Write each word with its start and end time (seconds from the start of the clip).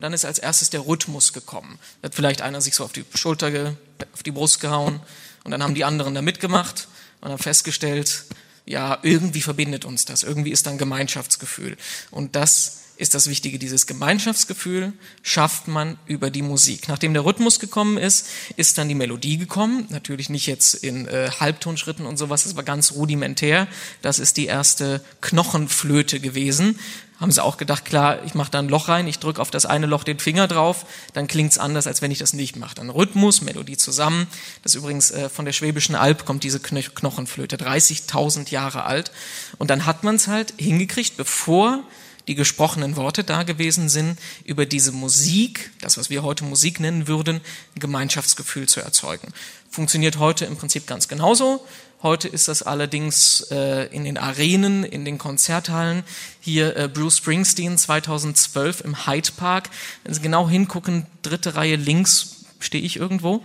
Dann 0.00 0.12
ist 0.12 0.24
als 0.24 0.38
erstes 0.38 0.70
der 0.70 0.86
Rhythmus 0.86 1.32
gekommen. 1.32 1.80
Da 2.00 2.06
hat 2.06 2.14
vielleicht 2.14 2.40
einer 2.40 2.60
sich 2.60 2.76
so 2.76 2.84
auf 2.84 2.92
die 2.92 3.04
Schulter, 3.16 3.74
auf 4.12 4.22
die 4.22 4.30
Brust 4.30 4.60
gehauen 4.60 5.00
und 5.42 5.50
dann 5.50 5.60
haben 5.60 5.74
die 5.74 5.84
anderen 5.84 6.14
da 6.14 6.22
mitgemacht 6.22 6.86
und 7.20 7.30
haben 7.30 7.38
festgestellt, 7.38 8.24
ja, 8.64 8.98
irgendwie 9.02 9.40
verbindet 9.40 9.84
uns 9.84 10.04
das, 10.04 10.22
irgendwie 10.22 10.52
ist 10.52 10.66
dann 10.66 10.78
Gemeinschaftsgefühl. 10.78 11.76
Und 12.12 12.36
das 12.36 12.78
ist 12.96 13.14
das 13.14 13.28
Wichtige, 13.28 13.58
dieses 13.58 13.86
Gemeinschaftsgefühl 13.86 14.92
schafft 15.22 15.68
man 15.68 15.98
über 16.06 16.30
die 16.30 16.42
Musik. 16.42 16.88
Nachdem 16.88 17.14
der 17.14 17.24
Rhythmus 17.24 17.58
gekommen 17.60 17.96
ist, 17.96 18.26
ist 18.56 18.76
dann 18.76 18.88
die 18.88 18.94
Melodie 18.94 19.38
gekommen. 19.38 19.86
Natürlich 19.88 20.28
nicht 20.30 20.46
jetzt 20.46 20.74
in 20.74 21.06
äh, 21.06 21.30
Halbtonschritten 21.40 22.06
und 22.06 22.18
sowas, 22.18 22.44
das 22.44 22.56
war 22.56 22.64
ganz 22.64 22.92
rudimentär. 22.92 23.68
Das 24.02 24.18
ist 24.18 24.36
die 24.36 24.46
erste 24.46 25.00
Knochenflöte 25.20 26.20
gewesen. 26.20 26.78
Haben 27.20 27.32
sie 27.32 27.42
auch 27.42 27.56
gedacht, 27.56 27.84
klar, 27.84 28.24
ich 28.24 28.34
mache 28.34 28.50
da 28.52 28.60
ein 28.60 28.68
Loch 28.68 28.88
rein, 28.88 29.08
ich 29.08 29.18
drücke 29.18 29.42
auf 29.42 29.50
das 29.50 29.66
eine 29.66 29.86
Loch 29.86 30.04
den 30.04 30.20
Finger 30.20 30.46
drauf, 30.46 30.86
dann 31.14 31.26
klingt's 31.26 31.58
anders, 31.58 31.88
als 31.88 32.00
wenn 32.00 32.12
ich 32.12 32.18
das 32.18 32.32
nicht 32.32 32.54
mache. 32.54 32.76
Dann 32.76 32.90
Rhythmus, 32.90 33.42
Melodie 33.42 33.76
zusammen. 33.76 34.28
Das 34.62 34.76
übrigens 34.76 35.10
äh, 35.10 35.28
von 35.28 35.44
der 35.44 35.52
Schwäbischen 35.52 35.96
Alb 35.96 36.24
kommt 36.24 36.44
diese 36.44 36.60
Knochenflöte, 36.60 37.56
30.000 37.56 38.50
Jahre 38.50 38.84
alt. 38.84 39.10
Und 39.58 39.70
dann 39.70 39.84
hat 39.84 40.04
man 40.04 40.14
es 40.14 40.28
halt 40.28 40.54
hingekriegt, 40.58 41.16
bevor 41.16 41.82
die 42.28 42.34
gesprochenen 42.34 42.94
Worte 42.96 43.24
da 43.24 43.42
gewesen 43.42 43.88
sind, 43.88 44.18
über 44.44 44.66
diese 44.66 44.92
Musik, 44.92 45.70
das 45.80 45.96
was 45.96 46.10
wir 46.10 46.22
heute 46.22 46.44
Musik 46.44 46.78
nennen 46.78 47.08
würden, 47.08 47.40
ein 47.74 47.80
Gemeinschaftsgefühl 47.80 48.68
zu 48.68 48.80
erzeugen. 48.80 49.32
Funktioniert 49.70 50.18
heute 50.18 50.44
im 50.44 50.56
Prinzip 50.56 50.86
ganz 50.86 51.08
genauso. 51.08 51.66
Heute 52.00 52.28
ist 52.28 52.46
das 52.46 52.62
allerdings 52.62 53.40
äh, 53.50 53.86
in 53.86 54.04
den 54.04 54.18
Arenen, 54.18 54.84
in 54.84 55.04
den 55.04 55.18
Konzerthallen. 55.18 56.04
Hier 56.40 56.76
äh, 56.76 56.88
Bruce 56.88 57.16
Springsteen 57.16 57.76
2012 57.76 58.82
im 58.82 59.06
Hyde 59.06 59.30
Park. 59.36 59.70
Wenn 60.04 60.14
Sie 60.14 60.20
genau 60.20 60.48
hingucken, 60.48 61.06
dritte 61.22 61.56
Reihe 61.56 61.74
links 61.74 62.44
stehe 62.60 62.84
ich 62.84 62.96
irgendwo 62.96 63.42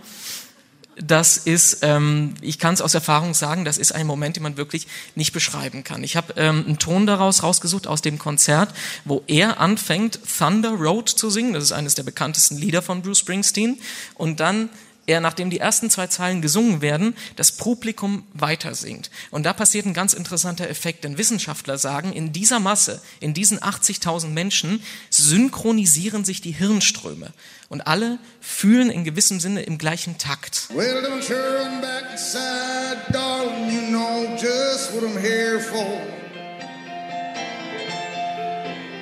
das 0.96 1.36
ist, 1.36 1.78
ähm, 1.82 2.34
ich 2.40 2.58
kann 2.58 2.74
es 2.74 2.80
aus 2.80 2.94
Erfahrung 2.94 3.34
sagen, 3.34 3.64
das 3.64 3.78
ist 3.78 3.92
ein 3.92 4.06
Moment, 4.06 4.36
den 4.36 4.42
man 4.42 4.56
wirklich 4.56 4.86
nicht 5.14 5.32
beschreiben 5.32 5.84
kann. 5.84 6.04
Ich 6.04 6.16
habe 6.16 6.34
ähm, 6.36 6.64
einen 6.66 6.78
Ton 6.78 7.06
daraus 7.06 7.42
rausgesucht 7.42 7.86
aus 7.86 8.02
dem 8.02 8.18
Konzert, 8.18 8.74
wo 9.04 9.22
er 9.26 9.60
anfängt, 9.60 10.20
Thunder 10.38 10.70
Road 10.70 11.08
zu 11.08 11.30
singen. 11.30 11.52
Das 11.52 11.64
ist 11.64 11.72
eines 11.72 11.94
der 11.94 12.04
bekanntesten 12.04 12.58
Lieder 12.58 12.82
von 12.82 13.02
Bruce 13.02 13.18
Springsteen. 13.18 13.78
Und 14.14 14.40
dann 14.40 14.68
er, 15.06 15.20
nachdem 15.20 15.50
die 15.50 15.60
ersten 15.60 15.90
zwei 15.90 16.06
Zeilen 16.06 16.42
gesungen 16.42 16.80
werden, 16.80 17.14
das 17.36 17.52
Publikum 17.52 18.24
weiter 18.32 18.74
singt. 18.74 19.10
Und 19.30 19.44
da 19.44 19.52
passiert 19.52 19.86
ein 19.86 19.94
ganz 19.94 20.12
interessanter 20.12 20.68
Effekt, 20.68 21.04
denn 21.04 21.18
Wissenschaftler 21.18 21.78
sagen, 21.78 22.12
in 22.12 22.32
dieser 22.32 22.60
Masse, 22.60 23.00
in 23.20 23.34
diesen 23.34 23.58
80.000 23.58 24.28
Menschen, 24.28 24.82
synchronisieren 25.10 26.24
sich 26.24 26.40
die 26.40 26.52
Hirnströme. 26.52 27.32
Und 27.68 27.86
alle 27.86 28.18
fühlen 28.40 28.90
in 28.90 29.04
gewissem 29.04 29.40
Sinne 29.40 29.62
im 29.62 29.78
gleichen 29.78 30.18
Takt. 30.18 30.68
Well, 30.74 31.02
don't 31.02 31.26
turn 31.26 31.80
back 31.80 32.04
inside, 32.12 33.12
darling, 33.12 33.70
you 33.70 33.90
know 33.90 34.36
just 34.36 34.92
what 34.94 35.02
I'm 35.02 35.18
here 35.20 35.60
for. 35.60 36.00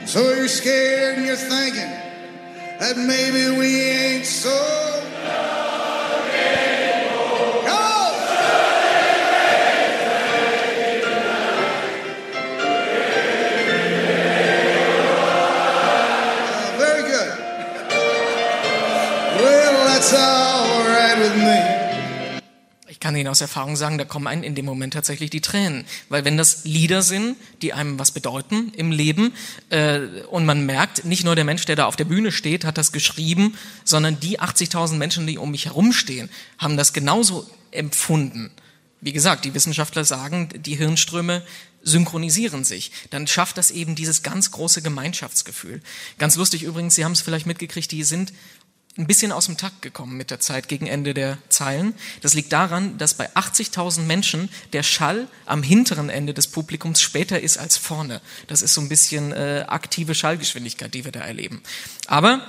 So 0.07 0.21
you're 0.21 0.49
scared 0.49 1.19
and 1.19 1.27
you're 1.27 1.37
thinking 1.37 1.91
that 2.81 2.97
maybe 2.97 3.57
we 3.57 3.81
ain't 3.81 4.27
so 4.27 4.51
Ich 6.45 6.72
kann 23.03 23.17
Ihnen 23.17 23.29
aus 23.29 23.41
Erfahrung 23.41 23.75
sagen, 23.75 23.99
da 23.99 24.05
kommen 24.05 24.29
einem 24.29 24.45
in 24.45 24.55
dem 24.55 24.65
Moment 24.65 24.95
tatsächlich 24.95 25.29
die 25.29 25.41
Tränen. 25.41 25.85
Weil 26.09 26.25
wenn 26.25 26.37
das 26.37 26.65
Lieder 26.65 27.03
sind, 27.03 27.37
die 27.61 27.73
einem 27.73 27.99
was 27.99 28.13
bedeuten 28.13 28.73
im 28.77 28.93
Leben, 28.93 29.35
äh, 29.71 29.99
und 30.31 30.47
man 30.47 30.65
merkt, 30.65 31.05
nicht 31.05 31.25
nur 31.25 31.35
der 31.35 31.45
Mensch, 31.45 31.67
der 31.67 31.75
da 31.75 31.87
auf 31.87 31.97
der 31.97 32.05
Bühne 32.05 32.31
steht, 32.31 32.65
hat 32.65 32.79
das 32.79 32.93
geschrieben, 32.93 33.59
sondern 33.85 34.21
die 34.21 34.41
80.000 34.41 34.95
Menschen, 34.95 35.27
die 35.27 35.37
um 35.37 35.51
mich 35.51 35.67
herumstehen, 35.67 36.31
haben 36.59 36.77
das 36.77 36.93
genauso 36.93 37.45
empfunden. 37.73 38.53
Wie 39.01 39.13
gesagt, 39.13 39.45
die 39.45 39.53
Wissenschaftler 39.53 40.05
sagen, 40.05 40.49
die 40.55 40.77
Hirnströme 40.77 41.43
synchronisieren 41.83 42.63
sich, 42.63 42.93
dann 43.11 43.27
schafft 43.27 43.59
das 43.59 43.73
eben 43.73 43.97
dieses 43.97 44.23
ganz 44.23 44.53
große 44.53 44.81
Gemeinschaftsgefühl. 44.81 45.81
Ganz 46.19 46.37
lustig 46.37 46.63
übrigens, 46.63 46.95
Sie 46.95 47.05
haben 47.05 47.11
es 47.11 47.21
vielleicht 47.21 47.47
mitgekriegt, 47.47 47.91
die 47.91 48.05
sind 48.05 48.33
ein 48.99 49.07
bisschen 49.07 49.33
aus 49.33 49.47
dem 49.47 49.57
Takt 49.57 49.81
gekommen 49.81 50.17
mit 50.17 50.31
der 50.31 50.39
Zeit 50.39 50.69
gegen 50.69 50.87
Ende 50.87 51.15
der 51.15 51.39
Zeilen. 51.49 51.95
Das 52.21 52.35
liegt 52.35 52.53
daran, 52.53 52.99
dass 52.99 53.15
bei 53.15 53.31
80.000 53.35 54.03
Menschen 54.03 54.51
der 54.75 54.83
Schall 54.83 55.29
am 55.47 55.63
hinteren 55.63 56.11
Ende 56.11 56.35
des 56.35 56.47
Publikums 56.47 57.01
später 57.01 57.41
ist 57.41 57.57
als 57.57 57.79
vorne. 57.79 58.21
Das 58.49 58.61
ist 58.61 58.75
so 58.75 58.83
ein 58.83 58.91
bisschen 58.91 59.33
äh, 59.33 59.65
aktive 59.67 60.15
Schallgeschwindigkeit, 60.15 60.93
die 60.93 61.05
wir 61.05 61.13
da 61.13 61.21
erleben. 61.21 61.63
Aber 62.07 62.47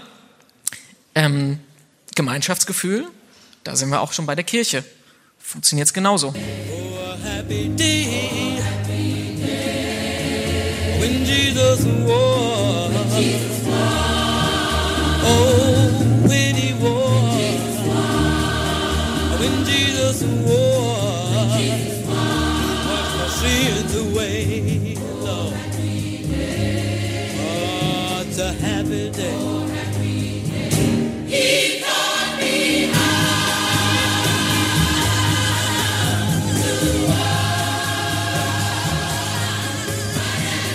ähm, 1.15 1.59
Gemeinschaftsgefühl, 2.15 3.07
da 3.63 3.77
sind 3.77 3.89
wir 3.89 4.01
auch 4.01 4.11
schon 4.11 4.25
bei 4.25 4.35
der 4.35 4.43
Kirche. 4.43 4.83
Funktioniert 5.39 5.87
es 5.87 5.93
genauso. 5.93 6.29
Oh, 6.29 7.15
happy 7.23 7.69
day, 7.69 8.57
happy 8.61 9.37
day, 9.41 10.99
when 10.99 11.25
Jesus 11.25 11.85
was. 12.05 12.33
Oh, 15.25 15.62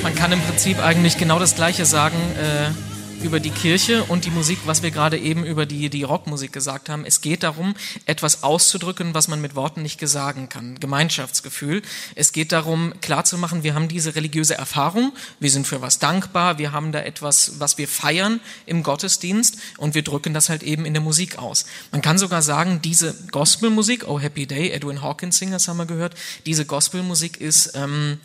Man 0.03 0.15
kann 0.15 0.33
im 0.33 0.41
Prinzip 0.41 0.83
eigentlich 0.85 1.19
genau 1.19 1.39
das 1.39 1.55
Gleiche 1.55 1.85
sagen. 1.85 2.17
Äh, 2.41 2.88
über 3.23 3.41
die 3.41 3.51
Kirche 3.51 4.05
und 4.05 4.25
die 4.25 4.31
Musik, 4.31 4.59
was 4.65 4.83
wir 4.83 4.91
gerade 4.91 5.19
eben 5.19 5.45
über 5.45 5.67
die, 5.67 5.91
die 5.91 6.03
Rockmusik 6.03 6.53
gesagt 6.53 6.89
haben. 6.89 7.05
Es 7.05 7.21
geht 7.21 7.43
darum, 7.43 7.75
etwas 8.07 8.43
auszudrücken, 8.43 9.15
was 9.15 9.29
man 9.29 9.41
mit 9.41 9.55
Worten 9.55 9.83
nicht 9.83 10.07
sagen 10.09 10.49
kann. 10.49 10.79
Gemeinschaftsgefühl. 10.79 11.83
Es 12.15 12.33
geht 12.33 12.53
darum, 12.53 12.93
klarzumachen, 13.01 13.63
wir 13.65 13.75
haben 13.75 13.89
diese 13.89 14.15
religiöse 14.15 14.55
Erfahrung, 14.55 15.13
wir 15.41 15.51
sind 15.51 15.67
für 15.67 15.83
was 15.83 15.99
dankbar, 15.99 16.59
wir 16.59 16.73
haben 16.73 16.93
da 16.93 17.01
etwas, 17.01 17.59
was 17.59 17.77
wir 17.77 17.89
feiern 17.89 18.41
im 18.67 18.83
Gottesdienst 18.83 19.59
und 19.79 19.95
wir 19.95 20.03
drücken 20.03 20.35
das 20.35 20.49
halt 20.49 20.63
eben 20.63 20.85
in 20.85 20.95
der 20.95 21.03
Musik 21.03 21.39
aus. 21.39 21.67
Man 21.91 22.03
kann 22.03 22.19
sogar 22.19 22.43
sagen, 22.43 22.81
diese 22.83 23.15
Gospelmusik, 23.33 24.07
Oh 24.07 24.21
Happy 24.21 24.47
Day, 24.47 24.71
Edwin 24.71 25.03
Hawkins 25.03 25.39
Singers 25.39 25.67
haben 25.67 25.79
wir 25.79 25.87
gehört, 25.87 26.15
diese 26.47 26.65
Gospelmusik 26.65 27.41
ist 27.41 27.73
ähm, 27.75 28.19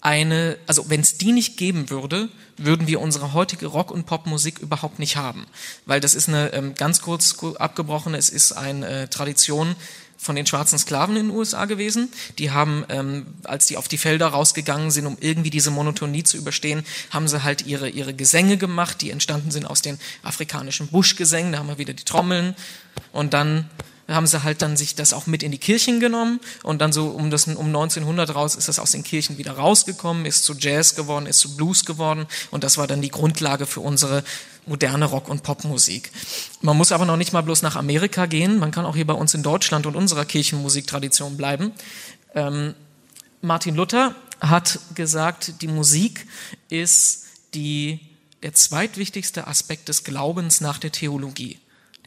eine, 0.00 0.58
also 0.66 0.88
wenn 0.90 1.00
es 1.00 1.18
die 1.18 1.32
nicht 1.32 1.56
geben 1.56 1.90
würde, 1.90 2.28
würden 2.56 2.86
wir 2.86 3.00
unsere 3.00 3.32
heutige 3.32 3.66
Rock- 3.66 3.90
und 3.90 4.06
Popmusik 4.06 4.58
überhaupt 4.60 4.98
nicht 4.98 5.16
haben. 5.16 5.46
Weil 5.86 6.00
das 6.00 6.14
ist 6.14 6.28
eine, 6.28 6.52
ähm, 6.52 6.74
ganz 6.74 7.02
kurz 7.02 7.36
abgebrochen, 7.58 8.14
es 8.14 8.28
ist 8.28 8.52
eine 8.52 8.86
äh, 8.86 9.08
Tradition 9.08 9.74
von 10.16 10.34
den 10.34 10.46
schwarzen 10.46 10.78
Sklaven 10.78 11.16
in 11.16 11.28
den 11.28 11.36
USA 11.36 11.64
gewesen. 11.64 12.10
Die 12.38 12.50
haben, 12.50 12.84
ähm, 12.88 13.26
als 13.44 13.66
die 13.66 13.76
auf 13.76 13.86
die 13.86 13.98
Felder 13.98 14.28
rausgegangen 14.28 14.90
sind, 14.90 15.06
um 15.06 15.16
irgendwie 15.20 15.50
diese 15.50 15.70
Monotonie 15.70 16.24
zu 16.24 16.36
überstehen, 16.36 16.84
haben 17.10 17.28
sie 17.28 17.44
halt 17.44 17.66
ihre, 17.66 17.88
ihre 17.88 18.14
Gesänge 18.14 18.56
gemacht, 18.56 19.00
die 19.00 19.10
entstanden 19.10 19.52
sind 19.52 19.64
aus 19.64 19.80
den 19.80 19.98
afrikanischen 20.24 20.88
Buschgesängen. 20.88 21.52
Da 21.52 21.58
haben 21.58 21.68
wir 21.68 21.78
wieder 21.78 21.94
die 21.94 22.04
Trommeln. 22.04 22.56
Und 23.12 23.32
dann 23.32 23.70
haben 24.08 24.26
sie 24.26 24.42
halt 24.42 24.62
dann 24.62 24.76
sich 24.76 24.94
das 24.94 25.12
auch 25.12 25.26
mit 25.26 25.42
in 25.42 25.52
die 25.52 25.58
Kirchen 25.58 26.00
genommen 26.00 26.40
und 26.62 26.80
dann 26.80 26.92
so 26.92 27.08
um 27.08 27.30
das 27.30 27.46
um 27.46 27.66
1900 27.66 28.34
raus 28.34 28.56
ist 28.56 28.68
das 28.68 28.78
aus 28.78 28.92
den 28.92 29.04
Kirchen 29.04 29.36
wieder 29.36 29.52
rausgekommen, 29.52 30.24
ist 30.24 30.44
zu 30.44 30.54
Jazz 30.54 30.94
geworden, 30.94 31.26
ist 31.26 31.40
zu 31.40 31.56
Blues 31.56 31.84
geworden 31.84 32.26
und 32.50 32.64
das 32.64 32.78
war 32.78 32.86
dann 32.86 33.02
die 33.02 33.10
Grundlage 33.10 33.66
für 33.66 33.80
unsere 33.80 34.24
moderne 34.66 35.06
Rock- 35.06 35.28
und 35.28 35.42
Popmusik. 35.42 36.10
Man 36.60 36.76
muss 36.76 36.92
aber 36.92 37.04
noch 37.04 37.16
nicht 37.16 37.32
mal 37.32 37.42
bloß 37.42 37.62
nach 37.62 37.76
Amerika 37.76 38.26
gehen, 38.26 38.58
man 38.58 38.70
kann 38.70 38.86
auch 38.86 38.96
hier 38.96 39.06
bei 39.06 39.14
uns 39.14 39.34
in 39.34 39.42
Deutschland 39.42 39.86
und 39.86 39.94
unserer 39.94 40.24
Kirchenmusiktradition 40.24 41.36
bleiben. 41.36 41.72
Ähm, 42.34 42.74
Martin 43.42 43.74
Luther 43.74 44.14
hat 44.40 44.78
gesagt, 44.94 45.60
die 45.60 45.68
Musik 45.68 46.26
ist 46.70 47.26
die, 47.54 48.00
der 48.42 48.54
zweitwichtigste 48.54 49.46
Aspekt 49.46 49.88
des 49.88 50.04
Glaubens 50.04 50.60
nach 50.60 50.78
der 50.78 50.92
Theologie 50.92 51.58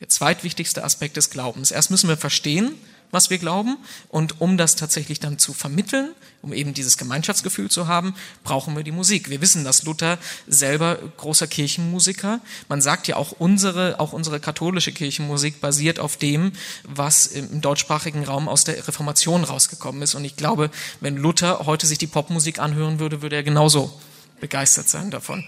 der 0.01 0.09
zweitwichtigste 0.09 0.83
Aspekt 0.83 1.15
des 1.15 1.30
Glaubens. 1.30 1.71
Erst 1.71 1.92
müssen 1.92 2.09
wir 2.09 2.18
verstehen, 2.18 2.74
was 3.12 3.30
wir 3.30 3.38
glauben. 3.38 3.77
Und 4.09 4.42
um 4.42 4.57
das 4.57 4.75
tatsächlich 4.75 5.19
dann 5.19 5.38
zu 5.38 5.53
vermitteln, 5.53 6.12
um 6.42 6.53
eben 6.53 6.74
dieses 6.74 6.98
Gemeinschaftsgefühl 6.98 7.69
zu 7.69 7.88
haben, 7.88 8.15
brauchen 8.44 8.75
wir 8.75 8.83
die 8.83 8.92
Musik. 8.92 9.30
Wir 9.30 9.42
wissen, 9.42 9.63
dass 9.63 9.83
Luther 9.83 10.18
selber 10.48 10.98
großer 11.18 11.48
Kirchenmusiker. 11.48 12.39
Man 12.68 12.81
sagt 12.81 13.07
ja 13.07 13.18
auch 13.18 13.33
unsere, 13.33 14.00
auch 14.00 14.13
unsere 14.13 14.39
katholische 14.39 14.92
Kirchenmusik 14.92 15.62
basiert 15.62 16.00
auf 16.00 16.18
dem, 16.18 16.53
was 16.83 17.27
im 17.27 17.62
deutschsprachigen 17.62 18.24
Raum 18.24 18.48
aus 18.48 18.63
der 18.63 18.88
Reformation 18.88 19.44
rausgekommen 19.44 20.01
ist. 20.01 20.15
Und 20.15 20.25
ich 20.25 20.36
glaube, 20.36 20.71
wenn 21.00 21.18
Luther 21.18 21.65
heute 21.65 21.86
sich 21.86 21.98
die 21.98 22.07
Popmusik 22.07 22.59
anhören 22.59 23.00
würde, 23.00 23.21
würde 23.21 23.36
er 23.36 23.44
genauso 23.44 24.00
begeistert 24.39 24.89
sein 24.89 25.12
davon. 25.12 25.44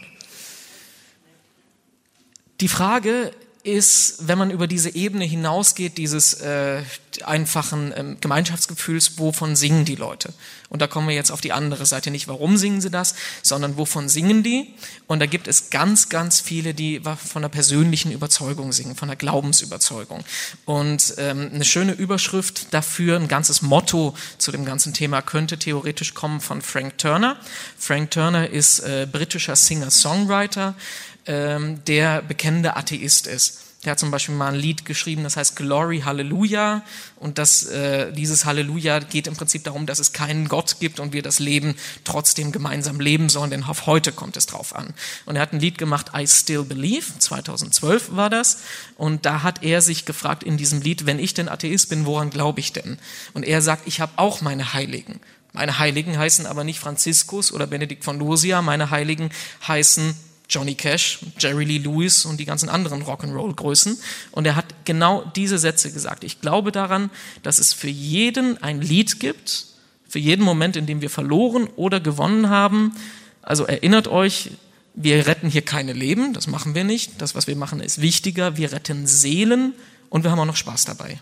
Die 2.61 2.67
Frage 2.67 3.31
ist, 3.63 4.27
wenn 4.27 4.37
man 4.37 4.51
über 4.51 4.67
diese 4.67 4.93
Ebene 4.93 5.23
hinausgeht, 5.23 5.97
dieses 5.97 6.33
äh, 6.33 6.81
einfachen 7.23 7.93
ähm, 7.95 8.17
Gemeinschaftsgefühls, 8.19 9.17
wovon 9.17 9.55
singen 9.55 9.85
die 9.85 9.95
Leute? 9.95 10.33
Und 10.67 10.81
da 10.81 10.87
kommen 10.87 11.07
wir 11.07 11.15
jetzt 11.15 11.31
auf 11.31 11.39
die 11.39 11.53
andere 11.53 11.85
Seite. 11.85 12.11
Nicht, 12.11 12.27
warum 12.27 12.57
singen 12.57 12.81
sie 12.81 12.89
das, 12.89 13.15
sondern 13.41 13.77
wovon 13.77 14.09
singen 14.09 14.43
die? 14.43 14.73
Und 15.07 15.19
da 15.21 15.27
gibt 15.27 15.47
es 15.47 15.69
ganz, 15.69 16.09
ganz 16.09 16.41
viele, 16.41 16.73
die 16.73 17.01
von 17.25 17.41
der 17.41 17.49
persönlichen 17.49 18.11
Überzeugung 18.11 18.73
singen, 18.73 18.95
von 18.95 19.07
der 19.07 19.15
Glaubensüberzeugung. 19.15 20.25
Und 20.65 21.13
ähm, 21.17 21.51
eine 21.53 21.63
schöne 21.63 21.93
Überschrift 21.93 22.73
dafür, 22.73 23.17
ein 23.17 23.29
ganzes 23.29 23.61
Motto 23.61 24.13
zu 24.39 24.51
dem 24.51 24.65
ganzen 24.65 24.93
Thema 24.93 25.21
könnte 25.21 25.57
theoretisch 25.57 26.13
kommen 26.13 26.41
von 26.41 26.61
Frank 26.61 26.97
Turner. 26.97 27.37
Frank 27.77 28.11
Turner 28.11 28.49
ist 28.49 28.79
äh, 28.79 29.07
britischer 29.09 29.55
Singer-Songwriter 29.55 30.75
ähm, 31.25 31.83
der 31.85 32.21
bekennende 32.21 32.75
Atheist 32.75 33.27
ist. 33.27 33.59
Der 33.83 33.91
hat 33.91 33.99
zum 33.99 34.11
Beispiel 34.11 34.35
mal 34.35 34.53
ein 34.53 34.59
Lied 34.59 34.85
geschrieben, 34.85 35.23
das 35.23 35.35
heißt 35.35 35.57
Glory 35.57 36.01
Hallelujah. 36.05 36.83
Und 37.17 37.37
das, 37.37 37.65
äh, 37.65 38.13
dieses 38.13 38.45
Halleluja 38.45 38.99
geht 38.99 39.27
im 39.27 39.35
Prinzip 39.35 39.65
darum, 39.65 39.85
dass 39.85 39.99
es 39.99 40.13
keinen 40.13 40.47
Gott 40.47 40.77
gibt 40.79 41.01
und 41.01 41.11
wir 41.11 41.21
das 41.21 41.39
Leben 41.39 41.75
trotzdem 42.05 42.53
gemeinsam 42.53 43.01
leben 43.01 43.27
sollen, 43.27 43.51
denn 43.51 43.63
auf 43.63 43.85
heute 43.85 44.13
kommt 44.13 44.37
es 44.37 44.45
drauf 44.45 44.73
an. 44.73 44.93
Und 45.25 45.35
er 45.35 45.41
hat 45.41 45.51
ein 45.51 45.59
Lied 45.59 45.77
gemacht, 45.77 46.11
I 46.15 46.25
Still 46.25 46.63
Believe, 46.63 47.19
2012 47.19 48.15
war 48.15 48.29
das. 48.29 48.59
Und 48.95 49.25
da 49.25 49.43
hat 49.43 49.63
er 49.63 49.81
sich 49.81 50.05
gefragt 50.05 50.43
in 50.43 50.55
diesem 50.55 50.81
Lied, 50.81 51.05
wenn 51.05 51.19
ich 51.19 51.33
denn 51.33 51.49
Atheist 51.49 51.89
bin, 51.89 52.05
woran 52.05 52.29
glaube 52.29 52.61
ich 52.61 52.71
denn? 52.71 52.97
Und 53.33 53.43
er 53.43 53.61
sagt, 53.61 53.85
ich 53.85 53.99
habe 53.99 54.13
auch 54.15 54.39
meine 54.39 54.73
Heiligen. 54.73 55.19
Meine 55.51 55.77
Heiligen 55.77 56.17
heißen 56.17 56.45
aber 56.45 56.63
nicht 56.63 56.79
Franziskus 56.79 57.51
oder 57.51 57.67
Benedikt 57.67 58.05
von 58.05 58.17
Lusia, 58.17 58.61
meine 58.61 58.91
Heiligen 58.91 59.29
heißen 59.67 60.15
Johnny 60.49 60.75
Cash, 60.75 61.19
Jerry 61.39 61.65
Lee 61.65 61.77
Lewis 61.77 62.25
und 62.25 62.39
die 62.39 62.45
ganzen 62.45 62.69
anderen 62.69 63.03
Rock'n'Roll-Größen. 63.03 63.97
Und 64.31 64.45
er 64.45 64.55
hat 64.55 64.65
genau 64.85 65.23
diese 65.35 65.57
Sätze 65.57 65.91
gesagt. 65.91 66.23
Ich 66.23 66.41
glaube 66.41 66.71
daran, 66.71 67.09
dass 67.41 67.59
es 67.59 67.73
für 67.73 67.89
jeden 67.89 68.61
ein 68.61 68.81
Lied 68.81 69.19
gibt, 69.19 69.65
für 70.07 70.19
jeden 70.19 70.43
Moment, 70.43 70.75
in 70.75 70.85
dem 70.85 71.01
wir 71.01 71.09
verloren 71.09 71.67
oder 71.75 71.99
gewonnen 71.99 72.49
haben. 72.49 72.93
Also 73.41 73.65
erinnert 73.65 74.07
euch, 74.07 74.51
wir 74.95 75.25
retten 75.25 75.49
hier 75.49 75.63
keine 75.63 75.93
Leben, 75.93 76.33
das 76.33 76.47
machen 76.47 76.75
wir 76.75 76.83
nicht. 76.83 77.19
Das, 77.19 77.33
was 77.33 77.47
wir 77.47 77.55
machen, 77.55 77.79
ist 77.79 78.01
wichtiger. 78.01 78.57
Wir 78.57 78.71
retten 78.71 79.07
Seelen 79.07 79.73
und 80.09 80.23
wir 80.23 80.31
haben 80.31 80.39
auch 80.39 80.45
noch 80.45 80.55
Spaß 80.55 80.85
dabei. 80.85 81.19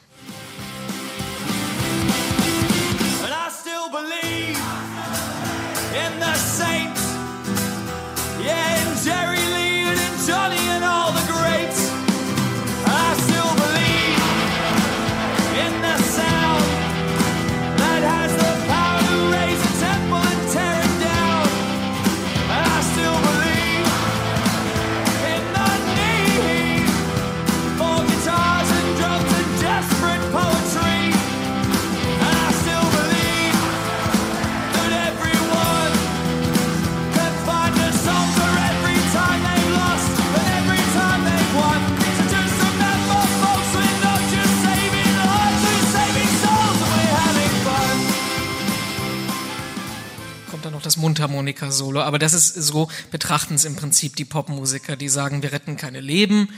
Mundharmonika-Solo, 51.61 52.01
aber 52.01 52.19
das 52.19 52.33
ist 52.33 52.53
so, 52.55 52.89
betrachten 53.11 53.55
es 53.55 53.65
im 53.65 53.75
Prinzip 53.75 54.15
die 54.15 54.25
Popmusiker, 54.25 54.95
die 54.95 55.09
sagen, 55.09 55.43
wir 55.43 55.51
retten 55.51 55.77
keine 55.77 56.01
Leben, 56.01 56.49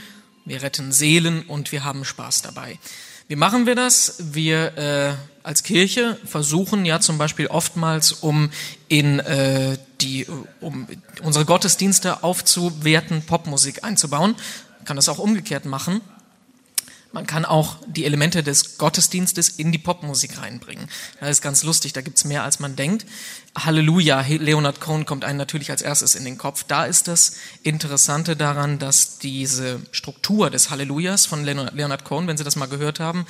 wir 0.44 0.62
retten 0.62 0.92
Seelen 0.92 1.42
und 1.42 1.72
wir 1.72 1.84
haben 1.84 2.04
Spaß 2.04 2.42
dabei. 2.42 2.78
Wie 3.28 3.36
machen 3.36 3.66
wir 3.66 3.74
das? 3.74 4.16
Wir 4.18 4.76
äh, 4.76 5.14
als 5.42 5.62
Kirche 5.62 6.18
versuchen 6.26 6.84
ja 6.84 7.00
zum 7.00 7.16
Beispiel 7.16 7.46
oftmals, 7.46 8.12
um 8.12 8.50
in 8.88 9.18
äh, 9.20 9.78
die, 10.02 10.26
um 10.60 10.86
unsere 11.22 11.46
Gottesdienste 11.46 12.22
aufzuwerten, 12.22 13.22
Popmusik 13.22 13.82
einzubauen. 13.82 14.36
Man 14.76 14.84
kann 14.84 14.96
das 14.96 15.08
auch 15.08 15.18
umgekehrt 15.18 15.64
machen. 15.64 16.02
Man 17.14 17.28
kann 17.28 17.44
auch 17.44 17.76
die 17.86 18.04
Elemente 18.04 18.42
des 18.42 18.76
Gottesdienstes 18.76 19.48
in 19.48 19.70
die 19.70 19.78
Popmusik 19.78 20.42
reinbringen. 20.42 20.88
Das 21.20 21.30
ist 21.30 21.42
ganz 21.42 21.62
lustig, 21.62 21.92
da 21.92 22.00
gibt's 22.00 22.24
mehr 22.24 22.42
als 22.42 22.58
man 22.58 22.74
denkt. 22.74 23.06
Halleluja, 23.56 24.20
Leonard 24.20 24.80
Cohen 24.80 25.06
kommt 25.06 25.24
einem 25.24 25.38
natürlich 25.38 25.70
als 25.70 25.80
erstes 25.80 26.16
in 26.16 26.24
den 26.24 26.38
Kopf. 26.38 26.64
Da 26.64 26.86
ist 26.86 27.06
das 27.06 27.36
Interessante 27.62 28.34
daran, 28.34 28.80
dass 28.80 29.18
diese 29.18 29.80
Struktur 29.92 30.50
des 30.50 30.70
Hallelujas 30.70 31.24
von 31.26 31.44
Leonard 31.44 32.04
Cohen, 32.04 32.26
wenn 32.26 32.36
Sie 32.36 32.42
das 32.42 32.56
mal 32.56 32.66
gehört 32.66 32.98
haben, 32.98 33.26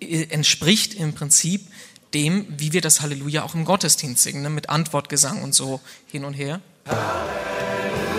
äh, 0.00 0.22
entspricht 0.30 0.94
im 0.94 1.12
Prinzip 1.12 1.68
dem, 2.14 2.46
wie 2.56 2.72
wir 2.72 2.80
das 2.80 3.02
Halleluja 3.02 3.42
auch 3.42 3.54
im 3.54 3.66
Gottesdienst 3.66 4.22
singen, 4.22 4.40
ne? 4.40 4.48
mit 4.48 4.70
Antwortgesang 4.70 5.42
und 5.42 5.54
so 5.54 5.82
hin 6.06 6.24
und 6.24 6.32
her. 6.32 6.62
Halleluja. 6.86 8.17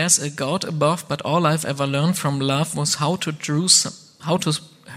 There's 0.00 0.18
a 0.18 0.30
God 0.30 0.64
above, 0.64 1.06
but 1.08 1.22
all 1.24 1.46
I've 1.46 1.66
ever 1.66 1.86
learned 1.86 2.16
from 2.16 2.40
love 2.40 2.74
was 2.74 3.00
how 3.00 3.16
to 3.16 3.32
drew 3.32 3.68
some, 3.68 3.92
how 4.20 4.38
to 4.38 4.52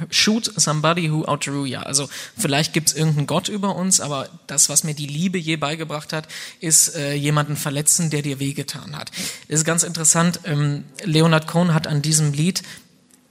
shoot 0.09 0.49
somebody 0.57 1.07
who 1.07 1.25
outdrew 1.27 1.65
ya. 1.65 1.81
Also 1.81 2.07
vielleicht 2.37 2.73
gibt's 2.73 2.93
irgendeinen 2.93 3.27
Gott 3.27 3.49
über 3.49 3.75
uns, 3.75 3.99
aber 3.99 4.29
das, 4.47 4.69
was 4.69 4.83
mir 4.83 4.93
die 4.93 5.05
Liebe 5.05 5.37
je 5.37 5.57
beigebracht 5.57 6.13
hat, 6.13 6.27
ist 6.61 6.95
äh, 6.95 7.13
jemanden 7.13 7.57
verletzen, 7.57 8.09
der 8.09 8.21
dir 8.21 8.39
wehgetan 8.39 8.95
hat. 8.97 9.11
Das 9.49 9.59
ist 9.59 9.65
ganz 9.65 9.83
interessant. 9.83 10.39
Ähm, 10.45 10.85
Leonard 11.03 11.47
Cohen 11.47 11.73
hat 11.73 11.85
an 11.85 12.01
diesem 12.01 12.31
Lied 12.31 12.63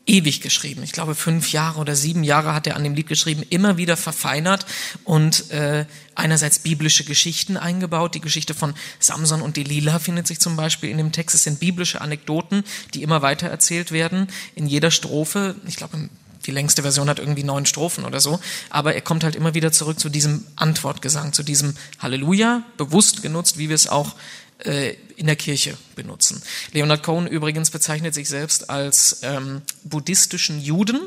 ewig 0.06 0.40
geschrieben. 0.40 0.82
Ich 0.82 0.92
glaube, 0.92 1.14
fünf 1.14 1.52
Jahre 1.52 1.80
oder 1.80 1.94
sieben 1.94 2.24
Jahre 2.24 2.54
hat 2.54 2.66
er 2.66 2.76
an 2.76 2.84
dem 2.84 2.94
Lied 2.94 3.06
geschrieben, 3.06 3.44
immer 3.50 3.76
wieder 3.76 3.96
verfeinert 3.96 4.66
und 5.04 5.50
äh, 5.50 5.86
einerseits 6.14 6.58
biblische 6.58 7.04
Geschichten 7.04 7.56
eingebaut. 7.56 8.14
Die 8.14 8.20
Geschichte 8.20 8.54
von 8.54 8.74
Samson 8.98 9.42
und 9.42 9.56
Delilah 9.56 9.98
findet 10.00 10.26
sich 10.26 10.40
zum 10.40 10.56
Beispiel 10.56 10.90
in 10.90 10.98
dem 10.98 11.12
Text. 11.12 11.34
Es 11.34 11.44
sind 11.44 11.60
biblische 11.60 12.00
Anekdoten, 12.00 12.64
die 12.94 13.02
immer 13.02 13.22
weiter 13.22 13.48
erzählt 13.48 13.92
werden. 13.92 14.26
In 14.54 14.66
jeder 14.66 14.90
Strophe, 14.90 15.54
ich 15.66 15.76
glaube, 15.76 16.08
die 16.46 16.50
längste 16.50 16.82
Version 16.82 17.08
hat 17.08 17.20
irgendwie 17.20 17.44
neun 17.44 17.66
Strophen 17.66 18.04
oder 18.04 18.20
so, 18.20 18.40
aber 18.70 18.94
er 18.94 19.00
kommt 19.00 19.22
halt 19.22 19.36
immer 19.36 19.54
wieder 19.54 19.70
zurück 19.70 20.00
zu 20.00 20.08
diesem 20.08 20.44
Antwortgesang, 20.56 21.32
zu 21.32 21.44
diesem 21.44 21.74
Halleluja, 22.00 22.64
bewusst 22.76 23.22
genutzt, 23.22 23.58
wie 23.58 23.68
wir 23.68 23.76
es 23.76 23.86
auch 23.86 24.16
äh, 24.64 24.96
in 25.16 25.26
der 25.26 25.36
Kirche 25.36 25.76
benutzen. 25.94 26.42
Leonard 26.72 27.02
Cohen 27.02 27.26
übrigens 27.26 27.70
bezeichnet 27.70 28.14
sich 28.14 28.28
selbst 28.28 28.70
als 28.70 29.20
ähm, 29.22 29.62
buddhistischen 29.84 30.60
Juden. 30.60 31.00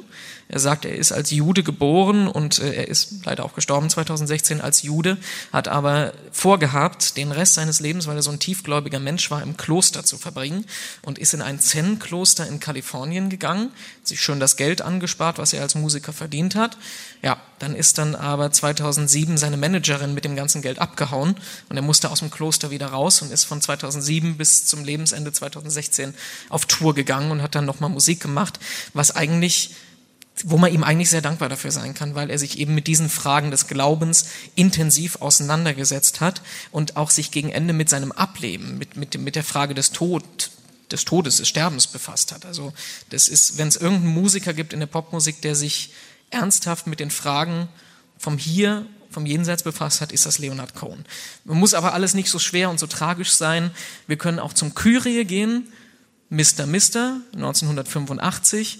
Er 0.47 0.59
sagt, 0.59 0.85
er 0.85 0.95
ist 0.95 1.11
als 1.11 1.31
Jude 1.31 1.63
geboren 1.63 2.27
und 2.27 2.59
äh, 2.59 2.73
er 2.73 2.87
ist 2.87 3.25
leider 3.25 3.43
auch 3.45 3.55
gestorben 3.55 3.89
2016 3.89 4.61
als 4.61 4.83
Jude, 4.83 5.17
hat 5.51 5.67
aber 5.67 6.13
vorgehabt, 6.31 7.17
den 7.17 7.31
Rest 7.31 7.55
seines 7.55 7.79
Lebens, 7.79 8.05
weil 8.05 8.15
er 8.15 8.21
so 8.21 8.29
ein 8.29 8.39
tiefgläubiger 8.39 8.99
Mensch 8.99 9.31
war, 9.31 9.41
im 9.41 9.57
Kloster 9.57 10.03
zu 10.03 10.17
verbringen 10.17 10.65
und 11.01 11.17
ist 11.17 11.33
in 11.33 11.41
ein 11.41 11.59
Zen-Kloster 11.59 12.47
in 12.47 12.59
Kalifornien 12.59 13.29
gegangen, 13.29 13.71
sich 14.03 14.21
schön 14.21 14.39
das 14.39 14.55
Geld 14.55 14.83
angespart, 14.83 15.39
was 15.39 15.51
er 15.51 15.63
als 15.63 15.73
Musiker 15.73 16.13
verdient 16.13 16.53
hat. 16.53 16.77
Ja, 17.23 17.37
dann 17.57 17.75
ist 17.75 17.97
dann 17.97 18.13
aber 18.13 18.51
2007 18.51 19.37
seine 19.37 19.57
Managerin 19.57 20.13
mit 20.13 20.25
dem 20.25 20.35
ganzen 20.35 20.61
Geld 20.61 20.77
abgehauen 20.77 21.35
und 21.69 21.75
er 21.75 21.81
musste 21.81 22.11
aus 22.11 22.19
dem 22.19 22.29
Kloster 22.29 22.69
wieder 22.69 22.87
raus 22.87 23.23
und 23.23 23.31
ist 23.31 23.45
von 23.45 23.61
2007 23.61 24.37
bis 24.37 24.67
zum 24.67 24.83
Lebensende 24.83 25.31
2016 25.31 26.13
auf 26.49 26.67
Tour 26.67 26.93
gegangen 26.93 27.31
und 27.31 27.41
hat 27.41 27.55
dann 27.55 27.65
nochmal 27.65 27.89
Musik 27.89 28.19
gemacht, 28.19 28.59
was 28.93 29.15
eigentlich 29.15 29.71
wo 30.43 30.57
man 30.57 30.73
ihm 30.73 30.83
eigentlich 30.83 31.09
sehr 31.09 31.21
dankbar 31.21 31.47
dafür 31.47 31.71
sein 31.71 31.93
kann, 31.93 32.15
weil 32.15 32.29
er 32.29 32.37
sich 32.37 32.59
eben 32.59 32.75
mit 32.75 32.87
diesen 32.87 33.09
Fragen 33.09 33.51
des 33.51 33.67
Glaubens 33.67 34.27
intensiv 34.55 35.21
auseinandergesetzt 35.21 36.19
hat 36.19 36.41
und 36.71 36.97
auch 36.97 37.09
sich 37.09 37.31
gegen 37.31 37.49
Ende 37.49 37.73
mit 37.73 37.89
seinem 37.89 38.11
Ableben, 38.11 38.77
mit, 38.77 38.97
mit, 38.97 39.17
mit 39.17 39.35
der 39.35 39.45
Frage 39.45 39.73
des 39.73 39.91
Tod, 39.91 40.23
des 40.91 41.05
Todes, 41.05 41.37
des 41.37 41.47
Sterbens 41.47 41.87
befasst 41.87 42.33
hat. 42.33 42.45
Also 42.45 42.73
das 43.11 43.29
ist, 43.29 43.57
wenn 43.57 43.69
es 43.69 43.77
irgendeinen 43.77 44.13
Musiker 44.13 44.53
gibt 44.53 44.73
in 44.73 44.81
der 44.81 44.87
Popmusik, 44.87 45.41
der 45.41 45.55
sich 45.55 45.93
ernsthaft 46.31 46.85
mit 46.87 46.99
den 46.99 47.11
Fragen 47.11 47.69
vom 48.17 48.37
Hier, 48.37 48.85
vom 49.09 49.25
Jenseits 49.25 49.63
befasst 49.63 50.01
hat, 50.01 50.11
ist 50.11 50.25
das 50.25 50.39
Leonard 50.39 50.75
Cohen. 50.75 51.05
Man 51.45 51.57
muss 51.57 51.73
aber 51.73 51.93
alles 51.93 52.13
nicht 52.13 52.29
so 52.29 52.39
schwer 52.39 52.69
und 52.69 52.79
so 52.79 52.87
tragisch 52.87 53.31
sein. 53.31 53.71
Wir 54.07 54.17
können 54.17 54.39
auch 54.39 54.51
zum 54.51 54.75
Kyrie 54.75 55.23
gehen, 55.23 55.71
Mr. 56.29 56.65
Mister, 56.65 57.21
1985. 57.33 58.79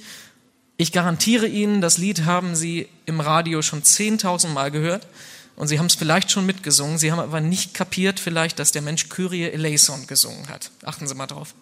Ich 0.78 0.92
garantiere 0.92 1.48
Ihnen, 1.48 1.80
das 1.80 1.98
Lied 1.98 2.26
haben 2.26 2.56
Sie 2.56 2.90
im 3.06 3.22
Radio 3.22 3.62
schon 3.62 3.82
10.000 3.82 4.50
Mal 4.50 4.72
gehört 4.72 5.08
und 5.56 5.70
Sie 5.70 5.80
haben 5.80 5.86
es 5.86 5.96
vielleicht 5.96 6.32
schon 6.32 6.46
mitgesungen. 6.46 6.98
Sie 6.98 7.14
haben 7.14 7.20
aber 7.20 7.40
nicht 7.40 7.74
kapiert 7.74 8.20
vielleicht, 8.20 8.60
dass 8.60 8.74
der 8.74 8.82
Mensch 8.82 9.08
Kyrie 9.08 9.50
eleison 9.50 10.06
gesungen 10.06 10.50
hat. 10.50 10.72
Achten 10.84 11.08
Sie 11.08 11.16
mal 11.16 11.28
drauf. 11.28 11.56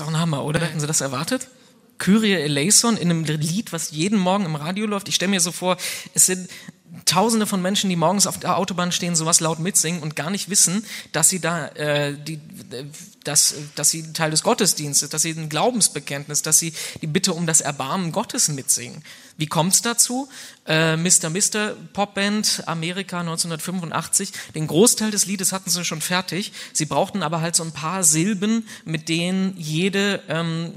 Ist 0.00 0.06
auch 0.06 0.12
ein 0.12 0.18
Hammer, 0.18 0.44
oder? 0.44 0.60
Hätten 0.60 0.80
Sie 0.80 0.86
das 0.86 1.00
erwartet? 1.00 1.48
Kyrie 1.98 2.32
eleison 2.32 2.96
in 2.96 3.10
einem 3.10 3.24
Lied, 3.24 3.72
was 3.72 3.90
jeden 3.90 4.18
Morgen 4.18 4.46
im 4.46 4.56
Radio 4.56 4.86
läuft. 4.86 5.08
Ich 5.08 5.14
stelle 5.14 5.30
mir 5.30 5.40
so 5.40 5.52
vor, 5.52 5.76
es 6.14 6.26
sind 6.26 6.48
Tausende 7.04 7.46
von 7.46 7.62
Menschen, 7.62 7.88
die 7.88 7.96
morgens 7.96 8.26
auf 8.26 8.38
der 8.38 8.56
Autobahn 8.56 8.92
stehen, 8.92 9.14
sowas 9.14 9.40
laut 9.40 9.58
mitsingen 9.58 10.02
und 10.02 10.16
gar 10.16 10.30
nicht 10.30 10.50
wissen, 10.50 10.84
dass 11.12 11.28
sie 11.28 11.40
da, 11.40 11.68
äh, 11.68 12.16
die, 12.16 12.34
äh, 12.34 12.84
dass, 13.24 13.54
dass 13.74 13.90
sie 13.90 14.12
Teil 14.12 14.30
des 14.30 14.42
Gottesdienstes, 14.42 15.08
dass 15.08 15.22
sie 15.22 15.32
ein 15.32 15.48
Glaubensbekenntnis, 15.48 16.42
dass 16.42 16.58
sie 16.58 16.72
die 17.00 17.06
Bitte 17.06 17.32
um 17.34 17.46
das 17.46 17.60
Erbarmen 17.60 18.12
Gottes 18.12 18.48
mitsingen. 18.48 19.04
Wie 19.40 19.46
kommt 19.46 19.72
es 19.72 19.80
dazu? 19.80 20.28
Äh, 20.66 20.98
Mr. 20.98 21.30
Mr. 21.30 21.74
Popband 21.94 22.62
Amerika 22.66 23.20
1985. 23.20 24.32
Den 24.54 24.66
Großteil 24.66 25.10
des 25.10 25.24
Liedes 25.24 25.52
hatten 25.52 25.70
sie 25.70 25.82
schon 25.82 26.02
fertig. 26.02 26.52
Sie 26.74 26.84
brauchten 26.84 27.22
aber 27.22 27.40
halt 27.40 27.56
so 27.56 27.62
ein 27.62 27.72
paar 27.72 28.04
Silben, 28.04 28.68
mit 28.84 29.08
denen 29.08 29.54
jede, 29.56 30.20
ähm, 30.28 30.74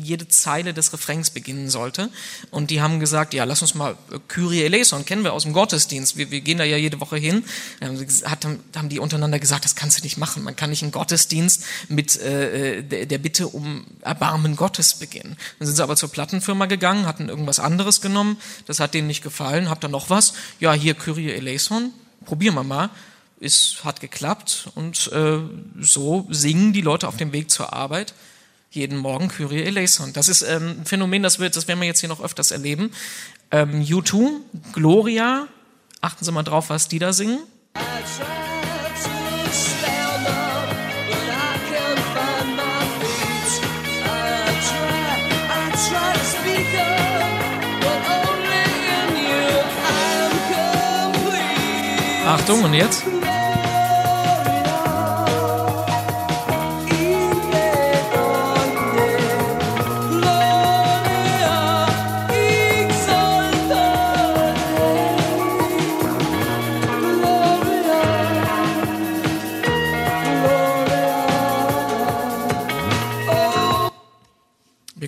jede 0.00 0.28
Zeile 0.28 0.74
des 0.74 0.92
Refrains 0.92 1.30
beginnen 1.30 1.70
sollte. 1.70 2.08
Und 2.52 2.70
die 2.70 2.80
haben 2.80 3.00
gesagt, 3.00 3.34
ja, 3.34 3.42
lass 3.42 3.62
uns 3.62 3.74
mal 3.74 3.96
Kyrie 4.28 4.62
eleison, 4.62 5.04
kennen 5.04 5.24
wir 5.24 5.32
aus 5.32 5.42
dem 5.42 5.53
Gottesdienst. 5.54 6.16
Wir, 6.16 6.30
wir 6.30 6.42
gehen 6.42 6.58
da 6.58 6.64
ja 6.64 6.76
jede 6.76 7.00
Woche 7.00 7.16
hin. 7.16 7.44
Ähm, 7.80 8.06
hat, 8.26 8.46
haben 8.76 8.88
die 8.90 8.98
untereinander 8.98 9.38
gesagt, 9.38 9.64
das 9.64 9.74
kannst 9.74 9.98
du 9.98 10.02
nicht 10.02 10.18
machen. 10.18 10.42
Man 10.42 10.56
kann 10.56 10.70
nicht 10.70 10.82
einen 10.82 10.92
Gottesdienst 10.92 11.64
mit 11.88 12.16
äh, 12.20 12.82
der, 12.82 13.06
der 13.06 13.18
Bitte 13.18 13.48
um 13.48 13.86
Erbarmen 14.02 14.56
Gottes 14.56 14.94
beginnen. 14.94 15.36
Dann 15.58 15.66
sind 15.66 15.76
sie 15.76 15.82
aber 15.82 15.96
zur 15.96 16.10
Plattenfirma 16.10 16.66
gegangen, 16.66 17.06
hatten 17.06 17.28
irgendwas 17.28 17.58
anderes 17.60 18.00
genommen, 18.00 18.36
das 18.66 18.80
hat 18.80 18.94
denen 18.94 19.06
nicht 19.06 19.22
gefallen, 19.22 19.70
habt 19.70 19.84
ihr 19.84 19.88
noch 19.88 20.10
was? 20.10 20.34
Ja, 20.60 20.72
hier 20.72 20.94
Kyrie 20.94 21.32
eleison, 21.32 21.92
probieren 22.24 22.54
wir 22.54 22.64
mal. 22.64 22.90
Es 23.40 23.78
hat 23.84 24.00
geklappt 24.00 24.70
und 24.74 25.10
äh, 25.12 25.38
so 25.80 26.26
singen 26.30 26.72
die 26.72 26.80
Leute 26.80 27.08
auf 27.08 27.16
dem 27.16 27.32
Weg 27.32 27.50
zur 27.50 27.72
Arbeit 27.72 28.14
jeden 28.74 28.98
Morgen 28.98 29.28
Kyrie 29.28 29.62
eleison. 29.62 30.12
Das 30.12 30.28
ist 30.28 30.42
ähm, 30.42 30.80
ein 30.80 30.86
Phänomen, 30.86 31.22
das, 31.22 31.38
wird, 31.38 31.56
das 31.56 31.68
werden 31.68 31.80
wir 31.80 31.86
jetzt 31.86 32.00
hier 32.00 32.08
noch 32.08 32.20
öfters 32.20 32.50
erleben. 32.50 32.90
Ähm, 33.54 33.82
U2, 33.82 34.40
Gloria, 34.72 35.46
achten 36.00 36.24
Sie 36.24 36.32
mal 36.32 36.42
drauf, 36.42 36.70
was 36.70 36.88
die 36.88 36.98
da 36.98 37.12
singen. 37.12 37.38
Achtung, 52.26 52.64
und 52.64 52.74
jetzt? 52.74 53.13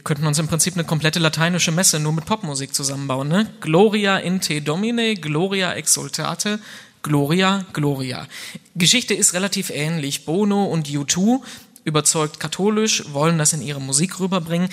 Könnten 0.06 0.26
uns 0.26 0.38
im 0.38 0.46
Prinzip 0.46 0.74
eine 0.74 0.84
komplette 0.84 1.18
lateinische 1.18 1.72
Messe 1.72 1.98
nur 1.98 2.12
mit 2.12 2.26
Popmusik 2.26 2.72
zusammenbauen. 2.72 3.26
Ne? 3.26 3.52
Gloria 3.60 4.16
in 4.18 4.40
te 4.40 4.62
domine, 4.62 5.16
Gloria 5.16 5.72
exultate, 5.74 6.60
Gloria, 7.02 7.66
Gloria. 7.72 8.28
Geschichte 8.76 9.14
ist 9.14 9.34
relativ 9.34 9.68
ähnlich. 9.70 10.24
Bono 10.24 10.64
und 10.66 10.86
U2, 10.86 11.40
überzeugt 11.84 12.38
katholisch, 12.38 13.12
wollen 13.12 13.36
das 13.36 13.52
in 13.52 13.60
ihre 13.60 13.80
Musik 13.80 14.20
rüberbringen. 14.20 14.68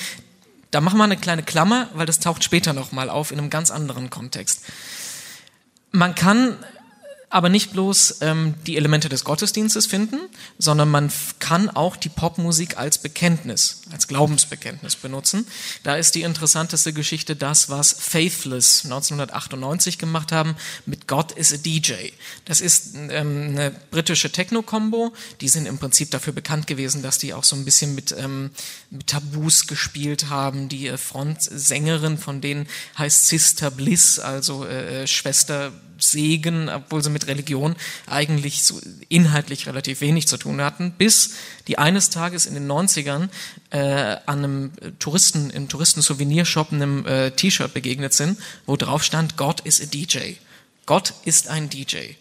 Da 0.69 0.81
machen 0.81 0.99
wir 0.99 1.03
eine 1.03 1.17
kleine 1.17 1.41
Klammer, 1.41 1.89
weil 1.95 2.05
das 2.05 2.19
taucht 2.19 2.43
später 2.43 2.73
nochmal 2.73 3.09
auf 3.09 3.31
in 3.31 3.39
einem 3.39 3.49
ganz 3.49 3.71
anderen 3.71 4.11
Kontext. 4.11 4.61
Man 5.91 6.13
kann 6.13 6.57
aber 7.33 7.49
nicht 7.49 7.71
bloß 7.73 8.17
ähm, 8.21 8.53
die 8.67 8.77
Elemente 8.77 9.09
des 9.09 9.23
Gottesdienstes 9.23 9.87
finden, 9.87 10.19
sondern 10.59 10.87
man 10.91 11.11
kann 11.39 11.67
auch 11.67 11.95
die 11.95 12.09
Popmusik 12.09 12.77
als 12.77 12.99
Bekenntnis, 12.99 13.81
als 13.91 14.07
Glaubensbekenntnis 14.07 14.95
benutzen. 14.95 15.47
Da 15.81 15.95
ist 15.95 16.13
die 16.13 16.21
interessanteste 16.21 16.93
Geschichte 16.93 17.35
das, 17.35 17.71
was 17.71 17.91
Faithless 17.91 18.83
1998 18.83 19.97
gemacht 19.97 20.31
haben 20.31 20.55
mit 20.85 21.07
God 21.07 21.31
is 21.31 21.51
a 21.51 21.57
DJ. 21.57 22.11
Das 22.45 22.61
ist 22.61 22.93
ähm, 22.93 23.53
eine 23.53 23.71
britische 23.89 24.31
Techno-Kombo. 24.31 25.11
Die 25.41 25.49
sind 25.49 25.65
im 25.65 25.79
Prinzip 25.79 26.11
dafür 26.11 26.33
bekannt 26.33 26.67
gewesen, 26.67 27.01
dass 27.01 27.17
die 27.17 27.33
auch 27.33 27.45
so 27.45 27.55
ein 27.55 27.65
bisschen 27.65 27.95
mit, 27.95 28.13
ähm, 28.15 28.51
mit 28.91 29.07
Tabus 29.07 29.65
gespielt 29.65 30.29
haben. 30.29 30.69
Die 30.69 30.85
äh, 30.85 30.99
Frontsängerin 30.99 32.19
von 32.19 32.41
denen 32.41 32.67
heißt 32.99 33.27
Sister 33.27 33.71
Bliss, 33.71 34.19
also 34.19 34.65
äh, 34.65 35.01
äh 35.01 35.07
Schwester 35.07 35.71
Segen, 35.97 36.69
obwohl 36.69 37.03
sie 37.03 37.09
mit 37.09 37.27
Religion 37.27 37.75
eigentlich 38.07 38.63
so 38.63 38.79
inhaltlich 39.09 39.67
relativ 39.67 40.01
wenig 40.01 40.27
zu 40.27 40.37
tun 40.37 40.61
hatten, 40.61 40.91
bis 40.91 41.35
die 41.67 41.77
eines 41.77 42.09
Tages 42.09 42.45
in 42.45 42.53
den 42.53 42.69
90ern 42.69 43.29
äh, 43.69 44.17
an 44.25 44.39
einem 44.39 44.71
Touristen, 44.99 45.49
im 45.49 45.69
Touristen-Souvenirshop 45.69 46.71
einem 46.71 47.05
äh, 47.05 47.31
T-Shirt 47.31 47.73
begegnet 47.73 48.13
sind, 48.13 48.39
wo 48.65 48.75
drauf 48.75 49.03
stand, 49.03 49.37
God 49.37 49.61
is 49.61 49.81
a 49.81 49.85
DJ. 49.85 50.33
Gott 50.85 51.13
ist 51.25 51.47
ein 51.47 51.69
DJ. 51.69 52.15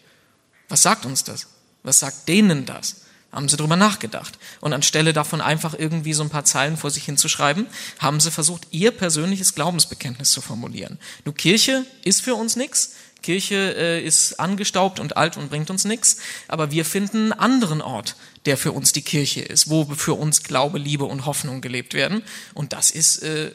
Was 0.69 0.81
sagt 0.81 1.05
uns 1.05 1.23
das? 1.23 1.47
Was 1.83 1.99
sagt 1.99 2.27
denen 2.27 2.65
das? 2.65 3.01
Haben 3.31 3.49
sie 3.49 3.57
drüber 3.57 3.75
nachgedacht. 3.75 4.37
Und 4.61 4.73
anstelle 4.73 5.11
davon 5.11 5.41
einfach 5.41 5.73
irgendwie 5.73 6.13
so 6.13 6.23
ein 6.23 6.29
paar 6.29 6.45
Zeilen 6.45 6.77
vor 6.77 6.91
sich 6.91 7.03
hinzuschreiben, 7.05 7.65
haben 7.99 8.19
sie 8.19 8.31
versucht, 8.31 8.67
ihr 8.69 8.91
persönliches 8.91 9.55
Glaubensbekenntnis 9.55 10.31
zu 10.31 10.41
formulieren. 10.41 10.99
Du, 11.25 11.31
Kirche 11.31 11.85
ist 12.03 12.21
für 12.21 12.35
uns 12.35 12.55
nichts. 12.55 12.93
Kirche 13.23 13.75
äh, 13.75 14.05
ist 14.05 14.39
angestaubt 14.39 14.99
und 14.99 15.17
alt 15.17 15.37
und 15.37 15.49
bringt 15.49 15.71
uns 15.71 15.85
nichts, 15.85 16.17
aber 16.47 16.69
wir 16.69 16.85
finden 16.85 17.31
einen 17.31 17.33
anderen 17.33 17.81
Ort, 17.81 18.15
der 18.45 18.57
für 18.57 18.71
uns 18.71 18.91
die 18.91 19.01
Kirche 19.01 19.41
ist, 19.41 19.69
wo 19.69 19.85
für 19.85 20.13
uns 20.13 20.43
Glaube, 20.43 20.77
Liebe 20.77 21.05
und 21.05 21.25
Hoffnung 21.25 21.61
gelebt 21.61 21.95
werden. 21.95 22.21
Und 22.53 22.73
das 22.73 22.91
ist 22.91 23.23
äh, 23.23 23.51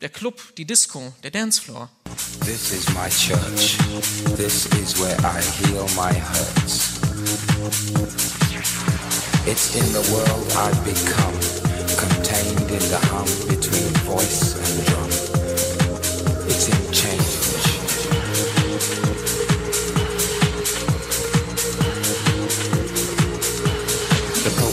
der 0.00 0.08
Club, 0.08 0.40
die 0.56 0.64
Disco, 0.64 1.12
der 1.22 1.30
Dancefloor. 1.30 1.90
This 2.46 2.72
is 2.72 2.88
my 2.90 3.08
church. 3.10 3.76
This 4.36 4.66
is 4.80 4.98
where 4.98 5.16
I 5.20 5.42
heal 5.60 5.86
my 5.94 6.14
hurts. 6.14 7.00
It's 9.46 9.74
in 9.74 9.92
the 9.92 10.12
world 10.12 10.46
I've 10.56 10.84
become, 10.84 11.34
contained 11.96 12.70
in 12.70 12.80
the 12.88 13.00
hum 13.10 13.26
between 13.48 13.92
voice 14.06 14.54
and 14.54 14.86
drum. 14.86 15.10
It's 16.46 16.68
in 16.68 16.89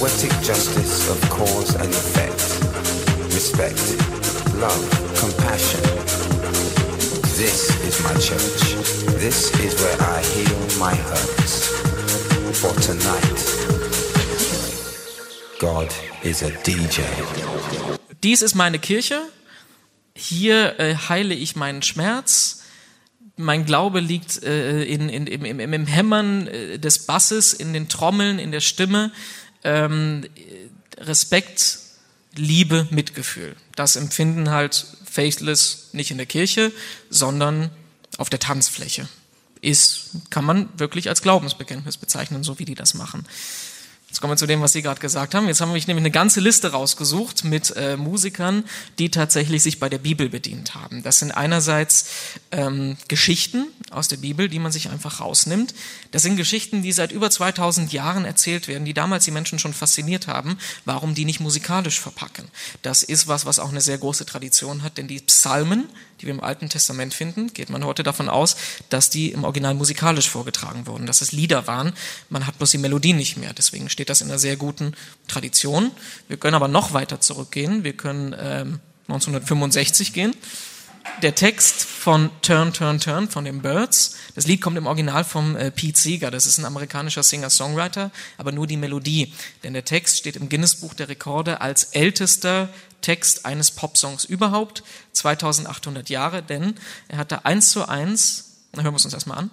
poetic 0.08 0.32
justice 0.42 1.10
of 1.10 1.20
cause 1.30 1.76
and 1.76 1.90
effect 1.90 2.40
respect, 3.36 3.78
love, 4.56 4.84
compassion. 5.20 5.82
This 7.36 7.70
is 7.86 8.02
my 8.04 8.14
church. 8.14 8.62
This 9.20 9.52
is 9.60 9.76
where 9.82 10.00
I 10.00 10.22
heal 10.34 10.60
my 10.80 10.96
hurts. 10.96 11.68
For 12.62 12.74
tonight, 12.82 13.40
God 15.60 15.94
is 16.24 16.42
a 16.42 16.52
DJ. 16.64 17.04
Dies 18.24 18.42
ist 18.42 18.56
meine 18.56 18.80
Kirche. 18.80 19.22
Hier 20.16 20.80
äh, 20.80 20.96
heile 20.96 21.36
ich 21.36 21.58
meinen 21.58 21.82
Schmerz. 21.82 22.64
Mein 23.36 23.66
Glaube 23.66 24.00
liegt 24.00 24.42
äh, 24.42 24.84
in, 24.84 25.10
in, 25.10 25.28
im, 25.28 25.60
im, 25.60 25.86
Hämmern 25.86 26.48
äh, 26.48 26.80
des 26.80 27.06
Basses, 27.06 27.54
in 27.54 27.74
den 27.74 27.88
Trommeln, 27.88 28.40
in 28.40 28.52
der 28.52 28.62
Stimme. 28.62 29.12
Ähm, 29.68 30.24
Respekt, 30.98 31.80
Liebe, 32.36 32.88
Mitgefühl. 32.90 33.56
Das 33.76 33.98
empfinden 33.98 34.50
halt 34.50 34.86
Faithless 35.10 35.90
nicht 35.92 36.10
in 36.10 36.18
der 36.18 36.26
Kirche, 36.26 36.72
sondern 37.10 37.70
auf 38.18 38.30
der 38.30 38.40
Tanzfläche. 38.40 39.10
Ist, 39.60 40.12
kann 40.30 40.46
man 40.46 40.70
wirklich 40.78 41.10
als 41.10 41.22
Glaubensbekenntnis 41.22 41.98
bezeichnen, 41.98 42.44
so 42.44 42.60
wie 42.60 42.66
die 42.66 42.76
das 42.76 42.94
machen. 42.94 43.26
Jetzt 44.18 44.22
kommen 44.22 44.34
wir 44.34 44.38
zu 44.38 44.48
dem, 44.48 44.64
was 44.64 44.74
Sie 44.74 44.82
gerade 44.82 45.00
gesagt 45.00 45.36
haben. 45.36 45.46
Jetzt 45.46 45.62
haben 45.62 45.70
wir 45.70 45.80
nämlich 45.80 45.96
eine 45.96 46.10
ganze 46.10 46.40
Liste 46.40 46.72
rausgesucht 46.72 47.44
mit 47.44 47.76
äh, 47.78 47.98
Musikern, 47.98 48.64
die 48.98 49.12
tatsächlich 49.12 49.62
sich 49.62 49.80
bei 49.80 49.90
der 49.90 50.00
Bibel 50.00 50.28
bedient 50.28 50.74
haben. 50.74 51.04
Das 51.04 51.20
sind 51.20 51.30
einerseits 51.34 52.08
ähm, 52.50 52.98
Geschichten 53.08 53.68
aus 53.92 54.08
der 54.08 54.18
Bibel, 54.18 54.50
die 54.50 54.58
man 54.58 54.72
sich 54.72 54.90
einfach 54.90 55.20
rausnimmt. 55.20 55.76
Das 56.10 56.24
sind 56.24 56.36
Geschichten, 56.36 56.82
die 56.82 56.94
seit 56.94 57.12
über 57.12 57.30
2000 57.30 57.94
Jahren 57.94 58.26
erzählt 58.26 58.68
werden, 58.68 58.86
die 58.86 58.96
damals 58.96 59.26
die 59.26 59.30
Menschen 59.30 59.60
schon 59.60 59.74
fasziniert 59.74 60.26
haben. 60.26 60.58
Warum 60.84 61.14
die 61.14 61.24
nicht 61.24 61.40
musikalisch 61.40 62.00
verpacken? 62.00 62.48
Das 62.82 63.04
ist 63.04 63.28
was, 63.28 63.46
was 63.46 63.60
auch 63.60 63.70
eine 63.70 63.82
sehr 63.82 64.00
große 64.00 64.26
Tradition 64.26 64.82
hat, 64.82 64.98
denn 64.98 65.08
die 65.08 65.20
Psalmen, 65.20 65.90
die 66.20 66.26
wir 66.26 66.34
im 66.34 66.44
Alten 66.44 66.70
Testament 66.70 67.14
finden, 67.14 67.54
geht 67.54 67.70
man 67.70 67.84
heute 67.86 68.04
davon 68.04 68.30
aus, 68.30 68.56
dass 68.90 69.10
die 69.10 69.32
im 69.32 69.44
Original 69.44 69.74
musikalisch 69.74 70.30
vorgetragen 70.30 70.88
wurden, 70.88 71.06
dass 71.06 71.22
es 71.22 71.32
Lieder 71.32 71.68
waren. 71.68 71.94
Man 72.30 72.48
hat 72.48 72.58
bloß 72.58 72.72
die 72.72 72.78
Melodie 72.78 73.14
nicht 73.14 73.38
mehr. 73.38 73.54
Deswegen 73.54 73.90
steht 73.90 74.10
das 74.10 74.22
in 74.22 74.30
einer 74.30 74.40
sehr 74.40 74.58
guten 74.58 74.94
Tradition. 75.28 75.92
Wir 76.28 76.38
können 76.38 76.56
aber 76.56 76.68
noch 76.68 76.94
weiter 76.94 77.20
zurückgehen. 77.20 77.84
Wir 77.84 77.94
können 77.94 78.36
ähm, 78.40 78.80
1965 79.08 80.14
gehen. 80.14 80.36
Der 81.22 81.34
Text 81.34 81.84
von 81.84 82.30
Turn, 82.42 82.74
Turn, 82.74 83.00
Turn 83.00 83.28
von 83.28 83.44
den 83.44 83.62
Birds. 83.62 84.16
Das 84.36 84.46
Lied 84.46 84.62
kommt 84.62 84.78
im 84.78 84.86
Original 84.86 85.24
vom 85.24 85.56
äh, 85.56 85.72
Pete 85.72 85.98
Seeger. 85.98 86.30
Das 86.30 86.46
ist 86.46 86.60
ein 86.60 86.66
amerikanischer 86.66 87.24
Singer-Songwriter, 87.24 88.12
aber 88.38 88.52
nur 88.52 88.68
die 88.68 88.78
Melodie. 88.78 89.34
Denn 89.64 89.74
der 89.74 89.84
Text 89.84 90.18
steht 90.18 90.36
im 90.36 90.48
Guinness-Buch 90.48 90.94
der 90.94 91.10
Rekorde 91.10 91.60
als 91.60 91.86
ältester 91.86 92.70
Text 93.02 93.46
eines 93.46 93.72
Popsongs 93.72 94.26
überhaupt. 94.26 94.84
2800 95.14 96.10
Jahre, 96.10 96.44
denn 96.44 96.76
er 97.08 97.18
hatte 97.18 97.46
eins 97.46 97.72
zu 97.72 97.88
eins. 97.88 98.58
Hören 98.76 98.94
wir 98.94 98.96
es 98.96 99.06
uns 99.06 99.14
erstmal 99.14 99.38
an. 99.40 99.52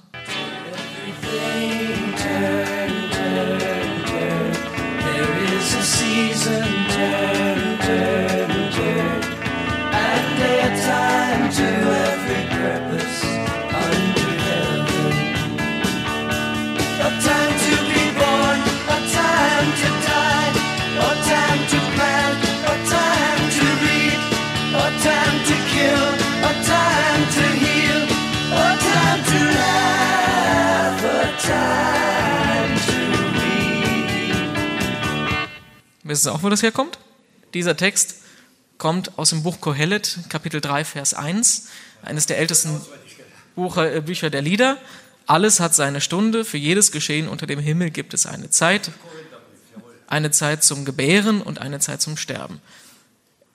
Turn, 1.22 2.14
turn, 2.16 3.10
turn. 3.10 3.54
Wisst 36.14 36.28
ihr 36.28 36.32
auch, 36.32 36.44
wo 36.44 36.48
das 36.48 36.62
herkommt? 36.62 37.00
Dieser 37.54 37.76
Text 37.76 38.18
kommt 38.78 39.18
aus 39.18 39.30
dem 39.30 39.42
Buch 39.42 39.60
Kohelet, 39.60 40.20
Kapitel 40.28 40.60
3, 40.60 40.84
Vers 40.84 41.12
1, 41.12 41.66
eines 42.02 42.26
der 42.26 42.38
ältesten 42.38 42.80
äh, 43.56 44.00
Bücher 44.00 44.30
der 44.30 44.40
Lieder. 44.40 44.78
Alles 45.26 45.58
hat 45.58 45.74
seine 45.74 46.00
Stunde, 46.00 46.44
für 46.44 46.56
jedes 46.56 46.92
Geschehen 46.92 47.26
unter 47.26 47.48
dem 47.48 47.58
Himmel 47.58 47.90
gibt 47.90 48.14
es 48.14 48.26
eine 48.26 48.48
Zeit, 48.48 48.92
eine 50.06 50.30
Zeit 50.30 50.62
zum 50.62 50.84
Gebären 50.84 51.42
und 51.42 51.60
eine 51.60 51.80
Zeit 51.80 52.00
zum 52.00 52.16
Sterben. 52.16 52.60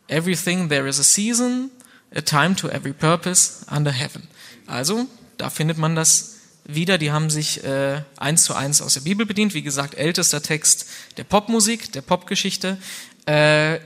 Everything 0.09 0.67
there 0.67 0.85
is 0.85 0.99
a 0.99 1.03
season, 1.03 1.71
a 2.13 2.19
time 2.19 2.57
to 2.57 2.67
every 2.67 2.91
purpose 2.91 3.65
under 3.73 3.93
heaven. 3.93 4.27
Also, 4.67 5.05
da 5.37 5.49
findet 5.49 5.77
man 5.77 5.95
das 5.95 6.38
wieder. 6.73 6.97
Die 6.97 7.11
haben 7.11 7.29
sich 7.29 7.63
äh, 7.63 8.01
eins 8.17 8.43
zu 8.43 8.53
eins 8.53 8.81
aus 8.81 8.93
der 8.93 9.01
Bibel 9.01 9.25
bedient. 9.25 9.53
Wie 9.53 9.61
gesagt, 9.61 9.95
ältester 9.95 10.41
Text 10.41 10.87
der 11.17 11.23
Popmusik, 11.23 11.91
der 11.91 12.01
Popgeschichte. 12.01 12.77
Äh, 13.25 13.79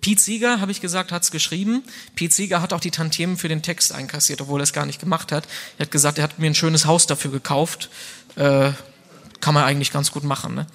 Pete 0.00 0.20
Seeger, 0.20 0.60
habe 0.60 0.72
ich 0.72 0.80
gesagt, 0.80 1.12
hat's 1.12 1.30
geschrieben. 1.30 1.82
Pete 2.14 2.32
Seeger 2.32 2.62
hat 2.62 2.72
auch 2.72 2.80
die 2.80 2.90
Tantiemen 2.90 3.36
für 3.36 3.48
den 3.48 3.62
Text 3.62 3.92
einkassiert, 3.92 4.40
obwohl 4.40 4.60
er 4.60 4.64
es 4.64 4.72
gar 4.72 4.86
nicht 4.86 5.00
gemacht 5.00 5.32
hat. 5.32 5.46
Er 5.78 5.86
hat 5.86 5.90
gesagt, 5.90 6.18
er 6.18 6.24
hat 6.24 6.38
mir 6.38 6.46
ein 6.46 6.54
schönes 6.54 6.86
Haus 6.86 7.06
dafür 7.06 7.30
gekauft. 7.30 7.90
Äh, 8.36 8.72
kann 9.40 9.54
man 9.54 9.64
eigentlich 9.64 9.92
ganz 9.92 10.10
gut 10.10 10.24
machen. 10.24 10.54
Ne? 10.54 10.66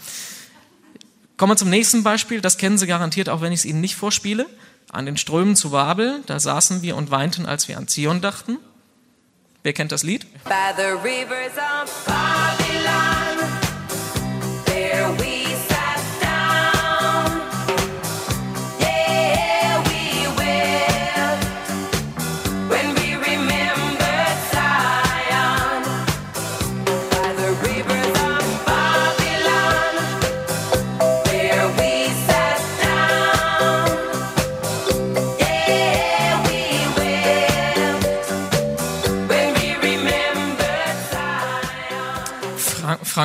Kommen 1.38 1.54
wir 1.54 1.58
zum 1.58 1.70
nächsten 1.70 2.04
Beispiel. 2.04 2.42
Das 2.42 2.58
kennen 2.58 2.78
Sie 2.78 2.86
garantiert, 2.86 3.30
auch 3.30 3.42
wenn 3.42 3.54
ich 3.54 3.62
es 3.62 3.66
Ihnen 3.66 3.82
nicht 3.82 3.96
vorspiele. 3.96 4.46
An 4.92 5.06
den 5.06 5.18
Strömen 5.18 5.56
zu 5.56 5.72
Babel, 5.72 6.22
da 6.26 6.40
saßen 6.40 6.82
wir 6.82 6.96
und 6.96 7.12
weinten, 7.12 7.46
als 7.46 7.68
wir 7.68 7.78
an 7.78 7.88
Zion 7.88 8.22
dachten. 8.22 8.58
Wer 9.64 9.74
kennt 9.74 9.92
das 9.92 10.04
Lied? 10.04 10.26
By 10.46 10.72
the 10.78 10.94
rivers 11.04 11.58
of 11.58 11.90
Babylon, 12.06 13.59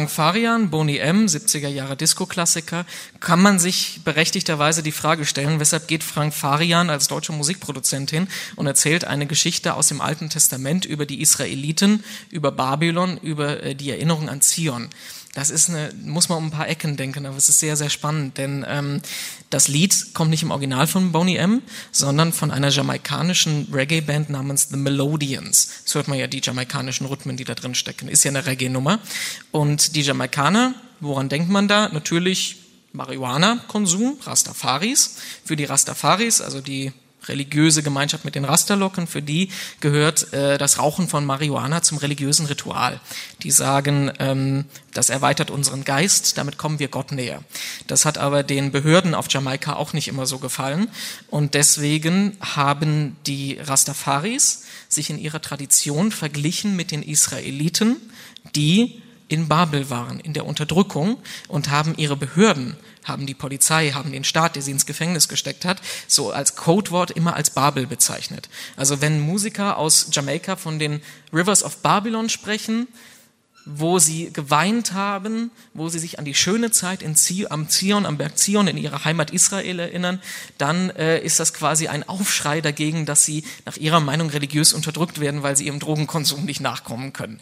Frank, 0.04 0.34
Farian, 0.34 0.68
Boni 0.68 0.98
M., 0.98 1.24
70er 1.24 1.68
Jahre 1.68 1.96
Disco-Klassiker, 1.96 2.84
kann 3.20 3.40
man 3.40 3.58
sich 3.58 4.00
berechtigterweise 4.04 4.82
die 4.82 4.92
Frage 4.92 5.24
stellen, 5.24 5.60
weshalb 5.60 5.88
geht 5.88 6.04
Frank 6.04 6.34
Farian 6.34 6.90
als 6.90 7.08
deutsche 7.08 7.32
Musikproduzent 7.32 8.10
hin 8.10 8.28
und 8.56 8.66
erzählt 8.66 9.04
eine 9.04 9.26
Geschichte 9.26 9.74
aus 9.74 9.88
dem 9.88 10.02
Alten 10.02 10.28
Testament 10.28 10.84
über 10.84 11.06
die 11.06 11.22
Israeliten, 11.22 12.04
über 12.30 12.52
Babylon, 12.52 13.16
über 13.18 13.62
äh, 13.62 13.74
die 13.74 13.90
Erinnerung 13.90 14.28
an 14.28 14.42
Zion. 14.42 14.90
Das 15.34 15.50
ist 15.50 15.68
eine, 15.68 15.92
muss 16.04 16.28
man 16.28 16.38
um 16.38 16.46
ein 16.46 16.50
paar 16.52 16.68
Ecken 16.68 16.96
denken, 16.96 17.26
aber 17.26 17.36
es 17.36 17.48
ist 17.48 17.58
sehr, 17.58 17.76
sehr 17.76 17.90
spannend, 17.90 18.38
denn 18.38 18.64
ähm, 18.68 19.02
das 19.50 19.66
Lied 19.66 20.14
kommt 20.14 20.30
nicht 20.30 20.44
im 20.44 20.52
Original 20.52 20.86
von 20.86 21.10
Boney 21.10 21.36
M., 21.36 21.62
sondern 21.90 22.32
von 22.32 22.52
einer 22.52 22.68
jamaikanischen 22.68 23.68
Reggae-Band 23.72 24.30
namens 24.30 24.68
The 24.70 24.76
Melodians. 24.76 25.70
Das 25.84 25.94
hört 25.96 26.08
man 26.08 26.18
ja, 26.18 26.28
die 26.28 26.40
jamaikanischen 26.40 27.06
Rhythmen, 27.06 27.36
die 27.36 27.44
da 27.44 27.54
drin 27.54 27.74
stecken. 27.74 28.08
Ist 28.08 28.24
ja 28.24 28.30
eine 28.30 28.46
Reggae-Nummer. 28.46 29.00
Und 29.50 29.96
die 29.96 30.02
Jamaikaner, 30.02 30.74
woran 31.00 31.28
denkt 31.28 31.50
man 31.50 31.66
da? 31.66 31.88
Natürlich 31.88 32.56
Marihuana-Konsum, 32.92 34.18
Rastafaris. 34.22 35.16
Für 35.44 35.56
die 35.56 35.64
Rastafaris, 35.64 36.40
also 36.40 36.60
die 36.60 36.92
religiöse 37.28 37.82
Gemeinschaft 37.82 38.24
mit 38.24 38.34
den 38.34 38.44
Rasterlocken, 38.44 39.06
für 39.06 39.22
die 39.22 39.50
gehört 39.80 40.32
äh, 40.32 40.58
das 40.58 40.78
Rauchen 40.78 41.08
von 41.08 41.24
Marihuana 41.24 41.82
zum 41.82 41.98
religiösen 41.98 42.46
Ritual. 42.46 43.00
Die 43.42 43.50
sagen, 43.50 44.12
ähm, 44.18 44.64
das 44.92 45.10
erweitert 45.10 45.50
unseren 45.50 45.84
Geist, 45.84 46.38
damit 46.38 46.58
kommen 46.58 46.78
wir 46.78 46.88
Gott 46.88 47.12
näher. 47.12 47.42
Das 47.86 48.04
hat 48.04 48.18
aber 48.18 48.42
den 48.42 48.72
Behörden 48.72 49.14
auf 49.14 49.26
Jamaika 49.30 49.74
auch 49.74 49.92
nicht 49.92 50.08
immer 50.08 50.26
so 50.26 50.38
gefallen 50.38 50.88
und 51.28 51.54
deswegen 51.54 52.36
haben 52.40 53.16
die 53.26 53.58
Rastafaris 53.60 54.64
sich 54.88 55.10
in 55.10 55.18
ihrer 55.18 55.40
Tradition 55.40 56.12
verglichen 56.12 56.76
mit 56.76 56.90
den 56.90 57.02
Israeliten, 57.02 57.96
die 58.54 59.02
in 59.28 59.48
Babel 59.48 59.90
waren, 59.90 60.20
in 60.20 60.32
der 60.32 60.46
Unterdrückung 60.46 61.16
und 61.48 61.70
haben 61.70 61.94
ihre 61.96 62.16
Behörden, 62.16 62.76
haben 63.04 63.26
die 63.26 63.34
Polizei, 63.34 63.90
haben 63.90 64.12
den 64.12 64.24
Staat, 64.24 64.56
der 64.56 64.62
sie 64.62 64.72
ins 64.72 64.86
Gefängnis 64.86 65.28
gesteckt 65.28 65.64
hat, 65.64 65.80
so 66.08 66.32
als 66.32 66.56
Codewort 66.56 67.10
immer 67.10 67.36
als 67.36 67.50
Babel 67.50 67.86
bezeichnet. 67.86 68.48
Also 68.76 69.00
wenn 69.00 69.20
Musiker 69.20 69.78
aus 69.78 70.08
Jamaika 70.10 70.56
von 70.56 70.78
den 70.78 71.02
Rivers 71.32 71.62
of 71.62 71.78
Babylon 71.78 72.28
sprechen, 72.28 72.88
wo 73.66 73.98
sie 73.98 74.30
geweint 74.32 74.92
haben, 74.92 75.50
wo 75.72 75.88
sie 75.88 75.98
sich 75.98 76.18
an 76.18 76.24
die 76.24 76.34
schöne 76.34 76.70
Zeit 76.70 77.02
in 77.02 77.16
Zion, 77.16 77.50
am 77.50 77.68
Zion, 77.68 78.04
am 78.04 78.18
Berg 78.18 78.36
Zion 78.38 78.68
in 78.68 78.76
ihrer 78.76 79.04
Heimat 79.04 79.30
Israel 79.30 79.78
erinnern, 79.78 80.20
dann 80.58 80.90
äh, 80.90 81.20
ist 81.20 81.40
das 81.40 81.54
quasi 81.54 81.88
ein 81.88 82.06
Aufschrei 82.06 82.60
dagegen, 82.60 83.06
dass 83.06 83.24
sie 83.24 83.44
nach 83.64 83.76
ihrer 83.76 84.00
Meinung 84.00 84.28
religiös 84.28 84.74
unterdrückt 84.74 85.18
werden, 85.18 85.42
weil 85.42 85.56
sie 85.56 85.66
ihrem 85.66 85.80
Drogenkonsum 85.80 86.44
nicht 86.44 86.60
nachkommen 86.60 87.12
können. 87.12 87.40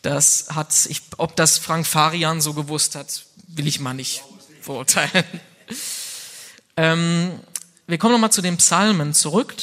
Das 0.00 0.46
hat, 0.50 0.74
ich, 0.88 1.02
ob 1.18 1.36
das 1.36 1.58
Frank 1.58 1.86
Farian 1.86 2.40
so 2.40 2.54
gewusst 2.54 2.94
hat, 2.94 3.24
will 3.46 3.66
ich 3.66 3.80
mal 3.80 3.94
nicht 3.94 4.22
verurteilen. 4.68 5.24
Ähm, 6.76 7.40
wir 7.86 7.96
kommen 7.96 8.12
nochmal 8.12 8.30
zu 8.30 8.42
den 8.42 8.58
Psalmen 8.58 9.14
zurück. 9.14 9.54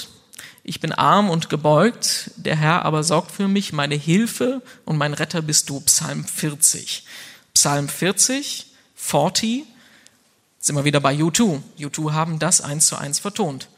Ich 0.63 0.79
bin 0.79 0.91
arm 0.91 1.29
und 1.29 1.47
gebeugt, 1.47 2.31
der 2.37 2.55
Herr 2.55 2.85
aber 2.85 3.03
sorgt 3.03 3.31
für 3.31 3.47
mich, 3.47 3.71
meine 3.71 3.93
Hilfe 3.93 4.63
und 4.83 4.97
mein 4.97 5.13
Retter 5.13 5.43
bist 5.43 5.69
du. 5.69 5.79
Psalm 5.81 6.25
40. 6.25 7.05
Psalm 7.53 7.87
40, 7.87 8.65
40, 8.95 9.65
sind 10.59 10.75
wir 10.75 10.85
wieder 10.85 11.01
bei 11.01 11.13
U2. 11.13 11.61
U2 11.79 12.13
haben 12.13 12.39
das 12.39 12.61
eins 12.61 12.87
zu 12.87 12.95
eins 12.97 13.19
vertont. 13.19 13.69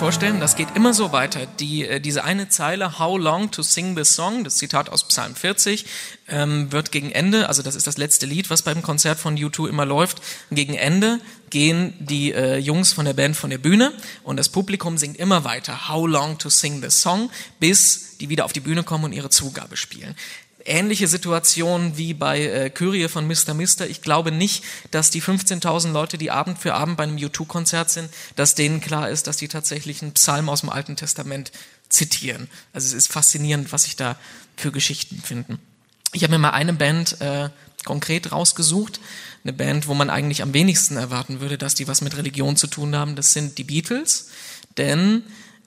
Vorstellen, 0.00 0.40
das 0.40 0.56
geht 0.56 0.74
immer 0.76 0.94
so 0.94 1.12
weiter. 1.12 1.44
Die, 1.44 1.86
äh, 1.86 2.00
diese 2.00 2.24
eine 2.24 2.48
Zeile, 2.48 2.98
How 2.98 3.18
long 3.18 3.50
to 3.50 3.62
sing 3.62 3.94
this 3.94 4.14
song, 4.14 4.44
das 4.44 4.56
Zitat 4.56 4.88
aus 4.88 5.06
Psalm 5.06 5.34
40, 5.34 5.84
ähm, 6.28 6.72
wird 6.72 6.90
gegen 6.90 7.12
Ende, 7.12 7.48
also 7.48 7.62
das 7.62 7.74
ist 7.74 7.86
das 7.86 7.98
letzte 7.98 8.24
Lied, 8.24 8.48
was 8.48 8.62
beim 8.62 8.80
Konzert 8.80 9.18
von 9.18 9.36
U2 9.36 9.68
immer 9.68 9.84
läuft, 9.84 10.22
gegen 10.50 10.72
Ende 10.72 11.20
gehen 11.50 11.92
die 11.98 12.32
äh, 12.32 12.56
Jungs 12.56 12.94
von 12.94 13.04
der 13.04 13.12
Band 13.12 13.36
von 13.36 13.50
der 13.50 13.58
Bühne 13.58 13.92
und 14.22 14.38
das 14.38 14.48
Publikum 14.48 14.96
singt 14.96 15.18
immer 15.18 15.44
weiter, 15.44 15.90
How 15.90 16.08
long 16.08 16.38
to 16.38 16.48
sing 16.48 16.80
this 16.80 17.02
song, 17.02 17.30
bis 17.58 18.16
die 18.16 18.30
wieder 18.30 18.46
auf 18.46 18.54
die 18.54 18.60
Bühne 18.60 18.84
kommen 18.84 19.04
und 19.04 19.12
ihre 19.12 19.28
Zugabe 19.28 19.76
spielen 19.76 20.16
ähnliche 20.70 21.08
Situation 21.08 21.96
wie 21.96 22.14
bei 22.14 22.40
äh, 22.40 22.70
Kyrie 22.70 23.08
von 23.08 23.26
Mr. 23.26 23.54
Mister. 23.54 23.88
Ich 23.88 24.00
glaube 24.00 24.32
nicht, 24.32 24.64
dass 24.90 25.10
die 25.10 25.22
15.000 25.22 25.92
Leute, 25.92 26.16
die 26.16 26.30
Abend 26.30 26.58
für 26.58 26.74
Abend 26.74 26.96
bei 26.96 27.04
einem 27.04 27.16
U2-Konzert 27.16 27.90
sind, 27.90 28.08
dass 28.36 28.54
denen 28.54 28.80
klar 28.80 29.10
ist, 29.10 29.26
dass 29.26 29.36
die 29.36 29.48
tatsächlich 29.48 30.02
einen 30.02 30.12
Psalm 30.12 30.48
aus 30.48 30.60
dem 30.60 30.70
Alten 30.70 30.96
Testament 30.96 31.52
zitieren. 31.88 32.48
Also 32.72 32.86
es 32.86 32.94
ist 32.94 33.12
faszinierend, 33.12 33.72
was 33.72 33.84
sich 33.84 33.96
da 33.96 34.16
für 34.56 34.72
Geschichten 34.72 35.20
finden. 35.20 35.58
Ich 36.12 36.22
habe 36.22 36.32
mir 36.32 36.38
mal 36.38 36.50
eine 36.50 36.72
Band 36.72 37.20
äh, 37.20 37.50
konkret 37.84 38.32
rausgesucht, 38.32 39.00
eine 39.44 39.52
Band, 39.52 39.86
wo 39.86 39.94
man 39.94 40.10
eigentlich 40.10 40.42
am 40.42 40.54
wenigsten 40.54 40.96
erwarten 40.96 41.40
würde, 41.40 41.58
dass 41.58 41.74
die 41.74 41.88
was 41.88 42.00
mit 42.00 42.16
Religion 42.16 42.56
zu 42.56 42.66
tun 42.66 42.94
haben. 42.96 43.16
Das 43.16 43.32
sind 43.32 43.58
die 43.58 43.64
Beatles, 43.64 44.30
denn 44.76 45.22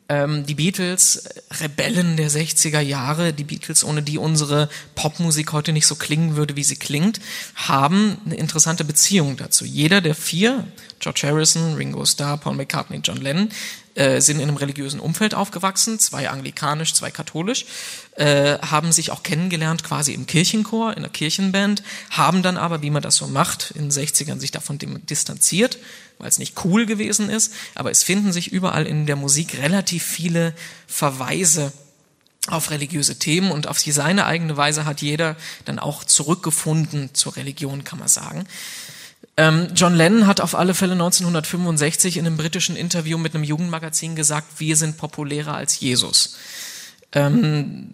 ähm, 0.10 0.46
die 0.46 0.56
Beatles, 0.56 1.30
Rebellen 1.62 2.18
der 2.18 2.30
60er 2.30 2.80
Jahre, 2.80 3.34
die 3.34 3.44
Beatles, 3.44 3.84
ohne 3.84 4.02
die 4.02 4.18
unsere 4.18 4.70
Popmusik 4.96 5.54
heute 5.54 5.72
nicht 5.72 5.88
so 5.88 5.96
klingen 5.96 6.36
würde, 6.36 6.56
wie 6.56 6.64
sie 6.64 6.76
klingt, 6.76 7.20
haben 7.56 8.18
eine 8.26 8.36
interessante 8.36 8.84
Beziehung 8.84 9.38
dazu. 9.38 9.66
Jeder 9.66 10.02
der 10.02 10.16
vier, 10.16 10.68
George 11.00 11.22
Harrison, 11.24 11.76
Ringo 11.76 12.06
Starr, 12.06 12.38
Paul 12.38 12.56
McCartney, 12.56 13.00
John 13.04 13.18
Lennon, 13.18 13.50
äh, 13.96 14.22
sind 14.22 14.38
in 14.38 14.48
einem 14.48 14.58
religiösen 14.58 15.00
Umfeld 15.00 15.36
aufgewachsen, 15.36 16.00
zwei 16.00 16.30
anglikanisch, 16.30 16.94
zwei 16.94 17.12
katholisch, 17.12 17.66
äh, 18.16 18.58
haben 18.60 18.92
sich 18.92 19.12
auch 19.12 19.24
kennengelernt 19.24 19.84
quasi 19.84 20.14
im 20.14 20.26
Kirchenchor, 20.26 20.96
in 20.96 21.04
der 21.04 21.12
Kirchenband, 21.12 21.84
haben 22.10 22.42
dann 22.42 22.58
aber, 22.58 22.82
wie 22.82 22.90
man 22.90 23.04
das 23.04 23.18
so 23.18 23.28
macht, 23.28 23.72
in 23.72 23.90
den 23.90 23.92
60ern 23.92 24.40
sich 24.40 24.52
davon 24.52 24.80
distanziert, 25.10 25.78
weil 26.18 26.28
es 26.28 26.40
nicht 26.40 26.64
cool 26.66 26.86
gewesen 26.86 27.30
ist, 27.30 27.54
aber 27.76 27.92
es 27.92 28.04
finden 28.04 28.32
sich 28.32 28.52
überall 28.52 28.88
in 28.88 29.06
der 29.06 29.16
Musik 29.16 29.58
relativ 29.60 30.04
viele 30.04 30.54
Verweise 30.88 31.72
auf 32.48 32.72
religiöse 32.72 33.20
Themen 33.20 33.52
und 33.52 33.68
auf 33.68 33.80
seine 33.80 34.26
eigene 34.26 34.58
Weise 34.58 34.86
hat 34.86 35.02
jeder 35.02 35.38
dann 35.66 35.80
auch 35.80 36.04
zurückgefunden 36.04 37.14
zur 37.14 37.36
Religion, 37.38 37.84
kann 37.84 38.00
man 38.00 38.10
sagen. 38.10 38.46
Ähm, 39.36 39.70
John 39.76 39.96
Lennon 39.96 40.28
hat 40.28 40.42
auf 40.42 40.54
alle 40.54 40.74
Fälle 40.74 40.94
1965 40.94 42.18
in 42.18 42.28
einem 42.28 42.38
britischen 42.38 42.76
Interview 42.76 43.18
mit 43.18 43.34
einem 43.34 43.44
Jugendmagazin 43.44 44.16
gesagt, 44.16 44.60
wir 44.60 44.76
sind 44.76 44.98
populärer 44.98 45.56
als 45.56 45.80
Jesus. 45.80 46.38
Ähm, 47.14 47.90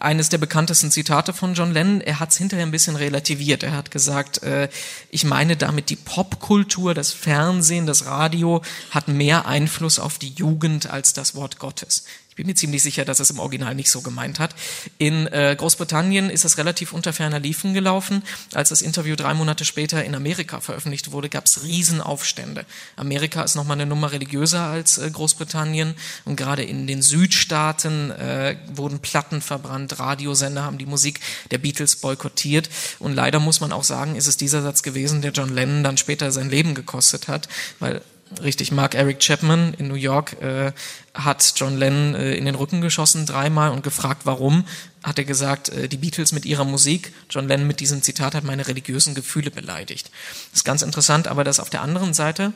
eines 0.00 0.28
der 0.28 0.38
bekanntesten 0.38 0.90
Zitate 0.90 1.32
von 1.32 1.54
John 1.54 1.72
Lennon, 1.72 2.00
er 2.00 2.20
hat 2.20 2.30
es 2.30 2.36
hinterher 2.36 2.64
ein 2.64 2.70
bisschen 2.70 2.96
relativiert. 2.96 3.62
Er 3.62 3.72
hat 3.72 3.90
gesagt, 3.90 4.42
äh, 4.42 4.68
ich 5.10 5.24
meine 5.24 5.56
damit 5.56 5.90
die 5.90 5.96
Popkultur, 5.96 6.94
das 6.94 7.12
Fernsehen, 7.12 7.86
das 7.86 8.06
Radio 8.06 8.62
hat 8.90 9.08
mehr 9.08 9.46
Einfluss 9.46 9.98
auf 9.98 10.18
die 10.18 10.32
Jugend 10.32 10.90
als 10.90 11.12
das 11.12 11.34
Wort 11.34 11.58
Gottes. 11.58 12.04
Ich 12.36 12.44
bin 12.44 12.48
mir 12.48 12.54
ziemlich 12.54 12.82
sicher, 12.82 13.06
dass 13.06 13.18
es 13.18 13.30
im 13.30 13.38
Original 13.38 13.74
nicht 13.74 13.90
so 13.90 14.02
gemeint 14.02 14.40
hat. 14.40 14.54
In 14.98 15.26
äh, 15.28 15.56
Großbritannien 15.56 16.28
ist 16.28 16.44
es 16.44 16.58
relativ 16.58 16.92
unter 16.92 17.14
ferner 17.14 17.40
Liefen 17.40 17.72
gelaufen. 17.72 18.22
Als 18.52 18.68
das 18.68 18.82
Interview 18.82 19.16
drei 19.16 19.32
Monate 19.32 19.64
später 19.64 20.04
in 20.04 20.14
Amerika 20.14 20.60
veröffentlicht 20.60 21.12
wurde, 21.12 21.30
gab 21.30 21.46
es 21.46 21.62
Riesenaufstände. 21.62 22.66
Amerika 22.96 23.42
ist 23.42 23.54
nochmal 23.54 23.78
eine 23.78 23.86
Nummer 23.86 24.12
religiöser 24.12 24.64
als 24.64 24.98
äh, 24.98 25.10
Großbritannien 25.10 25.94
und 26.26 26.36
gerade 26.36 26.62
in 26.62 26.86
den 26.86 27.00
Südstaaten 27.00 28.10
äh, 28.10 28.58
wurden 28.70 28.98
Platten 28.98 29.40
verbrannt, 29.40 29.98
Radiosender 29.98 30.62
haben 30.62 30.76
die 30.76 30.84
Musik 30.84 31.20
der 31.52 31.56
Beatles 31.56 31.96
boykottiert 31.96 32.68
und 32.98 33.14
leider 33.14 33.40
muss 33.40 33.60
man 33.60 33.72
auch 33.72 33.84
sagen, 33.84 34.14
ist 34.14 34.26
es 34.26 34.36
dieser 34.36 34.60
Satz 34.60 34.82
gewesen, 34.82 35.22
der 35.22 35.32
John 35.32 35.54
Lennon 35.54 35.82
dann 35.82 35.96
später 35.96 36.30
sein 36.30 36.50
Leben 36.50 36.74
gekostet 36.74 37.28
hat, 37.28 37.48
weil 37.78 38.02
richtig, 38.42 38.72
Mark 38.72 38.94
Eric 38.94 39.20
Chapman 39.20 39.74
in 39.74 39.88
New 39.88 39.94
York 39.94 40.40
äh, 40.42 40.72
hat 41.14 41.54
John 41.56 41.76
Lennon 41.76 42.14
äh, 42.14 42.34
in 42.34 42.44
den 42.44 42.54
Rücken 42.54 42.80
geschossen 42.80 43.26
dreimal 43.26 43.70
und 43.70 43.82
gefragt, 43.82 44.22
warum, 44.24 44.64
hat 45.02 45.18
er 45.18 45.24
gesagt, 45.24 45.68
äh, 45.68 45.88
die 45.88 45.96
Beatles 45.96 46.32
mit 46.32 46.44
ihrer 46.44 46.64
Musik, 46.64 47.12
John 47.30 47.48
Lennon 47.48 47.66
mit 47.66 47.80
diesem 47.80 48.02
Zitat 48.02 48.34
hat 48.34 48.44
meine 48.44 48.66
religiösen 48.66 49.14
Gefühle 49.14 49.50
beleidigt. 49.50 50.10
Das 50.50 50.60
ist 50.60 50.64
ganz 50.64 50.82
interessant, 50.82 51.28
aber 51.28 51.44
dass 51.44 51.60
auf 51.60 51.70
der 51.70 51.82
anderen 51.82 52.14
Seite 52.14 52.52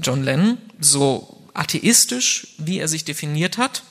John 0.00 0.22
Lennon 0.22 0.58
so 0.80 1.42
atheistisch, 1.54 2.48
wie 2.58 2.78
er 2.78 2.88
sich 2.88 3.04
definiert 3.04 3.58
hat, 3.58 3.82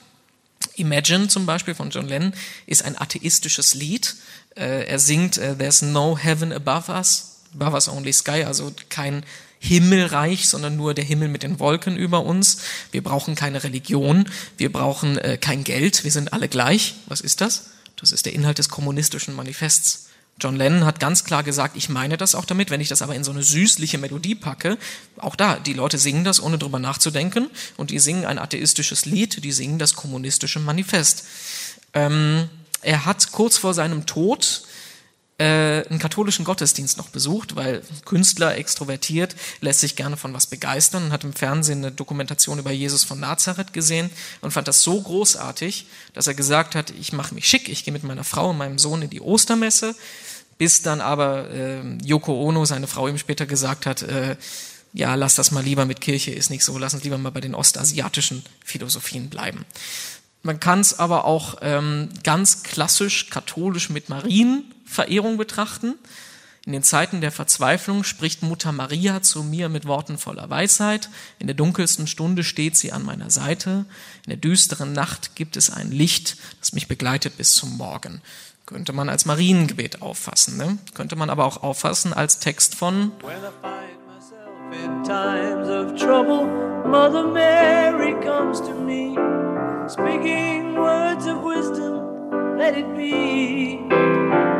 Imagine 0.76 1.28
zum 1.28 1.46
Beispiel 1.46 1.74
von 1.74 1.90
John 1.90 2.06
Lennon 2.06 2.34
ist 2.66 2.84
ein 2.84 3.00
atheistisches 3.00 3.74
Lied. 3.74 4.16
Äh, 4.56 4.86
er 4.86 4.98
singt 4.98 5.38
äh, 5.38 5.56
There's 5.56 5.82
no 5.82 6.18
heaven 6.18 6.52
above 6.52 6.92
us, 6.92 7.40
above 7.54 7.74
us 7.74 7.88
only 7.88 8.12
sky, 8.12 8.44
also 8.44 8.72
kein 8.88 9.24
Himmelreich, 9.62 10.48
sondern 10.48 10.76
nur 10.76 10.94
der 10.94 11.04
Himmel 11.04 11.28
mit 11.28 11.42
den 11.42 11.60
Wolken 11.60 11.96
über 11.96 12.24
uns. 12.24 12.62
Wir 12.92 13.02
brauchen 13.02 13.34
keine 13.34 13.62
Religion, 13.62 14.24
wir 14.56 14.72
brauchen 14.72 15.18
äh, 15.18 15.36
kein 15.36 15.64
Geld, 15.64 16.02
wir 16.02 16.10
sind 16.10 16.32
alle 16.32 16.48
gleich. 16.48 16.94
Was 17.06 17.20
ist 17.20 17.42
das? 17.42 17.66
Das 17.96 18.10
ist 18.10 18.24
der 18.24 18.32
Inhalt 18.32 18.58
des 18.58 18.70
kommunistischen 18.70 19.36
Manifests. 19.36 20.06
John 20.40 20.56
Lennon 20.56 20.86
hat 20.86 20.98
ganz 20.98 21.24
klar 21.24 21.42
gesagt, 21.42 21.76
ich 21.76 21.90
meine 21.90 22.16
das 22.16 22.34
auch 22.34 22.46
damit, 22.46 22.70
wenn 22.70 22.80
ich 22.80 22.88
das 22.88 23.02
aber 23.02 23.14
in 23.14 23.22
so 23.22 23.30
eine 23.30 23.42
süßliche 23.42 23.98
Melodie 23.98 24.34
packe, 24.34 24.78
auch 25.18 25.36
da, 25.36 25.56
die 25.56 25.74
Leute 25.74 25.98
singen 25.98 26.24
das, 26.24 26.42
ohne 26.42 26.56
drüber 26.56 26.78
nachzudenken, 26.78 27.50
und 27.76 27.90
die 27.90 27.98
singen 27.98 28.24
ein 28.24 28.38
atheistisches 28.38 29.04
Lied, 29.04 29.44
die 29.44 29.52
singen 29.52 29.78
das 29.78 29.94
kommunistische 29.94 30.58
Manifest. 30.58 31.24
Ähm, 31.92 32.48
er 32.80 33.04
hat 33.04 33.32
kurz 33.32 33.58
vor 33.58 33.74
seinem 33.74 34.06
Tod 34.06 34.62
äh, 35.40 35.88
einen 35.88 35.98
katholischen 35.98 36.44
Gottesdienst 36.44 36.98
noch 36.98 37.08
besucht, 37.08 37.56
weil 37.56 37.82
Künstler 38.04 38.58
extrovertiert 38.58 39.34
lässt 39.62 39.80
sich 39.80 39.96
gerne 39.96 40.18
von 40.18 40.34
was 40.34 40.46
begeistern 40.46 41.04
und 41.04 41.12
hat 41.12 41.24
im 41.24 41.32
Fernsehen 41.32 41.78
eine 41.78 41.92
Dokumentation 41.92 42.58
über 42.58 42.70
Jesus 42.70 43.04
von 43.04 43.18
Nazareth 43.18 43.72
gesehen 43.72 44.10
und 44.42 44.50
fand 44.50 44.68
das 44.68 44.82
so 44.82 45.00
großartig, 45.00 45.86
dass 46.12 46.26
er 46.26 46.34
gesagt 46.34 46.74
hat, 46.74 46.90
ich 46.90 47.14
mache 47.14 47.34
mich 47.34 47.48
schick, 47.48 47.70
ich 47.70 47.84
gehe 47.84 47.92
mit 47.92 48.04
meiner 48.04 48.24
Frau 48.24 48.50
und 48.50 48.58
meinem 48.58 48.78
Sohn 48.78 49.00
in 49.00 49.08
die 49.08 49.22
Ostermesse, 49.22 49.94
bis 50.58 50.82
dann 50.82 51.00
aber 51.00 51.50
äh, 51.50 51.80
Yoko 52.04 52.34
Ono, 52.46 52.66
seine 52.66 52.86
Frau, 52.86 53.08
ihm 53.08 53.16
später 53.16 53.46
gesagt 53.46 53.86
hat, 53.86 54.02
äh, 54.02 54.36
ja, 54.92 55.14
lass 55.14 55.36
das 55.36 55.52
mal 55.52 55.64
lieber 55.64 55.86
mit 55.86 56.02
Kirche, 56.02 56.32
ist 56.32 56.50
nicht 56.50 56.64
so, 56.64 56.76
lass 56.76 56.92
uns 56.92 57.04
lieber 57.04 57.16
mal 57.16 57.30
bei 57.30 57.40
den 57.40 57.54
ostasiatischen 57.54 58.44
Philosophien 58.62 59.30
bleiben. 59.30 59.64
Man 60.42 60.60
kann 60.60 60.80
es 60.80 60.98
aber 60.98 61.24
auch 61.24 61.58
ähm, 61.62 62.10
ganz 62.24 62.62
klassisch 62.62 63.30
katholisch 63.30 63.88
mit 63.88 64.08
Marienverehrung 64.90 65.36
betrachten. 65.36 65.94
In 66.66 66.72
den 66.72 66.82
Zeiten 66.82 67.22
der 67.22 67.32
Verzweiflung 67.32 68.04
spricht 68.04 68.42
Mutter 68.42 68.70
Maria 68.70 69.22
zu 69.22 69.42
mir 69.42 69.68
mit 69.70 69.86
Worten 69.86 70.18
voller 70.18 70.50
Weisheit. 70.50 71.08
In 71.38 71.46
der 71.46 71.56
dunkelsten 71.56 72.06
Stunde 72.06 72.44
steht 72.44 72.76
sie 72.76 72.92
an 72.92 73.02
meiner 73.02 73.30
Seite. 73.30 73.86
In 74.26 74.30
der 74.30 74.36
düsteren 74.36 74.92
Nacht 74.92 75.34
gibt 75.36 75.56
es 75.56 75.70
ein 75.70 75.90
Licht, 75.90 76.36
das 76.58 76.72
mich 76.72 76.86
begleitet 76.86 77.38
bis 77.38 77.54
zum 77.54 77.76
Morgen. 77.78 78.20
Könnte 78.66 78.92
man 78.92 79.08
als 79.08 79.24
Mariengebet 79.24 80.02
auffassen. 80.02 80.58
Ne? 80.58 80.78
Könnte 80.94 81.16
man 81.16 81.30
aber 81.30 81.46
auch 81.46 81.62
auffassen 81.62 82.12
als 82.12 82.38
Text 82.38 82.74
von 82.74 83.12
speaking 89.88 90.76
words 90.76 91.26
of 91.26 91.42
wisdom, 91.42 92.56
let 92.56 92.76
it 92.76 92.86
be. 92.94 94.59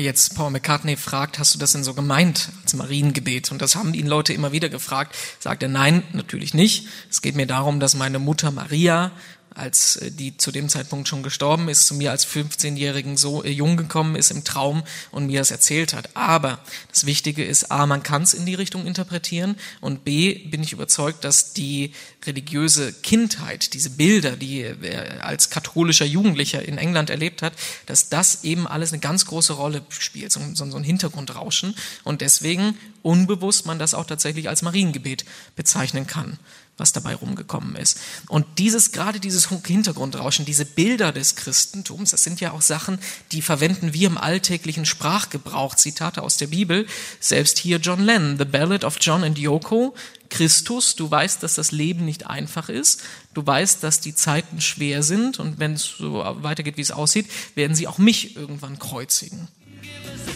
Man 0.00 0.06
jetzt 0.06 0.34
Paul 0.34 0.50
McCartney 0.50 0.96
fragt, 0.96 1.38
hast 1.38 1.54
du 1.54 1.58
das 1.58 1.72
denn 1.72 1.84
so 1.84 1.92
gemeint 1.92 2.48
als 2.62 2.72
Mariengebet? 2.72 3.52
Und 3.52 3.60
das 3.60 3.76
haben 3.76 3.92
ihn 3.92 4.06
Leute 4.06 4.32
immer 4.32 4.50
wieder 4.50 4.70
gefragt. 4.70 5.14
Sagt 5.40 5.62
er, 5.62 5.68
nein, 5.68 6.04
natürlich 6.14 6.54
nicht. 6.54 6.88
Es 7.10 7.20
geht 7.20 7.36
mir 7.36 7.46
darum, 7.46 7.80
dass 7.80 7.94
meine 7.94 8.18
Mutter 8.18 8.50
Maria, 8.50 9.12
als 9.54 9.96
äh, 9.96 10.10
die 10.10 10.36
zu 10.36 10.52
dem 10.52 10.68
Zeitpunkt 10.68 11.08
schon 11.08 11.22
gestorben 11.22 11.68
ist, 11.68 11.86
zu 11.86 11.94
mir 11.94 12.10
als 12.10 12.26
15-jährigen 12.26 13.16
so 13.16 13.42
äh, 13.42 13.50
jung 13.50 13.76
gekommen 13.76 14.16
ist 14.16 14.30
im 14.30 14.44
Traum 14.44 14.82
und 15.10 15.26
mir 15.26 15.40
das 15.40 15.50
erzählt 15.50 15.92
hat. 15.94 16.10
Aber 16.14 16.60
das 16.90 17.06
Wichtige 17.06 17.44
ist, 17.44 17.70
a, 17.70 17.86
man 17.86 18.02
kann 18.02 18.22
es 18.22 18.34
in 18.34 18.46
die 18.46 18.54
Richtung 18.54 18.86
interpretieren 18.86 19.56
und 19.80 20.04
b, 20.04 20.34
bin 20.34 20.62
ich 20.62 20.72
überzeugt, 20.72 21.24
dass 21.24 21.52
die 21.52 21.92
religiöse 22.24 22.92
Kindheit, 22.92 23.74
diese 23.74 23.90
Bilder, 23.90 24.36
die 24.36 24.60
er 24.60 25.24
als 25.24 25.50
katholischer 25.50 26.04
Jugendlicher 26.04 26.62
in 26.62 26.78
England 26.78 27.10
erlebt 27.10 27.42
hat, 27.42 27.52
dass 27.86 28.08
das 28.08 28.44
eben 28.44 28.66
alles 28.66 28.92
eine 28.92 29.00
ganz 29.00 29.26
große 29.26 29.54
Rolle 29.54 29.82
spielt, 29.88 30.32
so, 30.32 30.40
so, 30.54 30.70
so 30.70 30.76
ein 30.76 30.84
Hintergrundrauschen 30.84 31.74
und 32.04 32.20
deswegen 32.20 32.76
unbewusst 33.02 33.66
man 33.66 33.78
das 33.78 33.94
auch 33.94 34.06
tatsächlich 34.06 34.48
als 34.48 34.62
Mariengebet 34.62 35.24
bezeichnen 35.56 36.06
kann 36.06 36.38
was 36.80 36.92
dabei 36.92 37.14
rumgekommen 37.14 37.76
ist. 37.76 37.98
Und 38.26 38.46
dieses, 38.58 38.90
gerade 38.90 39.20
dieses 39.20 39.48
Hintergrundrauschen, 39.48 40.44
diese 40.44 40.64
Bilder 40.64 41.12
des 41.12 41.36
Christentums, 41.36 42.10
das 42.10 42.24
sind 42.24 42.40
ja 42.40 42.50
auch 42.50 42.62
Sachen, 42.62 42.98
die 43.30 43.42
verwenden 43.42 43.94
wir 43.94 44.08
im 44.08 44.18
alltäglichen 44.18 44.86
Sprachgebrauch. 44.86 45.76
Zitate 45.76 46.22
aus 46.22 46.36
der 46.36 46.48
Bibel, 46.48 46.86
selbst 47.20 47.58
hier 47.58 47.78
John 47.78 48.00
Lennon, 48.00 48.38
The 48.38 48.44
Ballad 48.44 48.84
of 48.84 48.96
John 49.00 49.22
and 49.22 49.38
Yoko, 49.38 49.94
Christus, 50.30 50.96
du 50.96 51.10
weißt, 51.10 51.42
dass 51.42 51.54
das 51.54 51.70
Leben 51.70 52.04
nicht 52.04 52.26
einfach 52.26 52.68
ist, 52.68 53.02
du 53.34 53.46
weißt, 53.46 53.82
dass 53.82 54.00
die 54.00 54.14
Zeiten 54.14 54.60
schwer 54.60 55.02
sind 55.02 55.38
und 55.38 55.58
wenn 55.58 55.74
es 55.74 55.84
so 55.84 56.24
weitergeht, 56.42 56.76
wie 56.76 56.82
es 56.82 56.92
aussieht, 56.92 57.26
werden 57.54 57.74
sie 57.74 57.86
auch 57.86 57.98
mich 57.98 58.36
irgendwann 58.36 58.78
kreuzigen. 58.78 59.48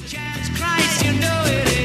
chance, 0.07 0.50
Christ, 0.52 1.04
you 1.04 1.12
know 1.12 1.44
it 1.46 1.68
ain't 1.68 1.84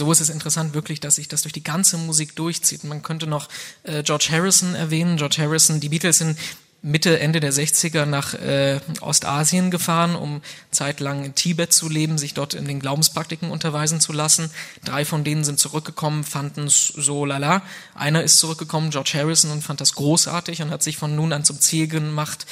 so 0.00 0.10
ist 0.10 0.20
es 0.20 0.30
interessant 0.30 0.72
wirklich, 0.72 0.98
dass 0.98 1.16
sich 1.16 1.28
das 1.28 1.42
durch 1.42 1.52
die 1.52 1.62
ganze 1.62 1.98
Musik 1.98 2.34
durchzieht. 2.34 2.84
Man 2.84 3.02
könnte 3.02 3.26
noch 3.26 3.48
äh, 3.82 4.02
George 4.02 4.28
Harrison 4.30 4.74
erwähnen. 4.74 5.18
George 5.18 5.36
Harrison, 5.38 5.78
die 5.78 5.90
Beatles 5.90 6.18
sind 6.18 6.38
Mitte, 6.82 7.20
Ende 7.20 7.40
der 7.40 7.52
60er 7.52 8.06
nach 8.06 8.32
äh, 8.32 8.80
Ostasien 9.02 9.70
gefahren, 9.70 10.16
um 10.16 10.40
zeitlang 10.70 11.26
in 11.26 11.34
Tibet 11.34 11.74
zu 11.74 11.90
leben, 11.90 12.16
sich 12.16 12.32
dort 12.32 12.54
in 12.54 12.64
den 12.64 12.80
Glaubenspraktiken 12.80 13.50
unterweisen 13.50 14.00
zu 14.00 14.14
lassen. 14.14 14.50
Drei 14.86 15.04
von 15.04 15.22
denen 15.22 15.44
sind 15.44 15.60
zurückgekommen, 15.60 16.24
fanden 16.24 16.68
es 16.68 16.86
so 16.86 17.26
lala. 17.26 17.60
Einer 17.94 18.22
ist 18.22 18.38
zurückgekommen, 18.38 18.88
George 18.88 19.12
Harrison, 19.14 19.50
und 19.50 19.62
fand 19.62 19.82
das 19.82 19.94
großartig 19.94 20.62
und 20.62 20.70
hat 20.70 20.82
sich 20.82 20.96
von 20.96 21.14
nun 21.14 21.34
an 21.34 21.44
zum 21.44 21.60
Ziel 21.60 21.86
gemacht, 21.86 22.46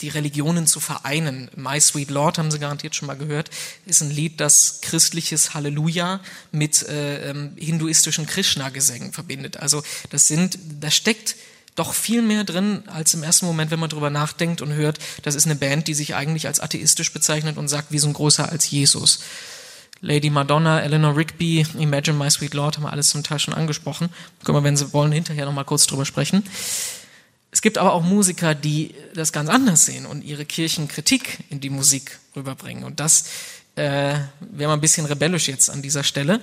die 0.00 0.08
Religionen 0.08 0.66
zu 0.66 0.80
vereinen. 0.80 1.50
My 1.56 1.80
Sweet 1.80 2.10
Lord 2.10 2.38
haben 2.38 2.50
Sie 2.50 2.58
garantiert 2.58 2.94
schon 2.94 3.06
mal 3.06 3.16
gehört, 3.16 3.50
ist 3.86 4.00
ein 4.00 4.10
Lied, 4.10 4.40
das 4.40 4.80
christliches 4.80 5.54
Halleluja 5.54 6.20
mit 6.52 6.82
äh, 6.88 7.30
ähm, 7.30 7.52
hinduistischen 7.56 8.26
Krishna-Gesängen 8.26 9.12
verbindet. 9.12 9.56
Also 9.58 9.82
das 10.10 10.28
sind, 10.28 10.58
da 10.80 10.90
steckt 10.90 11.36
doch 11.74 11.94
viel 11.94 12.22
mehr 12.22 12.44
drin 12.44 12.82
als 12.88 13.14
im 13.14 13.22
ersten 13.22 13.46
Moment, 13.46 13.70
wenn 13.70 13.80
man 13.80 13.90
drüber 13.90 14.10
nachdenkt 14.10 14.62
und 14.62 14.72
hört, 14.72 14.98
das 15.22 15.34
ist 15.34 15.46
eine 15.46 15.54
Band, 15.54 15.86
die 15.86 15.94
sich 15.94 16.14
eigentlich 16.14 16.46
als 16.46 16.60
atheistisch 16.60 17.12
bezeichnet 17.12 17.56
und 17.56 17.68
sagt, 17.68 17.92
wir 17.92 18.00
sind 18.00 18.14
größer 18.14 18.48
als 18.48 18.70
Jesus. 18.70 19.20
Lady 20.00 20.30
Madonna, 20.30 20.80
Eleanor 20.80 21.16
Rigby, 21.16 21.66
Imagine 21.76 22.16
My 22.16 22.30
Sweet 22.30 22.54
Lord 22.54 22.76
haben 22.76 22.84
wir 22.84 22.92
alles 22.92 23.10
zum 23.10 23.24
Teil 23.24 23.40
schon 23.40 23.54
angesprochen. 23.54 24.10
Können 24.44 24.58
wir, 24.58 24.62
wenn 24.62 24.76
Sie 24.76 24.92
wollen, 24.92 25.10
hinterher 25.10 25.44
nochmal 25.44 25.64
kurz 25.64 25.86
drüber 25.86 26.04
sprechen. 26.04 26.44
Es 27.58 27.62
gibt 27.62 27.76
aber 27.76 27.92
auch 27.92 28.04
Musiker, 28.04 28.54
die 28.54 28.94
das 29.16 29.32
ganz 29.32 29.50
anders 29.50 29.84
sehen 29.84 30.06
und 30.06 30.22
ihre 30.22 30.44
Kirchenkritik 30.44 31.40
in 31.50 31.58
die 31.58 31.70
Musik 31.70 32.20
rüberbringen. 32.36 32.84
Und 32.84 33.00
das 33.00 33.24
äh, 33.74 34.14
wäre 34.38 34.68
mal 34.68 34.74
ein 34.74 34.80
bisschen 34.80 35.06
rebellisch 35.06 35.48
jetzt 35.48 35.68
an 35.68 35.82
dieser 35.82 36.04
Stelle. 36.04 36.40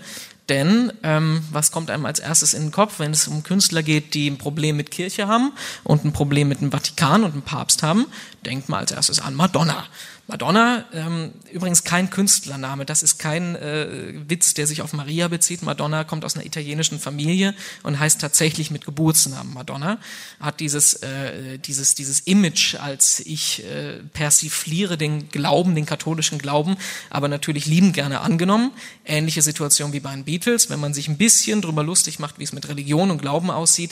Denn 0.50 0.92
ähm, 1.04 1.42
was 1.54 1.72
kommt 1.72 1.90
einem 1.90 2.06
als 2.06 2.20
erstes 2.20 2.54
in 2.54 2.64
den 2.64 2.72
Kopf, 2.74 3.00
wenn 3.00 3.12
es 3.12 3.30
um 3.30 3.44
Künstler 3.44 3.82
geht, 3.82 4.14
die 4.14 4.30
ein 4.30 4.38
Problem 4.38 4.76
mit 4.76 4.92
Kirche 4.92 5.30
haben 5.30 5.54
und 5.86 6.04
ein 6.04 6.12
Problem 6.12 6.50
mit 6.50 6.60
dem 6.60 6.70
Vatikan 6.70 7.24
und 7.24 7.34
dem 7.34 7.44
Papst 7.44 7.82
haben? 7.82 8.08
Denkt 8.46 8.68
mal 8.68 8.80
als 8.80 8.92
erstes 8.92 9.22
an 9.22 9.36
Madonna. 9.36 9.86
Madonna, 10.28 10.86
ähm, 10.92 11.34
übrigens 11.52 11.84
kein 11.84 12.10
Künstlername, 12.10 12.86
das 12.86 13.04
ist 13.04 13.20
kein 13.20 13.56
äh, 13.56 14.14
Witz, 14.28 14.56
der 14.56 14.66
sich 14.66 14.82
auf 14.82 14.92
Maria 14.92 15.28
bezieht. 15.28 15.62
Madonna 15.62 16.04
kommt 16.04 16.26
aus 16.26 16.36
einer 16.36 16.48
italienischen 16.48 17.00
Familie 17.00 17.54
und 17.84 18.00
heißt 18.00 18.22
tatsächlich 18.22 18.72
mit 18.72 18.86
Geburtsnamen 18.86 19.54
Madonna. 19.54 20.00
Hat 20.40 20.60
dieses, 20.62 20.96
äh, 20.96 21.60
dieses, 21.60 21.94
dieses 21.94 22.22
Image 22.22 22.74
als 22.76 23.20
ich 23.20 23.64
äh, 23.66 24.00
persifliere 24.14 24.98
den 24.98 25.30
Glauben, 25.30 25.76
den 25.76 25.86
katholischen 25.86 26.40
Glauben, 26.40 26.76
aber 27.12 27.28
natürlich 27.28 27.68
liebend 27.68 27.94
gerne 27.94 28.22
angenommen. 28.22 28.72
Ähnliche 29.06 29.44
Situation 29.44 29.94
wie 29.94 30.00
bei 30.00 30.12
den 30.12 30.24
Beatles, 30.24 30.72
wenn 30.72 30.80
man 30.80 30.96
sich 30.96 31.08
ein 31.08 31.18
bisschen 31.18 31.62
drüber 31.62 31.84
lustig 31.84 32.18
macht, 32.18 32.40
wie 32.40 32.44
es 32.44 32.54
mit 32.54 32.68
Religion 32.68 33.12
und 33.12 33.22
Glauben 33.22 33.52
aussieht, 33.52 33.92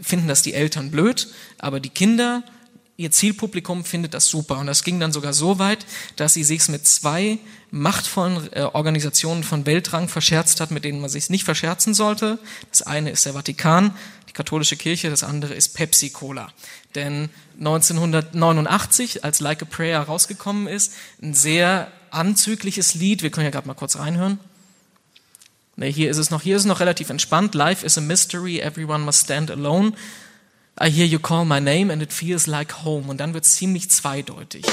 finden 0.00 0.26
das 0.26 0.40
die 0.40 0.54
Eltern 0.54 0.90
blöd, 0.90 1.28
aber 1.58 1.80
die 1.80 1.90
Kinder 1.90 2.42
ihr 2.96 3.10
Zielpublikum 3.10 3.84
findet 3.84 4.14
das 4.14 4.28
super. 4.28 4.58
Und 4.58 4.66
das 4.66 4.84
ging 4.84 5.00
dann 5.00 5.12
sogar 5.12 5.32
so 5.32 5.58
weit, 5.58 5.86
dass 6.16 6.34
sie 6.34 6.44
sich 6.44 6.68
mit 6.68 6.86
zwei 6.86 7.38
machtvollen 7.70 8.52
äh, 8.52 8.62
Organisationen 8.62 9.44
von 9.44 9.66
Weltrang 9.66 10.08
verscherzt 10.08 10.60
hat, 10.60 10.70
mit 10.70 10.84
denen 10.84 11.00
man 11.00 11.10
sich 11.10 11.28
nicht 11.28 11.44
verscherzen 11.44 11.94
sollte. 11.94 12.38
Das 12.70 12.82
eine 12.82 13.10
ist 13.10 13.26
der 13.26 13.34
Vatikan, 13.34 13.94
die 14.28 14.32
katholische 14.32 14.76
Kirche, 14.76 15.10
das 15.10 15.24
andere 15.24 15.54
ist 15.54 15.74
Pepsi 15.74 16.10
Cola. 16.10 16.52
Denn 16.94 17.28
1989, 17.58 19.24
als 19.24 19.40
Like 19.40 19.62
a 19.62 19.66
Prayer 19.66 20.00
rausgekommen 20.00 20.66
ist, 20.66 20.92
ein 21.22 21.34
sehr 21.34 21.90
anzügliches 22.10 22.94
Lied, 22.94 23.22
wir 23.22 23.30
können 23.30 23.44
ja 23.44 23.50
gerade 23.50 23.68
mal 23.68 23.74
kurz 23.74 23.98
reinhören. 23.98 24.38
Nee, 25.78 25.92
hier 25.92 26.10
ist 26.10 26.16
es 26.16 26.30
noch, 26.30 26.40
hier 26.40 26.56
ist 26.56 26.62
es 26.62 26.66
noch 26.66 26.80
relativ 26.80 27.10
entspannt. 27.10 27.54
Life 27.54 27.84
is 27.84 27.98
a 27.98 28.00
mystery, 28.00 28.60
everyone 28.60 29.04
must 29.04 29.24
stand 29.24 29.50
alone. 29.50 29.92
I 30.78 30.90
hear 30.90 31.06
you 31.06 31.18
call 31.18 31.46
my 31.46 31.58
name 31.58 31.90
and 31.90 32.02
it 32.02 32.12
feels 32.12 32.46
like 32.46 32.84
home. 32.84 33.08
Und 33.08 33.18
dann 33.18 33.32
wird 33.32 33.46
es 33.46 33.54
ziemlich 33.54 33.88
zweideutig. 33.90 34.66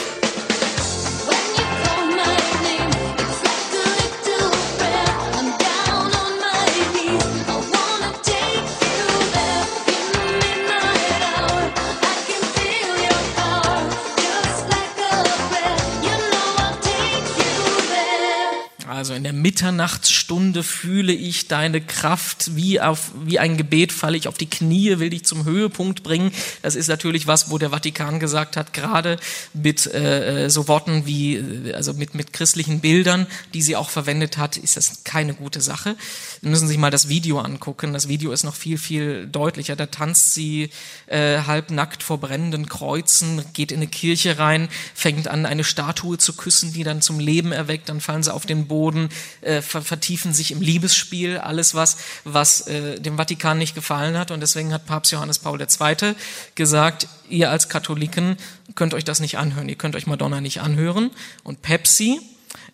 Mitternachtsstunde 19.44 20.64
fühle 20.64 21.12
ich 21.12 21.50
deine 21.50 21.82
Kraft, 21.82 22.56
wie, 22.56 22.80
auf, 22.80 23.12
wie 23.26 23.40
ein 23.40 23.58
Gebet 23.58 23.92
falle 23.92 24.16
ich 24.16 24.30
auf 24.30 24.38
die 24.38 24.50
Knie, 24.50 25.00
will 25.00 25.10
dich 25.10 25.26
zum 25.26 25.44
Höhepunkt 25.44 26.02
bringen. 26.02 26.32
Das 26.62 26.76
ist 26.76 26.88
natürlich 26.88 27.28
was, 27.28 27.52
wo 27.52 27.58
der 27.58 27.72
Vatikan 27.72 28.22
gesagt 28.22 28.56
hat, 28.56 28.72
gerade 28.72 29.20
mit 29.54 29.86
äh, 29.94 30.50
so 30.50 30.70
Worten 30.70 31.06
wie, 31.06 31.36
äh, 31.36 31.74
also 31.74 31.94
mit, 31.94 32.16
mit 32.16 32.32
christlichen 32.32 32.80
Bildern, 32.80 33.28
die 33.54 33.62
sie 33.62 33.76
auch 33.76 33.90
verwendet 33.90 34.38
hat, 34.38 34.56
ist 34.56 34.78
das 34.78 35.04
keine 35.04 35.34
gute 35.34 35.60
Sache. 35.60 35.98
Sie 36.42 36.48
müssen 36.48 36.70
sich 36.70 36.78
mal 36.78 36.90
das 36.90 37.10
Video 37.10 37.40
angucken. 37.40 37.92
Das 37.92 38.08
Video 38.08 38.32
ist 38.32 38.44
noch 38.44 38.56
viel, 38.56 38.78
viel 38.78 39.28
deutlicher. 39.28 39.76
Da 39.76 39.88
tanzt 39.88 40.34
sie 40.34 40.70
äh, 41.08 41.40
halbnackt 41.40 42.02
vor 42.02 42.18
brennenden 42.18 42.70
Kreuzen, 42.70 43.44
geht 43.52 43.74
in 43.74 43.80
eine 43.80 43.88
Kirche 43.88 44.40
rein, 44.40 44.70
fängt 44.96 45.28
an, 45.28 45.46
eine 45.46 45.66
Statue 45.66 46.18
zu 46.18 46.32
küssen, 46.32 46.72
die 46.72 46.86
dann 46.86 47.02
zum 47.02 47.20
Leben 47.20 47.52
erweckt, 47.52 47.90
dann 47.90 48.00
fallen 48.00 48.24
sie 48.24 48.34
auf 48.34 48.46
den 48.46 48.68
Boden, 48.68 49.10
äh, 49.42 49.62
ver 49.62 49.82
vertiefen 49.82 50.34
sich 50.34 50.52
im 50.52 50.62
Liebesspiel, 50.62 51.38
alles 51.38 51.76
was, 51.76 51.98
was 52.24 52.68
äh, 52.68 53.00
dem 53.00 53.18
Vatikan 53.18 53.58
nicht 53.58 53.76
gefallen 53.76 54.18
hat. 54.18 54.32
Und 54.32 54.42
deswegen 54.42 54.74
hat 54.74 54.86
Papst 54.86 55.12
Johannes 55.12 55.40
Paul 55.40 55.60
II. 55.62 56.16
gesagt, 56.56 57.08
ihr 57.30 57.50
als 57.50 57.70
Katholiken 57.70 58.38
könnt 58.76 58.94
euch 58.94 59.04
das 59.04 59.20
nicht 59.20 59.38
anhören, 59.38 59.70
ihr 59.70 59.76
könnt 59.76 59.96
euch 59.96 60.08
Madonna 60.08 60.42
nicht 60.42 60.62
anhören. 60.62 61.12
Und 61.44 61.62
Pepsi, 61.62 62.20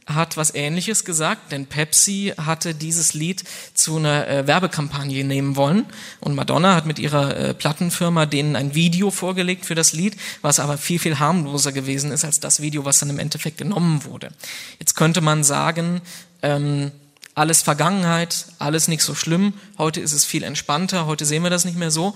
hat 0.10 0.38
was 0.38 0.54
Ähnliches 0.54 1.06
gesagt, 1.06 1.52
denn 1.52 1.68
Pepsi 1.68 2.34
hatte 2.38 2.74
dieses 2.74 3.14
Lied 3.14 3.44
zu 3.74 3.98
einer 3.98 4.28
äh, 4.28 4.48
Werbekampagne 4.48 5.24
nehmen 5.24 5.56
wollen 5.56 5.86
und 6.20 6.36
Madonna 6.36 6.76
hat 6.76 6.86
mit 6.86 7.00
ihrer 7.00 7.36
äh, 7.36 7.54
Plattenfirma 7.54 8.26
denen 8.26 8.56
ein 8.56 8.76
Video 8.76 9.12
vorgelegt 9.12 9.66
für 9.66 9.76
das 9.76 9.94
Lied, 9.94 10.18
was 10.42 10.60
aber 10.60 10.78
viel, 10.78 11.00
viel 11.00 11.20
harmloser 11.20 11.72
gewesen 11.72 12.12
ist 12.12 12.26
als 12.26 12.40
das 12.40 12.62
Video, 12.62 12.86
was 12.86 13.00
dann 13.00 13.10
im 13.10 13.20
Endeffekt 13.20 13.58
genommen 13.58 14.04
wurde. 14.04 14.32
Jetzt 14.80 14.96
könnte 14.96 15.22
man 15.22 15.44
sagen, 15.44 16.02
ähm, 16.42 16.92
alles 17.36 17.62
Vergangenheit, 17.62 18.48
alles 18.58 18.88
nicht 18.88 19.04
so 19.04 19.16
schlimm, 19.16 19.54
heute 19.78 20.02
ist 20.02 20.14
es 20.14 20.26
viel 20.26 20.44
entspannter, 20.44 21.06
heute 21.06 21.26
sehen 21.26 21.44
wir 21.44 21.50
das 21.50 21.66
nicht 21.66 21.78
mehr 21.78 21.92
so. 21.92 22.16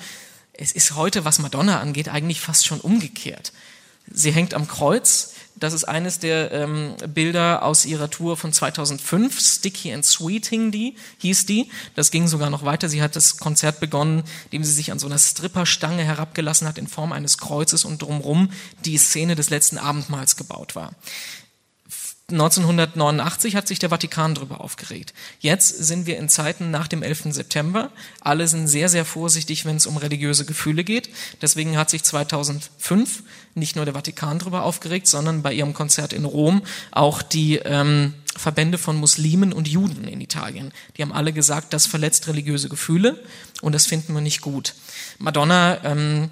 Es 0.53 0.71
ist 0.71 0.95
heute, 0.95 1.25
was 1.25 1.39
Madonna 1.39 1.79
angeht, 1.79 2.09
eigentlich 2.09 2.41
fast 2.41 2.65
schon 2.65 2.79
umgekehrt. 2.79 3.53
Sie 4.11 4.31
hängt 4.31 4.53
am 4.53 4.67
Kreuz, 4.67 5.32
das 5.63 5.71
ist 5.71 5.85
eines 5.85 6.19
der 6.19 6.51
ähm, 6.51 6.93
Bilder 7.07 7.63
aus 7.63 7.85
ihrer 7.85 8.09
Tour 8.09 8.35
von 8.35 8.51
2005. 8.51 9.39
Sticky 9.39 9.93
and 9.93 10.05
Sweet 10.05 10.47
hing 10.47 10.71
die, 10.71 10.97
hieß 11.19 11.45
die. 11.45 11.71
Das 11.95 12.11
ging 12.11 12.27
sogar 12.27 12.49
noch 12.49 12.65
weiter. 12.65 12.89
Sie 12.89 13.01
hat 13.01 13.15
das 13.15 13.37
Konzert 13.37 13.79
begonnen, 13.79 14.23
indem 14.51 14.65
sie 14.65 14.73
sich 14.73 14.91
an 14.91 14.99
so 14.99 15.07
einer 15.07 15.17
Stripperstange 15.17 16.03
herabgelassen 16.03 16.67
hat 16.67 16.77
in 16.77 16.87
Form 16.87 17.13
eines 17.13 17.37
Kreuzes 17.37 17.85
und 17.85 18.01
drumherum 18.01 18.51
die 18.83 18.97
Szene 18.97 19.35
des 19.35 19.49
letzten 19.49 19.77
Abendmahls 19.77 20.35
gebaut 20.35 20.75
war. 20.75 20.91
1989 22.33 23.55
hat 23.55 23.67
sich 23.67 23.77
der 23.77 23.89
Vatikan 23.89 24.33
darüber 24.33 24.61
aufgeregt. 24.61 25.13
Jetzt 25.39 25.69
sind 25.69 26.07
wir 26.07 26.17
in 26.17 26.29
Zeiten 26.29 26.71
nach 26.71 26.87
dem 26.87 27.03
11. 27.03 27.25
September. 27.29 27.91
Alle 28.21 28.47
sind 28.47 28.67
sehr, 28.67 28.89
sehr 28.89 29.05
vorsichtig, 29.05 29.65
wenn 29.65 29.75
es 29.75 29.85
um 29.85 29.97
religiöse 29.97 30.43
Gefühle 30.43 30.83
geht. 30.83 31.09
Deswegen 31.41 31.77
hat 31.77 31.91
sich 31.91 32.03
2005 32.03 33.23
nicht 33.53 33.75
nur 33.75 33.85
der 33.85 33.93
Vatikan 33.93 34.39
darüber 34.39 34.63
aufgeregt, 34.63 35.07
sondern 35.07 35.43
bei 35.43 35.53
ihrem 35.53 35.73
Konzert 35.73 36.11
in 36.11 36.25
Rom 36.25 36.63
auch 36.91 37.21
die 37.21 37.57
ähm, 37.57 38.15
Verbände 38.35 38.79
von 38.79 38.97
Muslimen 38.97 39.53
und 39.53 39.67
Juden 39.67 40.07
in 40.07 40.19
Italien. 40.19 40.73
Die 40.97 41.03
haben 41.03 41.13
alle 41.13 41.33
gesagt, 41.33 41.71
das 41.71 41.85
verletzt 41.85 42.27
religiöse 42.27 42.67
Gefühle 42.67 43.23
und 43.61 43.73
das 43.75 43.85
finden 43.85 44.13
wir 44.13 44.21
nicht 44.21 44.41
gut. 44.41 44.73
Madonna 45.19 45.83
ähm, 45.83 46.31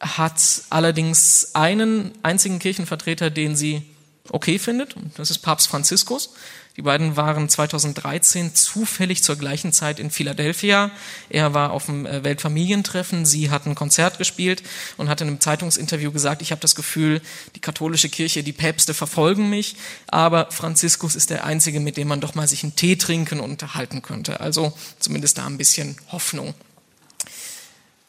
hat 0.00 0.42
allerdings 0.70 1.54
einen 1.54 2.10
einzigen 2.24 2.58
Kirchenvertreter, 2.58 3.30
den 3.30 3.54
sie 3.54 3.82
okay 4.30 4.58
findet, 4.58 4.94
das 5.16 5.30
ist 5.30 5.38
Papst 5.38 5.68
Franziskus. 5.68 6.30
Die 6.78 6.82
beiden 6.82 7.16
waren 7.16 7.48
2013 7.48 8.54
zufällig 8.54 9.24
zur 9.24 9.34
gleichen 9.34 9.72
Zeit 9.72 9.98
in 9.98 10.12
Philadelphia. 10.12 10.92
Er 11.28 11.52
war 11.52 11.72
auf 11.72 11.86
dem 11.86 12.06
äh, 12.06 12.22
Weltfamilientreffen, 12.22 13.26
sie 13.26 13.50
hat 13.50 13.66
ein 13.66 13.74
Konzert 13.74 14.16
gespielt 14.16 14.62
und 14.96 15.08
hat 15.08 15.20
in 15.20 15.26
einem 15.26 15.40
Zeitungsinterview 15.40 16.12
gesagt, 16.12 16.40
ich 16.40 16.52
habe 16.52 16.60
das 16.60 16.76
Gefühl, 16.76 17.20
die 17.56 17.60
katholische 17.60 18.08
Kirche, 18.08 18.44
die 18.44 18.52
Päpste 18.52 18.94
verfolgen 18.94 19.50
mich, 19.50 19.74
aber 20.06 20.52
Franziskus 20.52 21.16
ist 21.16 21.30
der 21.30 21.44
Einzige, 21.44 21.80
mit 21.80 21.96
dem 21.96 22.06
man 22.06 22.20
doch 22.20 22.36
mal 22.36 22.46
sich 22.46 22.62
einen 22.62 22.76
Tee 22.76 22.94
trinken 22.94 23.40
und 23.40 23.50
unterhalten 23.50 24.00
könnte. 24.00 24.38
Also 24.38 24.72
zumindest 25.00 25.38
da 25.38 25.46
ein 25.46 25.58
bisschen 25.58 25.96
Hoffnung. 26.12 26.54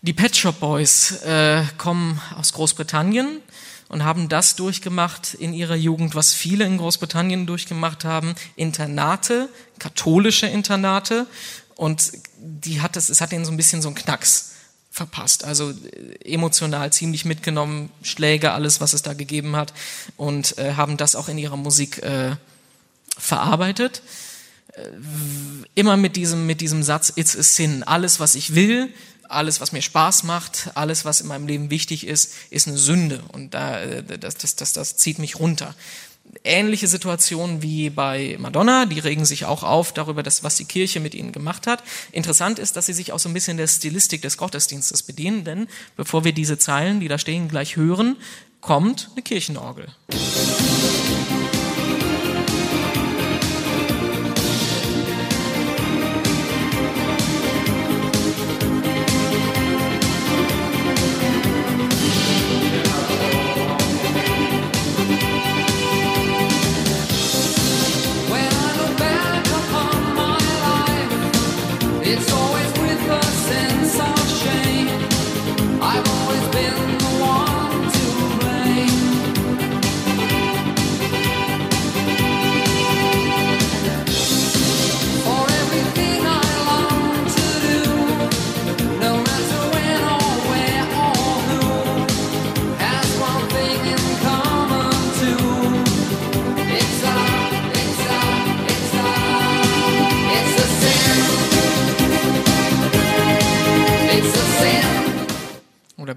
Die 0.04 0.14
Pet 0.14 0.36
Shop 0.36 0.60
Boys 0.60 1.24
äh, 1.24 1.64
kommen 1.80 2.22
aus 2.38 2.54
Großbritannien 2.54 3.42
und 3.89 4.06
haben 4.06 4.30
das 4.30 4.56
durchgemacht 4.56 5.34
in 5.34 5.54
ihrer 5.54 5.75
Jugend, 5.75 6.15
was 6.15 6.34
viele 6.34 6.63
in 6.63 6.78
Großbritannien 6.78 7.45
durchgemacht 7.45 8.06
haben, 8.06 8.36
Internate, 8.56 9.49
katholische 9.80 10.47
Internate 10.47 11.28
und 11.75 12.12
die 12.38 12.82
hat 12.82 12.95
es, 12.95 13.10
es 13.10 13.19
hat 13.19 13.34
ihnen 13.34 13.45
so 13.45 13.52
ein 13.52 13.58
bisschen 13.58 13.82
so 13.82 13.89
einen 13.89 13.95
Knacks 13.95 14.52
verpasst. 14.91 15.43
Also 15.43 15.71
äh, 15.71 16.34
emotional 16.34 16.91
ziemlich 16.91 17.25
mitgenommen, 17.25 17.89
Schläge, 18.04 18.52
alles, 18.52 18.82
was 18.82 18.93
es 18.93 19.02
da 19.02 19.13
gegeben 19.13 19.56
hat 19.56 19.73
und 20.17 20.58
äh, 20.58 20.73
haben 20.73 20.97
das 20.97 21.15
auch 21.15 21.30
in 21.30 21.38
ihrer 21.38 21.58
Musik 21.58 22.04
äh, 22.04 22.36
verarbeitet. 23.17 24.02
Äh, 24.73 24.89
immer 25.75 25.97
mit 25.97 26.15
diesem, 26.15 26.45
mit 26.45 26.62
diesem 26.62 26.84
Satz, 26.84 27.13
it's 27.15 27.38
a 27.38 27.43
sin. 27.43 27.84
Alles, 27.84 28.19
was 28.19 28.36
ich 28.36 28.56
will, 28.56 28.89
alles, 29.30 29.62
was 29.62 29.72
mir 29.72 29.82
Spaß 29.82 30.24
macht, 30.24 30.72
alles, 30.76 31.06
was 31.06 31.22
in 31.22 31.28
meinem 31.28 31.48
Leben 31.48 31.70
wichtig 31.70 32.06
ist, 32.06 32.34
ist 32.50 32.68
eine 32.68 32.78
Sünde. 32.78 33.24
Und 33.32 33.54
da, 33.54 33.80
äh, 33.80 34.20
das, 34.20 34.36
das, 34.36 34.56
das, 34.56 34.74
das 34.74 34.98
zieht 34.98 35.20
mich 35.20 35.39
runter. 35.39 35.76
Ähnliche 36.44 36.88
Situationen 36.88 37.63
wie 37.63 37.89
bei 37.89 38.36
Madonna, 38.39 38.86
die 38.86 39.00
regen 39.00 39.26
sich 39.26 39.46
auch 39.46 39.63
auf 39.63 39.94
darüber, 39.94 40.22
dass, 40.22 40.44
was 40.44 40.56
die 40.56 40.65
Kirche 40.65 41.00
mit 41.00 41.15
ihnen 41.15 41.32
gemacht 41.32 41.65
hat. 41.65 41.84
Interessant 42.12 42.60
ist, 42.60 42.76
dass 42.76 42.86
sie 42.86 42.94
sich 42.94 43.13
auch 43.13 43.20
so 43.20 43.30
ein 43.30 43.34
bisschen 43.34 43.58
der 43.58 43.68
Stilistik 43.68 44.22
des 44.22 44.38
Gottesdienstes 44.38 45.02
bedienen, 45.04 45.44
denn 45.44 45.68
bevor 45.96 46.24
wir 46.26 46.34
diese 46.34 46.60
Zeilen, 46.60 47.00
die 47.00 47.08
da 47.08 47.18
stehen, 47.18 47.48
gleich 47.48 47.78
hören, 47.78 48.15
kommt 48.62 49.10
eine 49.15 49.24
Kirchenorgel. 49.24 49.88
When 50.10 51.09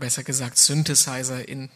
besser 0.02 0.24
gesagt 0.24 0.58
Synthesizer 0.58 1.48
in 1.48 1.70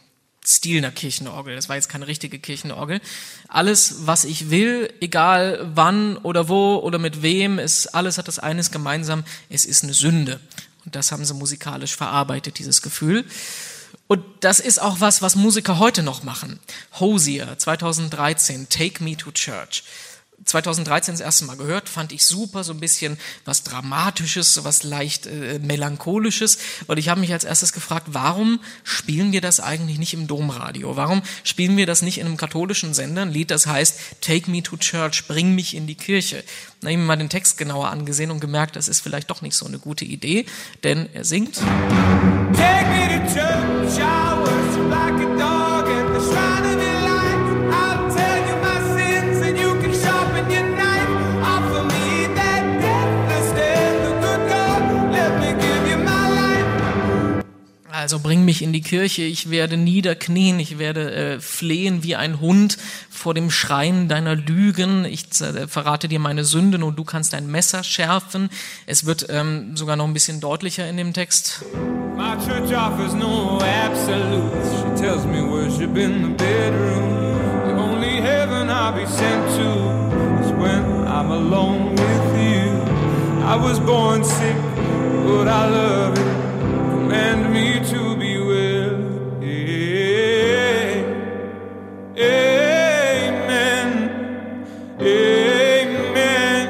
Stil 0.45 0.79
einer 0.79 0.91
Kirchenorgel. 0.91 1.55
Das 1.55 1.69
war 1.69 1.77
jetzt 1.77 1.87
keine 1.87 2.07
richtige 2.07 2.39
Kirchenorgel. 2.39 2.99
Alles, 3.47 4.05
was 4.05 4.25
ich 4.25 4.49
will, 4.49 4.93
egal 4.99 5.71
wann 5.75 6.17
oder 6.17 6.49
wo 6.49 6.75
oder 6.75 6.99
mit 6.99 7.21
wem, 7.21 7.57
ist, 7.57 7.87
alles 7.95 8.17
hat 8.17 8.27
das 8.27 8.37
eines 8.37 8.69
gemeinsam, 8.69 9.23
es 9.49 9.63
ist 9.63 9.83
eine 9.83 9.93
Sünde. 9.93 10.41
Und 10.83 10.97
das 10.97 11.13
haben 11.13 11.23
sie 11.23 11.33
musikalisch 11.33 11.95
verarbeitet, 11.95 12.59
dieses 12.59 12.81
Gefühl. 12.81 13.23
Und 14.07 14.25
das 14.41 14.59
ist 14.59 14.81
auch 14.81 14.99
was, 14.99 15.21
was 15.21 15.37
Musiker 15.37 15.79
heute 15.79 16.03
noch 16.03 16.23
machen. 16.23 16.59
Hosier, 16.99 17.57
2013, 17.57 18.67
Take 18.67 19.01
Me 19.05 19.15
to 19.15 19.31
Church. 19.31 19.83
2013 20.45 21.15
das 21.15 21.21
erste 21.21 21.45
Mal 21.45 21.57
gehört, 21.57 21.89
fand 21.89 22.11
ich 22.11 22.25
super, 22.25 22.63
so 22.63 22.71
ein 22.71 22.79
bisschen 22.79 23.17
was 23.43 23.63
Dramatisches, 23.63 24.63
was 24.63 24.83
leicht 24.83 25.25
äh, 25.25 25.59
Melancholisches. 25.59 26.59
Und 26.87 26.97
ich 26.97 27.09
habe 27.09 27.19
mich 27.19 27.33
als 27.33 27.43
erstes 27.43 27.73
gefragt, 27.73 28.07
warum 28.11 28.59
spielen 28.83 29.31
wir 29.31 29.41
das 29.41 29.59
eigentlich 29.59 29.97
nicht 29.97 30.13
im 30.13 30.27
Domradio? 30.27 30.95
Warum 30.95 31.21
spielen 31.43 31.75
wir 31.75 31.85
das 31.85 32.01
nicht 32.01 32.19
in 32.19 32.27
einem 32.27 32.37
katholischen 32.37 32.93
Sender? 32.93 33.23
Ein 33.23 33.31
Lied, 33.31 33.51
das 33.51 33.67
heißt 33.67 34.21
Take 34.21 34.49
Me 34.49 34.61
to 34.61 34.77
Church, 34.77 35.27
bring 35.27 35.55
mich 35.55 35.75
in 35.75 35.87
die 35.87 35.95
Kirche. 35.95 36.43
Dann 36.81 36.89
habe 36.89 36.91
ich 36.91 36.97
mir 36.97 37.05
mal 37.05 37.15
den 37.17 37.29
Text 37.29 37.57
genauer 37.57 37.89
angesehen 37.89 38.31
und 38.31 38.39
gemerkt, 38.39 38.75
das 38.75 38.87
ist 38.87 39.01
vielleicht 39.01 39.29
doch 39.29 39.41
nicht 39.41 39.55
so 39.55 39.65
eine 39.65 39.79
gute 39.79 40.05
Idee, 40.05 40.45
denn 40.83 41.09
er 41.13 41.25
singt. 41.25 41.55
Take 41.55 42.87
me 42.89 43.07
to 43.07 43.33
church, 43.33 43.97
I 43.99 44.37
worship 44.39 44.89
like 44.89 45.13
a 45.13 45.37
dog 45.37 45.87
at 45.89 46.13
the 46.13 46.56
Also 58.07 58.19
bring 58.19 58.45
mich 58.45 58.61
in 58.61 58.71
die 58.71 58.79
Kirche, 58.79 59.23
ich 59.23 59.49
werde 59.49 59.75
niederknien, 59.75 60.61
ich 60.61 60.79
werde 60.79 61.13
äh, 61.13 61.39
flehen 61.41 62.03
wie 62.03 62.15
ein 62.15 62.39
Hund 62.39 62.77
vor 63.09 63.33
dem 63.33 63.51
Schreien 63.51 64.07
deiner 64.07 64.33
Lügen, 64.33 65.03
ich 65.03 65.25
äh, 65.41 65.67
verrate 65.67 66.07
dir 66.07 66.19
meine 66.19 66.45
Sünden 66.45 66.83
und 66.83 66.97
du 66.97 67.03
kannst 67.03 67.33
dein 67.33 67.51
Messer 67.51 67.83
schärfen. 67.83 68.49
Es 68.85 69.05
wird 69.05 69.25
ähm, 69.27 69.75
sogar 69.75 69.97
noch 69.97 70.05
ein 70.05 70.13
bisschen 70.13 70.39
deutlicher 70.39 70.87
in 70.87 70.95
dem 70.95 71.11
Text. 71.11 71.65
My 72.15 72.37
church 72.37 72.73
offers 72.73 73.13
no 73.13 73.59
absolutes. 73.59 74.71
She 74.71 75.03
tells 75.03 75.25
me 75.25 75.41
worship 75.41 75.97
in 75.97 76.23
the 76.23 76.29
bedroom. 76.29 77.35
The 77.65 77.73
only 77.73 78.21
heaven 78.21 78.69
I'll 78.69 78.93
be 78.93 79.05
sent 79.05 79.49
to 79.57 80.45
is 80.45 80.51
when 80.53 81.05
I'm 81.09 81.29
alone 81.29 81.91
with 81.91 82.37
you. 82.39 82.71
I 83.45 83.57
was 83.57 83.81
born 83.81 84.23
sick, 84.23 84.55
but 85.25 85.49
I 85.49 85.67
love 85.69 86.17
it. 86.17 86.36
Command 87.07 87.53
me 87.53 87.79
to 87.89 88.17
be 88.17 88.37
well. 88.37 88.91
Amen. 92.17 94.09
Amen. 94.99 96.67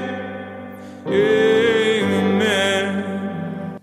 Amen. 1.07 2.51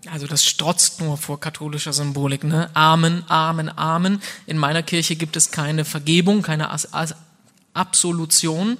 Also 0.08 0.28
das 0.28 0.44
strotzt 0.44 1.00
nur 1.00 1.16
vor 1.16 1.40
katholischer 1.40 1.92
Symbolik. 1.92 2.44
Ne? 2.44 2.70
Amen, 2.74 3.24
Amen, 3.26 3.76
Amen. 3.76 4.22
In 4.46 4.56
meiner 4.56 4.84
Kirche 4.84 5.16
gibt 5.16 5.34
es 5.34 5.50
keine 5.50 5.84
Vergebung, 5.84 6.42
keine 6.42 6.70
As 6.70 6.94
As 6.94 7.16
Absolution. 7.72 8.78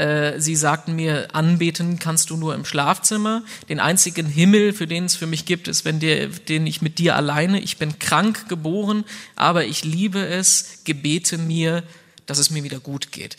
Äh, 0.00 0.40
Sie 0.40 0.56
sagten 0.56 0.96
mir, 0.96 1.34
anbeten 1.34 1.98
kannst 1.98 2.30
du 2.30 2.38
nur 2.38 2.54
im 2.54 2.64
Schlafzimmer. 2.64 3.42
Den 3.68 3.80
einzigen 3.80 4.26
Himmel, 4.26 4.72
für 4.72 4.86
den 4.86 5.04
es 5.04 5.14
für 5.14 5.26
mich 5.26 5.44
gibt, 5.44 5.68
ist, 5.68 5.84
wenn 5.84 6.00
dir, 6.00 6.28
den 6.28 6.66
ich 6.66 6.80
mit 6.80 6.98
dir 6.98 7.16
alleine. 7.16 7.60
Ich 7.60 7.76
bin 7.76 7.98
krank 7.98 8.48
geboren, 8.48 9.04
aber 9.36 9.66
ich 9.66 9.84
liebe 9.84 10.24
es. 10.24 10.80
Gebete 10.84 11.36
mir, 11.36 11.82
dass 12.24 12.38
es 12.38 12.48
mir 12.48 12.64
wieder 12.64 12.80
gut 12.80 13.12
geht. 13.12 13.36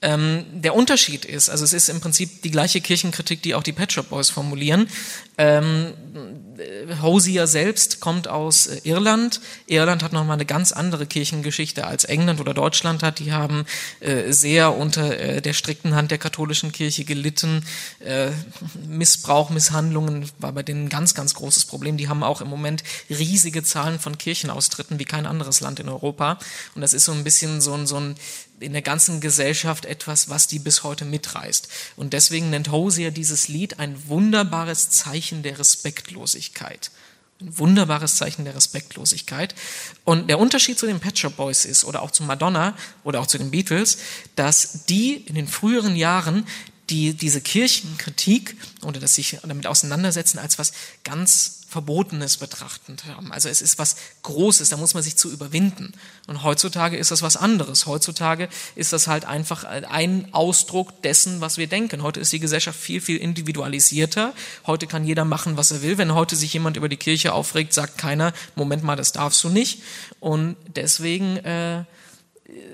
Ähm, 0.00 0.44
der 0.52 0.76
Unterschied 0.76 1.24
ist, 1.24 1.48
also 1.48 1.64
es 1.64 1.72
ist 1.72 1.88
im 1.88 2.00
Prinzip 2.00 2.42
die 2.42 2.52
gleiche 2.52 2.80
Kirchenkritik, 2.80 3.42
die 3.42 3.56
auch 3.56 3.64
die 3.64 3.72
Pet 3.72 3.92
Shop 3.92 4.08
Boys 4.10 4.30
formulieren. 4.30 4.88
Ähm, 5.38 5.92
Hosier 7.02 7.46
selbst 7.46 8.00
kommt 8.00 8.28
aus 8.28 8.66
äh, 8.66 8.80
Irland. 8.84 9.40
Irland 9.66 10.02
hat 10.02 10.12
nochmal 10.12 10.34
eine 10.34 10.46
ganz 10.46 10.72
andere 10.72 11.06
Kirchengeschichte 11.06 11.86
als 11.86 12.04
England 12.04 12.40
oder 12.40 12.54
Deutschland 12.54 13.02
hat. 13.02 13.18
Die 13.18 13.32
haben 13.32 13.66
äh, 14.00 14.32
sehr 14.32 14.74
unter 14.76 15.18
äh, 15.18 15.42
der 15.42 15.52
strikten 15.52 15.94
Hand 15.94 16.10
der 16.10 16.18
katholischen 16.18 16.72
Kirche 16.72 17.04
gelitten. 17.04 17.64
Missbrauch, 18.86 19.50
Misshandlungen 19.50 20.30
war 20.38 20.52
bei 20.52 20.62
denen 20.62 20.86
ein 20.86 20.88
ganz, 20.88 21.14
ganz 21.14 21.34
großes 21.34 21.64
Problem. 21.64 21.96
Die 21.96 22.08
haben 22.08 22.22
auch 22.22 22.40
im 22.40 22.48
Moment 22.48 22.82
riesige 23.10 23.62
Zahlen 23.62 23.98
von 23.98 24.18
Kirchenaustritten 24.18 24.98
wie 24.98 25.04
kein 25.04 25.26
anderes 25.26 25.60
Land 25.60 25.80
in 25.80 25.88
Europa. 25.88 26.38
Und 26.74 26.82
das 26.82 26.92
ist 26.92 27.04
so 27.04 27.12
ein 27.12 27.24
bisschen 27.24 27.60
so 27.60 27.74
ein, 27.74 27.86
so 27.86 27.96
ein 27.96 28.16
in 28.60 28.72
der 28.72 28.82
ganzen 28.82 29.20
Gesellschaft 29.20 29.84
etwas, 29.84 30.28
was 30.28 30.46
die 30.46 30.58
bis 30.58 30.82
heute 30.82 31.04
mitreißt. 31.04 31.68
Und 31.96 32.12
deswegen 32.12 32.50
nennt 32.50 32.70
Hosier 32.70 33.10
dieses 33.10 33.48
Lied 33.48 33.78
ein 33.78 34.08
wunderbares 34.08 34.90
Zeichen 34.90 35.42
der 35.42 35.58
Respektlosigkeit. 35.58 36.90
Ein 37.40 37.58
wunderbares 37.58 38.16
Zeichen 38.16 38.46
der 38.46 38.54
Respektlosigkeit. 38.54 39.54
Und 40.04 40.28
der 40.28 40.38
Unterschied 40.38 40.78
zu 40.78 40.86
den 40.86 41.00
Pet 41.00 41.18
Shop 41.18 41.36
Boys 41.36 41.66
ist, 41.66 41.84
oder 41.84 42.00
auch 42.00 42.10
zu 42.10 42.22
Madonna, 42.22 42.74
oder 43.04 43.20
auch 43.20 43.26
zu 43.26 43.36
den 43.36 43.50
Beatles, 43.50 43.98
dass 44.36 44.86
die 44.86 45.16
in 45.16 45.34
den 45.34 45.48
früheren 45.48 45.96
Jahren 45.96 46.46
die 46.90 47.14
diese 47.14 47.40
Kirchenkritik 47.40 48.56
oder 48.82 49.00
das 49.00 49.14
sich 49.14 49.38
damit 49.42 49.66
auseinandersetzen 49.66 50.38
als 50.38 50.58
was 50.58 50.72
ganz 51.04 51.56
Verbotenes 51.68 52.36
betrachtend 52.36 53.04
haben. 53.06 53.32
Also 53.32 53.48
es 53.48 53.60
ist 53.60 53.78
was 53.78 53.96
Großes, 54.22 54.68
da 54.68 54.76
muss 54.76 54.94
man 54.94 55.02
sich 55.02 55.16
zu 55.16 55.30
überwinden. 55.30 55.92
Und 56.28 56.44
heutzutage 56.44 56.96
ist 56.96 57.10
das 57.10 57.22
was 57.22 57.36
anderes. 57.36 57.86
Heutzutage 57.86 58.48
ist 58.76 58.92
das 58.92 59.08
halt 59.08 59.24
einfach 59.24 59.64
ein 59.64 60.32
Ausdruck 60.32 61.02
dessen, 61.02 61.40
was 61.40 61.58
wir 61.58 61.66
denken. 61.66 62.02
Heute 62.02 62.20
ist 62.20 62.32
die 62.32 62.38
Gesellschaft 62.38 62.78
viel, 62.78 63.00
viel 63.00 63.16
individualisierter. 63.16 64.32
Heute 64.66 64.86
kann 64.86 65.04
jeder 65.04 65.24
machen, 65.24 65.56
was 65.56 65.72
er 65.72 65.82
will. 65.82 65.98
Wenn 65.98 66.14
heute 66.14 66.36
sich 66.36 66.52
jemand 66.52 66.76
über 66.76 66.88
die 66.88 66.96
Kirche 66.96 67.32
aufregt, 67.32 67.74
sagt 67.74 67.98
keiner, 67.98 68.32
Moment 68.54 68.84
mal, 68.84 68.96
das 68.96 69.10
darfst 69.10 69.42
du 69.42 69.48
nicht. 69.48 69.82
Und 70.20 70.56
deswegen 70.68 71.36
äh, 71.38 71.84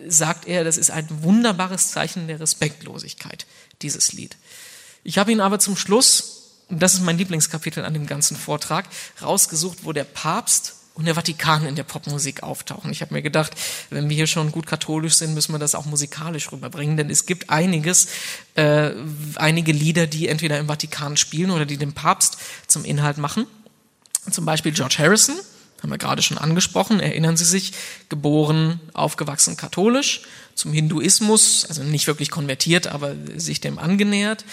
sagt 0.06 0.46
er, 0.46 0.64
das 0.64 0.76
ist 0.76 0.90
ein 0.90 1.06
wunderbares 1.22 1.90
Zeichen 1.90 2.26
der 2.28 2.40
Respektlosigkeit, 2.40 3.46
dieses 3.82 4.12
Lied. 4.12 4.36
Ich 5.04 5.18
habe 5.18 5.32
ihn 5.32 5.40
aber 5.40 5.58
zum 5.58 5.76
Schluss, 5.76 6.52
und 6.68 6.82
das 6.82 6.94
ist 6.94 7.02
mein 7.02 7.18
Lieblingskapitel 7.18 7.84
an 7.84 7.94
dem 7.94 8.06
ganzen 8.06 8.36
Vortrag, 8.36 8.86
rausgesucht, 9.20 9.78
wo 9.82 9.92
der 9.92 10.04
Papst 10.04 10.74
und 10.94 11.06
der 11.06 11.14
Vatikan 11.14 11.66
in 11.66 11.74
der 11.74 11.84
Popmusik 11.84 12.42
auftauchen. 12.42 12.90
Ich 12.90 13.00
habe 13.00 13.14
mir 13.14 13.22
gedacht, 13.22 13.52
wenn 13.90 14.08
wir 14.08 14.16
hier 14.16 14.26
schon 14.26 14.52
gut 14.52 14.66
katholisch 14.66 15.14
sind, 15.14 15.34
müssen 15.34 15.52
wir 15.52 15.58
das 15.58 15.74
auch 15.74 15.86
musikalisch 15.86 16.52
rüberbringen, 16.52 16.96
denn 16.96 17.08
es 17.08 17.24
gibt 17.24 17.50
einiges, 17.50 18.08
äh, 18.54 18.90
einige 19.36 19.72
Lieder, 19.72 20.06
die 20.06 20.28
entweder 20.28 20.58
im 20.58 20.66
Vatikan 20.66 21.16
spielen 21.16 21.50
oder 21.50 21.64
die 21.64 21.78
den 21.78 21.94
Papst 21.94 22.36
zum 22.66 22.84
Inhalt 22.84 23.16
machen. 23.16 23.46
Zum 24.30 24.44
Beispiel 24.44 24.72
George 24.72 24.96
Harrison, 24.98 25.36
haben 25.82 25.90
wir 25.90 25.98
gerade 25.98 26.22
schon 26.22 26.38
angesprochen, 26.38 27.00
erinnern 27.00 27.36
Sie 27.36 27.44
sich, 27.44 27.72
geboren, 28.08 28.80
aufgewachsen 28.92 29.56
katholisch, 29.56 30.22
zum 30.54 30.72
Hinduismus, 30.72 31.64
also 31.66 31.82
nicht 31.82 32.06
wirklich 32.06 32.30
konvertiert, 32.30 32.86
aber 32.86 33.14
sich 33.36 33.60
dem 33.60 33.78
angenähert. 33.78 34.44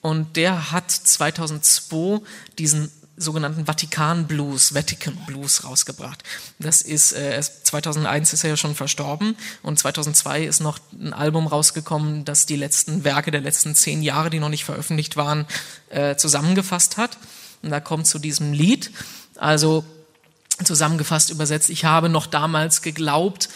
Und 0.00 0.36
der 0.36 0.72
hat 0.72 0.90
2002 0.90 2.20
diesen 2.58 2.90
sogenannten 3.18 3.66
Vatikan 3.66 4.26
Blues, 4.26 4.74
Vatican 4.74 5.16
Blues 5.26 5.64
rausgebracht. 5.64 6.22
Das 6.58 6.82
ist, 6.82 7.12
äh, 7.12 7.40
2001 7.40 8.32
ist 8.32 8.44
er 8.44 8.50
ja 8.50 8.56
schon 8.56 8.74
verstorben 8.74 9.36
und 9.62 9.78
2002 9.78 10.44
ist 10.44 10.60
noch 10.60 10.78
ein 10.92 11.12
Album 11.12 11.46
rausgekommen, 11.46 12.24
das 12.24 12.46
die 12.46 12.56
letzten 12.56 13.04
Werke 13.04 13.30
der 13.30 13.40
letzten 13.40 13.74
zehn 13.74 14.02
Jahre, 14.02 14.30
die 14.30 14.38
noch 14.38 14.48
nicht 14.48 14.64
veröffentlicht 14.64 15.16
waren, 15.16 15.46
äh, 15.90 16.16
zusammengefasst 16.16 16.96
hat. 16.96 17.18
Und 17.62 17.70
da 17.70 17.80
kommt 17.80 18.06
zu 18.06 18.18
diesem 18.18 18.52
Lied, 18.52 18.92
also 19.36 19.84
zusammengefasst 20.62 21.30
übersetzt, 21.30 21.70
ich 21.70 21.84
habe 21.84 22.08
noch 22.08 22.26
damals 22.26 22.82
geglaubt, 22.82 23.48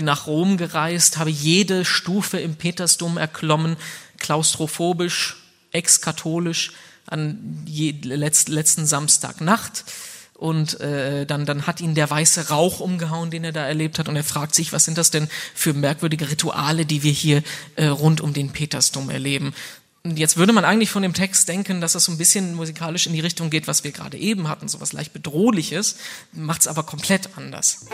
bin 0.00 0.06
nach 0.06 0.26
Rom 0.26 0.56
gereist, 0.56 1.18
habe 1.18 1.28
jede 1.28 1.84
Stufe 1.84 2.40
im 2.40 2.54
Petersdom 2.54 3.18
erklommen, 3.18 3.76
klaustrophobisch, 4.18 5.36
exkatholisch, 5.72 6.72
an 7.04 7.66
je, 7.66 7.94
letzt, 8.02 8.48
letzten 8.48 8.86
Samstagnacht. 8.86 9.84
Und 10.32 10.80
äh, 10.80 11.26
dann, 11.26 11.44
dann 11.44 11.66
hat 11.66 11.82
ihn 11.82 11.94
der 11.94 12.08
weiße 12.08 12.48
Rauch 12.48 12.80
umgehauen, 12.80 13.30
den 13.30 13.44
er 13.44 13.52
da 13.52 13.66
erlebt 13.66 13.98
hat. 13.98 14.08
Und 14.08 14.16
er 14.16 14.24
fragt 14.24 14.54
sich, 14.54 14.72
was 14.72 14.86
sind 14.86 14.96
das 14.96 15.10
denn 15.10 15.28
für 15.54 15.74
merkwürdige 15.74 16.30
Rituale, 16.30 16.86
die 16.86 17.02
wir 17.02 17.12
hier 17.12 17.42
äh, 17.76 17.88
rund 17.88 18.22
um 18.22 18.32
den 18.32 18.48
Petersdom 18.48 19.10
erleben. 19.10 19.52
Und 20.02 20.18
jetzt 20.18 20.38
würde 20.38 20.54
man 20.54 20.64
eigentlich 20.64 20.90
von 20.90 21.02
dem 21.02 21.12
Text 21.12 21.46
denken, 21.46 21.82
dass 21.82 21.94
es 21.94 22.04
so 22.04 22.12
ein 22.12 22.16
bisschen 22.16 22.54
musikalisch 22.54 23.06
in 23.06 23.12
die 23.12 23.20
Richtung 23.20 23.50
geht, 23.50 23.66
was 23.66 23.84
wir 23.84 23.92
gerade 23.92 24.16
eben 24.16 24.48
hatten, 24.48 24.66
so 24.66 24.80
was 24.80 24.94
leicht 24.94 25.12
bedrohliches, 25.12 25.96
macht 26.32 26.62
es 26.62 26.68
aber 26.68 26.84
komplett 26.84 27.36
anders. 27.36 27.84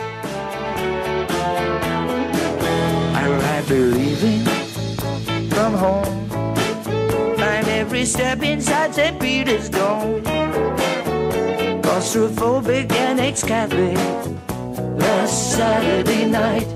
I 3.15 3.27
ride 3.27 3.67
believing 3.67 4.43
from 5.49 5.73
home. 5.73 6.29
Find 7.37 7.67
every 7.67 8.05
step 8.05 8.41
inside 8.43 8.93
St. 8.95 9.19
Peter's 9.19 9.69
Dome. 9.69 10.21
Claustrophobic 11.81 12.91
and 12.91 13.19
ex-Catholic. 13.19 13.97
Last 14.99 15.55
Saturday 15.55 16.25
night. 16.25 16.67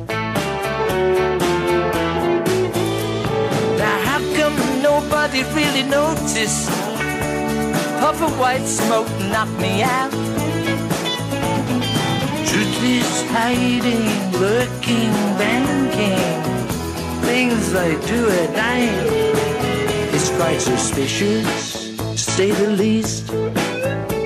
Now 3.77 3.97
how 4.07 4.19
come 4.37 4.55
nobody 4.81 5.43
really 5.53 5.83
noticed? 5.83 6.69
Puff 7.99 8.21
of 8.21 8.39
white 8.39 8.65
smoke 8.65 9.09
knocked 9.31 9.59
me 9.59 9.83
out. 9.83 10.40
Truth 12.51 12.83
is 12.83 13.23
hiding, 13.31 14.11
lurking, 14.37 15.13
banking. 15.39 16.19
Things 17.23 17.71
they 17.71 17.95
do 18.11 18.27
at 18.27 18.51
night. 18.51 18.91
It's 20.13 20.29
quite 20.31 20.59
suspicious, 20.59 21.95
to 21.95 22.17
say 22.17 22.51
the 22.51 22.71
least. 22.71 23.31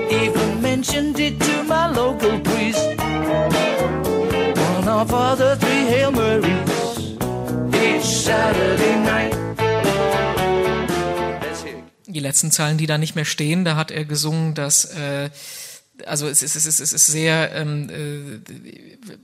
Even 0.09 0.59
mentioned 0.59 1.19
it 1.19 1.39
to 1.39 1.63
my 1.65 1.85
local 1.87 2.39
priest. 2.39 2.87
One 4.57 4.87
of 4.87 5.37
the 5.37 5.55
three 5.59 5.85
Hail 5.91 6.11
Marys 6.11 7.15
each 7.75 8.09
Saturday 8.25 8.95
night. 9.05 9.35
Die 12.07 12.19
letzten 12.21 12.49
Zeilen, 12.49 12.79
die 12.79 12.87
da 12.87 12.97
nicht 12.97 13.15
mehr 13.15 13.25
stehen, 13.25 13.65
da 13.65 13.75
hat 13.75 13.91
er 13.91 14.05
gesungen, 14.05 14.55
dass 14.55 14.85
äh, 14.85 15.29
also 16.05 16.27
es 16.27 16.43
ist, 16.43 16.55
es 16.55 16.65
ist, 16.65 16.79
es 16.79 16.93
ist 16.93 17.07
sehr, 17.07 17.53
ähm, 17.53 17.89
äh, 17.89 18.39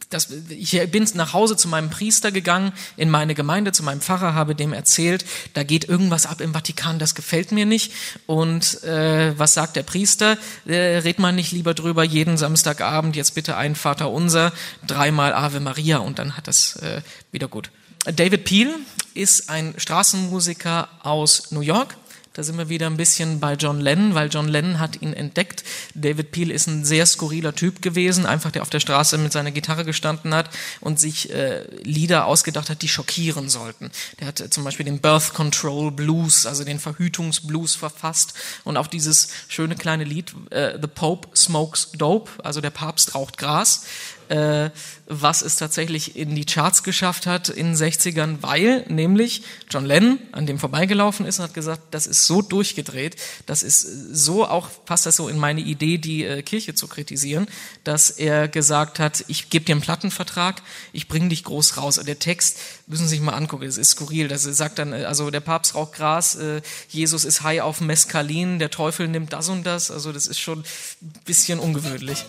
das, 0.10 0.30
ich 0.50 0.72
bin 0.92 1.08
nach 1.16 1.34
Hause 1.34 1.58
zu 1.58 1.68
meinem 1.68 1.90
Priester 1.90 2.32
gegangen, 2.32 2.72
in 2.98 3.10
meine 3.10 3.36
Gemeinde, 3.36 3.72
zu 3.72 3.84
meinem 3.84 4.02
Pfarrer, 4.02 4.34
habe 4.34 4.56
dem 4.56 4.74
erzählt, 4.74 5.26
da 5.54 5.64
geht 5.64 5.88
irgendwas 5.90 6.26
ab 6.26 6.42
im 6.42 6.54
Vatikan, 6.54 7.00
das 7.00 7.16
gefällt 7.16 7.52
mir 7.52 7.66
nicht. 7.66 7.92
Und 8.26 8.84
äh, 8.84 9.38
was 9.38 9.54
sagt 9.54 9.76
der 9.76 9.84
Priester? 9.84 10.38
Äh, 10.66 11.00
red 11.00 11.20
mal 11.20 11.34
nicht 11.34 11.52
lieber 11.52 11.74
drüber, 11.74 12.04
jeden 12.04 12.38
Samstagabend 12.38 13.16
jetzt 13.16 13.36
bitte 13.36 13.58
ein 13.58 13.76
Vater 13.76 14.10
unser, 14.10 14.54
dreimal 14.86 15.34
Ave 15.34 15.60
Maria 15.60 15.98
und 15.98 16.20
dann 16.20 16.38
hat 16.38 16.48
das 16.48 16.78
äh, 16.78 17.02
wieder 17.32 17.48
gut. 17.48 17.70
David 18.06 18.46
Peel 18.46 18.74
ist 19.14 19.50
ein 19.50 19.76
Straßenmusiker 19.78 20.90
aus 21.04 21.52
New 21.52 21.62
York. 21.62 21.96
Da 22.42 22.46
sind 22.46 22.58
wir 22.58 22.70
wieder 22.70 22.88
ein 22.88 22.98
bisschen 22.98 23.40
bei 23.40 23.54
John 23.54 23.80
Lennon, 23.80 24.16
weil 24.16 24.28
John 24.28 24.48
Lennon 24.48 24.80
hat 24.80 25.00
ihn 25.00 25.14
entdeckt. 25.14 25.64
David 25.94 26.32
Peel 26.32 26.50
ist 26.50 26.66
ein 26.66 26.84
sehr 26.84 27.06
skurriler 27.06 27.54
Typ 27.54 27.84
gewesen, 27.84 28.26
einfach 28.26 28.50
der 28.50 28.64
auf 28.64 28.72
der 28.72 28.80
Straße 28.80 29.20
mit 29.20 29.32
seiner 29.32 29.52
Gitarre 29.52 29.86
gestanden 29.86 30.34
hat 30.34 30.50
und 30.80 31.00
sich 31.00 31.32
äh, 31.32 31.68
Lieder 31.84 32.26
ausgedacht 32.26 32.72
hat, 32.72 32.82
die 32.82 32.88
schockieren 32.88 33.48
sollten. 33.48 33.92
Der 34.20 34.26
hat 34.26 34.40
äh, 34.40 34.50
zum 34.50 34.64
Beispiel 34.64 34.88
den 34.88 35.02
Birth 35.02 35.36
Control 35.36 35.92
Blues, 35.92 36.48
also 36.48 36.64
den 36.64 36.80
Verhütungsblues 36.80 37.76
verfasst 37.76 38.34
und 38.64 38.76
auch 38.76 38.88
dieses 38.88 39.28
schöne 39.48 39.76
kleine 39.76 40.04
Lied 40.04 40.34
äh, 40.50 40.80
The 40.82 40.88
Pope 40.88 41.38
Smokes 41.38 41.92
Dope, 41.92 42.44
also 42.44 42.60
der 42.60 42.72
Papst 42.72 43.14
raucht 43.14 43.38
Gras 43.38 43.86
äh, 44.32 44.70
was 45.08 45.42
es 45.42 45.58
tatsächlich 45.58 46.16
in 46.16 46.36
die 46.36 46.46
Charts 46.46 46.84
geschafft 46.84 47.28
hat 47.28 47.50
in 47.50 47.74
den 47.74 47.76
60ern, 47.76 48.38
weil 48.40 48.86
nämlich 48.88 49.44
John 49.70 49.86
Lennon 49.86 50.20
an 50.32 50.46
dem 50.46 50.58
vorbeigelaufen 50.58 51.26
ist 51.26 51.40
und 51.40 51.46
hat 51.46 51.54
gesagt, 51.54 51.82
das 51.92 52.08
ist 52.08 52.26
so 52.26 52.42
durchgedreht, 52.42 53.18
das 53.46 53.62
ist 53.62 53.82
so 53.82 54.48
auch, 54.48 54.70
passt 54.86 55.06
das 55.06 55.18
so 55.18 55.28
in 55.28 55.38
meine 55.38 55.60
Idee, 55.60 55.98
die 55.98 56.24
äh, 56.24 56.42
Kirche 56.44 56.74
zu 56.76 56.88
kritisieren, 56.88 57.48
dass 57.84 58.10
er 58.10 58.48
gesagt 58.48 59.00
hat, 59.00 59.26
ich 59.28 59.50
gebe 59.50 59.66
dir 59.66 59.74
einen 59.74 59.82
Plattenvertrag, 59.82 60.62
ich 60.94 61.10
bringe 61.10 61.28
dich 61.28 61.44
groß 61.44 61.76
raus. 61.76 61.98
Und 61.98 62.08
der 62.08 62.20
Text, 62.20 62.58
müssen 62.88 63.04
Sie 63.04 63.16
sich 63.16 63.22
mal 63.22 63.34
angucken, 63.34 63.66
es 63.66 63.78
ist 63.78 63.92
skurril, 63.92 64.30
das 64.30 64.44
sagt 64.44 64.80
dann, 64.80 64.94
äh, 64.94 65.04
also 65.04 65.30
der 65.30 65.42
Papst 65.42 65.76
raucht 65.76 65.92
Gras, 65.94 66.36
äh, 66.36 66.62
Jesus 66.88 67.26
ist 67.26 67.44
high 67.44 67.62
auf 67.62 67.82
Mescalin, 67.82 68.60
der 68.60 68.70
Teufel 68.70 69.10
nimmt 69.10 69.34
das 69.34 69.50
und 69.50 69.64
das, 69.66 69.92
also 69.92 70.14
das 70.14 70.28
ist 70.28 70.40
schon 70.40 70.60
ein 70.60 71.14
bisschen 71.26 71.60
ungewöhnlich. 71.60 72.24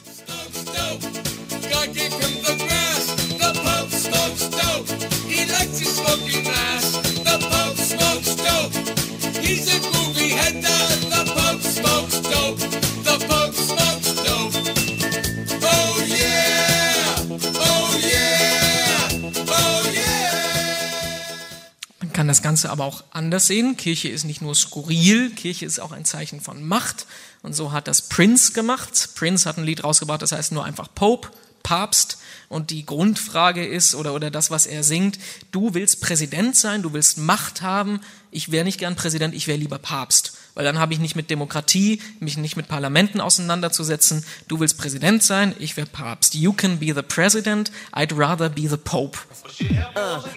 Kann 22.23 22.29
das 22.29 22.41
Ganze 22.41 22.71
aber 22.71 22.85
auch 22.85 23.03
anders 23.11 23.49
sehen. 23.49 23.77
Kirche 23.77 24.09
ist 24.09 24.23
nicht 24.23 24.43
nur 24.43 24.55
skurril, 24.55 25.31
Kirche 25.31 25.67
ist 25.67 25.81
auch 25.81 25.91
ein 25.91 26.05
Zeichen 26.05 26.41
von 26.41 26.63
Macht. 26.63 27.09
Und 27.43 27.53
so 27.53 27.73
hat 27.73 27.89
das 27.89 28.03
Prince 28.03 28.53
gemacht. 28.53 29.17
Prince 29.17 29.49
hat 29.49 29.59
ein 29.59 29.65
Lied 29.65 29.83
rausgebracht, 29.83 30.23
das 30.23 30.31
heißt 30.31 30.53
nur 30.53 30.65
einfach 30.65 30.87
Pope, 30.95 31.31
Papst. 31.65 32.19
Und 32.49 32.71
die 32.71 32.87
Grundfrage 32.87 33.67
ist, 33.67 33.97
oder, 33.97 34.15
oder 34.15 34.31
das, 34.31 34.53
was 34.53 34.67
er 34.67 34.85
singt, 34.85 35.19
du 35.51 35.75
willst 35.75 36.01
Präsident 36.01 36.55
sein, 36.55 36.83
du 36.83 36.93
willst 36.93 37.19
Macht 37.19 37.61
haben. 37.61 38.01
Ich 38.31 38.53
wäre 38.53 38.65
nicht 38.65 38.79
gern 38.79 38.95
Präsident, 38.95 39.35
ich 39.35 39.49
wäre 39.49 39.59
lieber 39.59 39.81
Papst. 39.81 40.35
Weil 40.55 40.65
dann 40.65 40.79
habe 40.79 40.93
ich 40.93 40.99
nicht 40.99 41.17
mit 41.17 41.31
Demokratie, 41.31 42.01
mich 42.21 42.37
nicht 42.37 42.57
mit 42.57 42.69
Parlamenten 42.69 43.21
auseinanderzusetzen. 43.21 44.25
Du 44.49 44.61
willst 44.61 44.77
Präsident 44.77 45.23
sein, 45.23 45.55
ich 45.59 45.77
wäre 45.77 45.87
Papst. 45.87 46.35
You 46.35 46.53
can 46.53 46.79
be 46.79 46.95
the 46.95 47.03
president, 47.03 47.73
I'd 47.93 48.15
rather 48.17 48.49
be 48.51 48.69
the 48.69 48.77
Pope. 48.77 49.19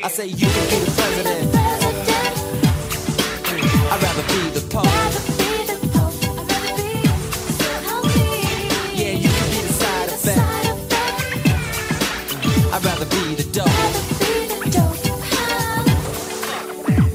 I 0.04 0.10
say 0.10 0.28
you 0.28 0.48
can 0.48 0.70
be 0.70 0.86
the 0.86 0.92
president. 0.92 1.56
I'd 3.92 4.02
rather 4.02 4.24
be 4.24 4.50
the 4.50 4.62
pope. 4.70 4.88
I'd 12.74 12.84
rather 12.84 13.06
be 13.06 13.36
the 13.36 13.44
dope. 13.54 13.70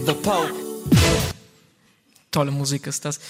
The 0.06 0.14
pope. 0.22 0.69
Tolle 2.30 2.50
Musik 2.50 2.86
ist 2.86 3.04
das. 3.04 3.20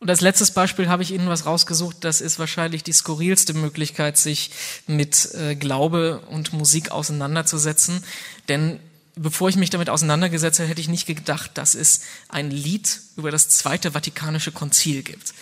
Und 0.00 0.10
als 0.10 0.20
letztes 0.20 0.50
Beispiel 0.50 0.88
habe 0.88 1.02
ich 1.02 1.12
Ihnen 1.12 1.28
was 1.28 1.46
rausgesucht, 1.46 1.96
das 2.00 2.20
ist 2.20 2.38
wahrscheinlich 2.38 2.82
die 2.82 2.92
skurrilste 2.92 3.54
Möglichkeit, 3.54 4.18
sich 4.18 4.50
mit 4.86 5.34
äh, 5.34 5.54
Glaube 5.54 6.20
und 6.28 6.52
Musik 6.52 6.90
auseinanderzusetzen. 6.90 8.04
Denn 8.48 8.80
bevor 9.16 9.48
ich 9.48 9.56
mich 9.56 9.70
damit 9.70 9.88
auseinandergesetzt 9.88 10.58
hätte, 10.58 10.68
hätte 10.68 10.80
ich 10.80 10.88
nicht 10.88 11.06
gedacht, 11.06 11.52
dass 11.54 11.74
es 11.74 12.02
ein 12.28 12.50
Lied 12.50 13.00
über 13.16 13.30
das 13.30 13.48
Zweite 13.48 13.92
Vatikanische 13.92 14.52
Konzil 14.52 15.02
gibt. 15.02 15.32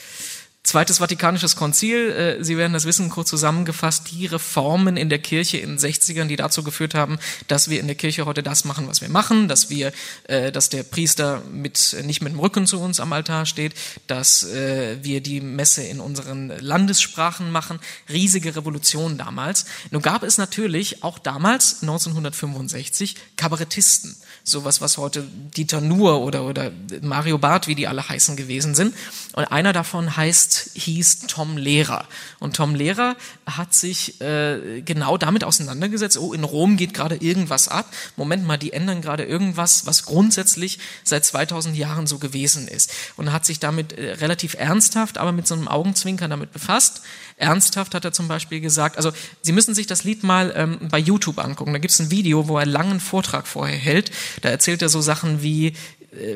Zweites 0.65 0.99
Vatikanisches 0.99 1.57
Konzil, 1.57 2.11
äh, 2.13 2.45
Sie 2.45 2.57
werden 2.57 2.73
das 2.73 2.85
wissen, 2.85 3.11
kurz 3.11 3.29
zusammengefasst, 3.29 4.13
die 4.13 4.27
Reformen 4.27 4.97
in 4.97 5.09
der 5.09 5.19
Kirche 5.19 5.59
in 5.59 5.71
den 5.71 5.79
60ern, 5.79 6.27
die 6.27 6.37
dazu 6.37 6.63
geführt 6.63 6.95
haben, 6.95 7.19
dass 7.49 7.69
wir 7.69 7.81
in 7.81 7.89
der 7.89 7.97
Kirche 7.97 8.27
heute 8.27 8.45
das 8.45 8.65
machen, 8.65 8.87
was 8.87 9.01
wir 9.01 9.09
machen, 9.09 9.49
dass 9.49 9.71
wir, 9.71 9.93
äh, 10.29 10.53
dass 10.53 10.69
der 10.69 10.85
Priester 10.85 11.43
mit, 11.51 11.97
nicht 12.05 12.23
mit 12.23 12.33
dem 12.33 12.39
Rücken 12.39 12.69
zu 12.69 12.81
uns 12.81 13.01
am 13.01 13.13
Altar 13.13 13.45
steht, 13.45 13.75
dass 14.07 14.45
äh, 14.45 14.99
wir 15.03 15.21
die 15.21 15.41
Messe 15.41 15.83
in 15.83 15.99
unseren 15.99 16.51
Landessprachen 16.61 17.51
machen. 17.51 17.81
Riesige 18.09 18.55
Revolution 18.55 19.19
damals. 19.19 19.67
Nun 19.91 20.01
gab 20.01 20.23
es 20.23 20.39
natürlich 20.39 21.03
auch 21.03 21.19
damals, 21.19 21.83
1965, 21.83 23.17
Kabarettisten. 23.37 24.15
Sowas, 24.45 24.81
was 24.81 24.99
heute 24.99 25.25
Dieter 25.57 25.81
Nuhr 25.81 26.21
oder, 26.21 26.45
oder 26.45 26.73
Mario 27.01 27.39
Barth, 27.39 27.69
wie 27.69 27.75
die 27.75 27.87
alle 27.87 28.09
heißen, 28.09 28.37
gewesen 28.37 28.75
sind. 28.75 28.95
Und 29.35 29.45
einer 29.45 29.73
davon 29.73 30.17
heißt, 30.17 30.71
hieß 30.75 31.27
Tom 31.29 31.57
Lehrer. 31.57 32.07
Und 32.41 32.57
Tom 32.57 32.75
Lehrer 32.75 33.17
hat 33.47 33.73
sich 33.73 34.21
äh, 34.21 34.83
genau 34.83 35.17
damit 35.17 35.45
auseinandergesetzt, 35.45 36.19
oh, 36.19 36.33
in 36.33 36.45
Rom 36.45 36.77
geht 36.77 36.93
gerade 36.93 37.17
irgendwas 37.17 37.69
ab. 37.69 37.87
Moment 38.17 38.45
mal, 38.45 38.57
die 38.57 38.73
ändern 38.73 39.01
gerade 39.01 39.25
irgendwas, 39.25 39.87
was 39.87 40.05
grundsätzlich 40.05 40.79
seit 41.05 41.25
2000 41.25 41.77
Jahren 41.77 42.07
so 42.07 42.19
gewesen 42.19 42.67
ist. 42.67 42.93
Und 43.17 43.33
hat 43.33 43.47
sich 43.47 43.61
damit 43.61 43.93
äh, 43.93 44.13
relativ 44.15 44.55
ernsthaft, 44.55 45.19
aber 45.19 45.33
mit 45.33 45.47
so 45.47 45.55
einem 45.55 45.69
Augenzwinkern 45.69 46.31
damit 46.31 46.53
befasst. 46.53 47.03
Ernsthaft 47.43 47.95
hat 47.95 48.05
er 48.05 48.13
zum 48.13 48.29
Beispiel 48.29 48.61
gesagt, 48.61 48.97
also 48.97 49.13
Sie 49.43 49.53
müssen 49.53 49.75
sich 49.75 49.87
das 49.87 50.05
Lied 50.05 50.23
mal 50.23 50.53
ähm, 50.57 50.79
bei 50.91 50.99
YouTube 50.99 51.39
angucken. 51.39 51.73
Da 51.73 51.79
gibt 51.79 51.93
es 51.93 52.01
ein 52.01 52.11
Video, 52.11 52.49
wo 52.49 52.57
er 52.57 52.63
einen 52.63 52.73
langen 52.73 53.01
Vortrag 53.01 53.47
vorher 53.47 53.77
hält. 53.77 54.11
Da 54.43 54.49
erzählt 54.49 54.81
er 54.81 54.89
so 54.89 55.01
Sachen 55.01 55.43
wie, 55.43 55.75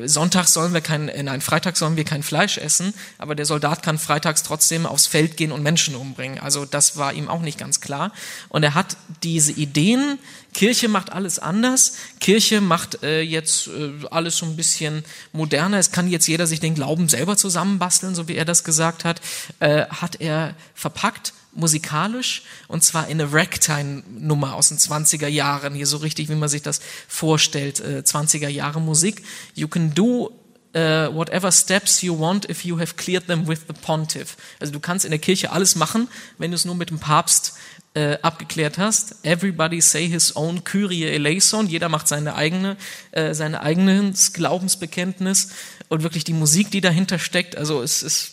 Sonntag 0.05 0.47
sollen 0.47 0.73
wir 0.73 0.81
kein, 0.81 1.07
äh, 1.07 1.21
nein, 1.21 1.39
Freitag 1.39 1.77
sollen 1.77 1.97
wir 1.97 2.03
kein 2.03 2.23
Fleisch 2.23 2.57
essen, 2.57 2.93
aber 3.19 3.35
der 3.35 3.45
Soldat 3.45 3.83
kann 3.83 3.99
freitags 3.99 4.41
trotzdem 4.41 4.87
aufs 4.87 5.05
Feld 5.05 5.37
gehen 5.37 5.51
und 5.51 5.61
Menschen 5.61 5.95
umbringen. 5.95 6.39
Also 6.39 6.65
das 6.65 6.97
war 6.97 7.13
ihm 7.13 7.27
auch 7.27 7.41
nicht 7.41 7.59
ganz 7.59 7.79
klar. 7.79 8.11
Und 8.49 8.63
er 8.63 8.73
hat 8.73 8.97
diese 9.21 9.51
Ideen, 9.51 10.17
Kirche 10.53 10.87
macht 10.87 11.11
alles 11.11 11.37
anders, 11.37 11.93
Kirche 12.19 12.59
macht 12.59 13.03
äh, 13.03 13.21
jetzt 13.21 13.67
äh, 13.67 13.91
alles 14.09 14.37
so 14.37 14.47
ein 14.47 14.55
bisschen 14.55 15.03
moderner, 15.31 15.77
es 15.77 15.91
kann 15.91 16.09
jetzt 16.09 16.27
jeder 16.27 16.47
sich 16.47 16.59
den 16.59 16.73
Glauben 16.73 17.07
selber 17.07 17.37
zusammenbasteln, 17.37 18.15
so 18.15 18.27
wie 18.27 18.35
er 18.35 18.45
das 18.45 18.63
gesagt 18.63 19.05
hat, 19.05 19.21
äh, 19.59 19.85
hat 19.85 20.19
er 20.19 20.55
verpackt 20.73 21.33
musikalisch 21.57 22.43
und 22.67 22.83
zwar 22.83 23.07
in 23.07 23.19
eine 23.19 23.33
Ragtime-Nummer 23.33 24.53
aus 24.53 24.69
den 24.69 24.77
20er 24.77 25.27
Jahren, 25.27 25.73
hier 25.73 25.87
so 25.87 25.97
richtig, 25.97 26.29
wie 26.29 26.35
man 26.35 26.49
sich 26.49 26.61
das 26.61 26.79
vorstellt, 27.07 27.79
äh, 27.79 28.03
20er 28.05 28.47
Jahre 28.47 28.79
Musik. 28.79 29.23
You 29.55 29.67
can 29.67 29.93
do 29.93 30.31
uh, 30.75 31.13
whatever 31.13 31.51
steps 31.51 32.01
you 32.01 32.17
want 32.17 32.49
if 32.49 32.63
you 32.63 32.79
have 32.79 32.95
cleared 32.95 33.27
them 33.27 33.47
with 33.47 33.61
the 33.67 33.73
pontiff. 33.73 34.37
Also 34.59 34.71
du 34.73 34.79
kannst 34.79 35.05
in 35.05 35.11
der 35.11 35.19
Kirche 35.19 35.51
alles 35.51 35.75
machen, 35.75 36.07
wenn 36.37 36.51
du 36.51 36.55
es 36.55 36.65
nur 36.65 36.75
mit 36.75 36.89
dem 36.89 36.99
Papst 36.99 37.53
äh, 37.93 38.17
abgeklärt 38.21 38.77
hast. 38.77 39.15
Everybody 39.25 39.81
say 39.81 40.07
his 40.07 40.35
own 40.35 40.63
Kyrie 40.63 41.05
eleison. 41.05 41.67
Jeder 41.67 41.89
macht 41.89 42.07
seine 42.07 42.35
eigene, 42.35 42.77
äh, 43.11 43.33
seine 43.33 43.61
eigenes 43.61 44.33
Glaubensbekenntnis 44.33 45.49
und 45.89 46.03
wirklich 46.03 46.23
die 46.23 46.33
Musik, 46.33 46.69
die 46.69 46.81
dahinter 46.81 47.17
steckt. 47.17 47.57
Also 47.57 47.81
es 47.81 48.03
ist, 48.03 48.31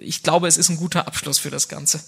ich 0.00 0.22
glaube, 0.22 0.48
es 0.48 0.56
ist 0.56 0.68
ein 0.68 0.78
guter 0.78 1.06
Abschluss 1.06 1.38
für 1.38 1.50
das 1.50 1.68
Ganze. 1.68 2.00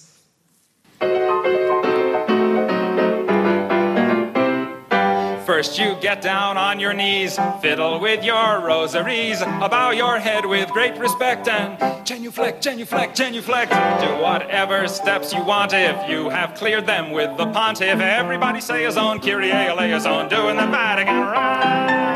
First, 5.59 5.77
you 5.77 5.97
get 6.01 6.23
down 6.23 6.57
on 6.57 6.79
your 6.79 6.93
knees, 6.95 7.37
fiddle 7.61 7.99
with 7.99 8.23
your 8.23 8.61
rosaries, 8.61 9.41
bow 9.41 9.91
your 9.91 10.21
head 10.21 10.47
with 10.47 10.71
great 10.71 10.97
respect, 10.99 11.49
and 11.49 12.07
genuflect, 12.07 12.63
genuflect, 12.63 13.17
genuflect. 13.17 13.73
Do 13.73 14.23
whatever 14.23 14.87
steps 14.87 15.33
you 15.33 15.43
want 15.43 15.73
if 15.73 16.09
you 16.09 16.29
have 16.29 16.55
cleared 16.55 16.87
them 16.87 17.11
with 17.11 17.37
the 17.37 17.47
pontiff. 17.47 17.99
Everybody 17.99 18.61
say 18.61 18.85
his 18.85 18.97
own 18.97 19.19
Kyrie 19.19 19.51
eleison, 19.51 20.29
doing 20.29 20.57
the 20.57 20.67
Vatican 20.67 21.23
right. 21.23 22.08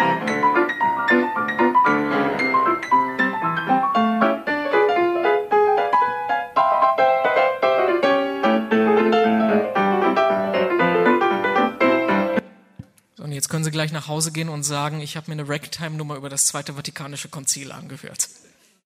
Jetzt 13.42 13.48
können 13.48 13.64
Sie 13.64 13.72
gleich 13.72 13.90
nach 13.90 14.06
Hause 14.06 14.30
gehen 14.30 14.48
und 14.48 14.62
sagen, 14.62 15.00
ich 15.00 15.16
habe 15.16 15.28
mir 15.28 15.32
eine 15.32 15.48
Ragtime-Nummer 15.48 16.14
über 16.14 16.28
das 16.28 16.46
Zweite 16.46 16.74
Vatikanische 16.74 17.28
Konzil 17.28 17.72
angehört. 17.72 18.28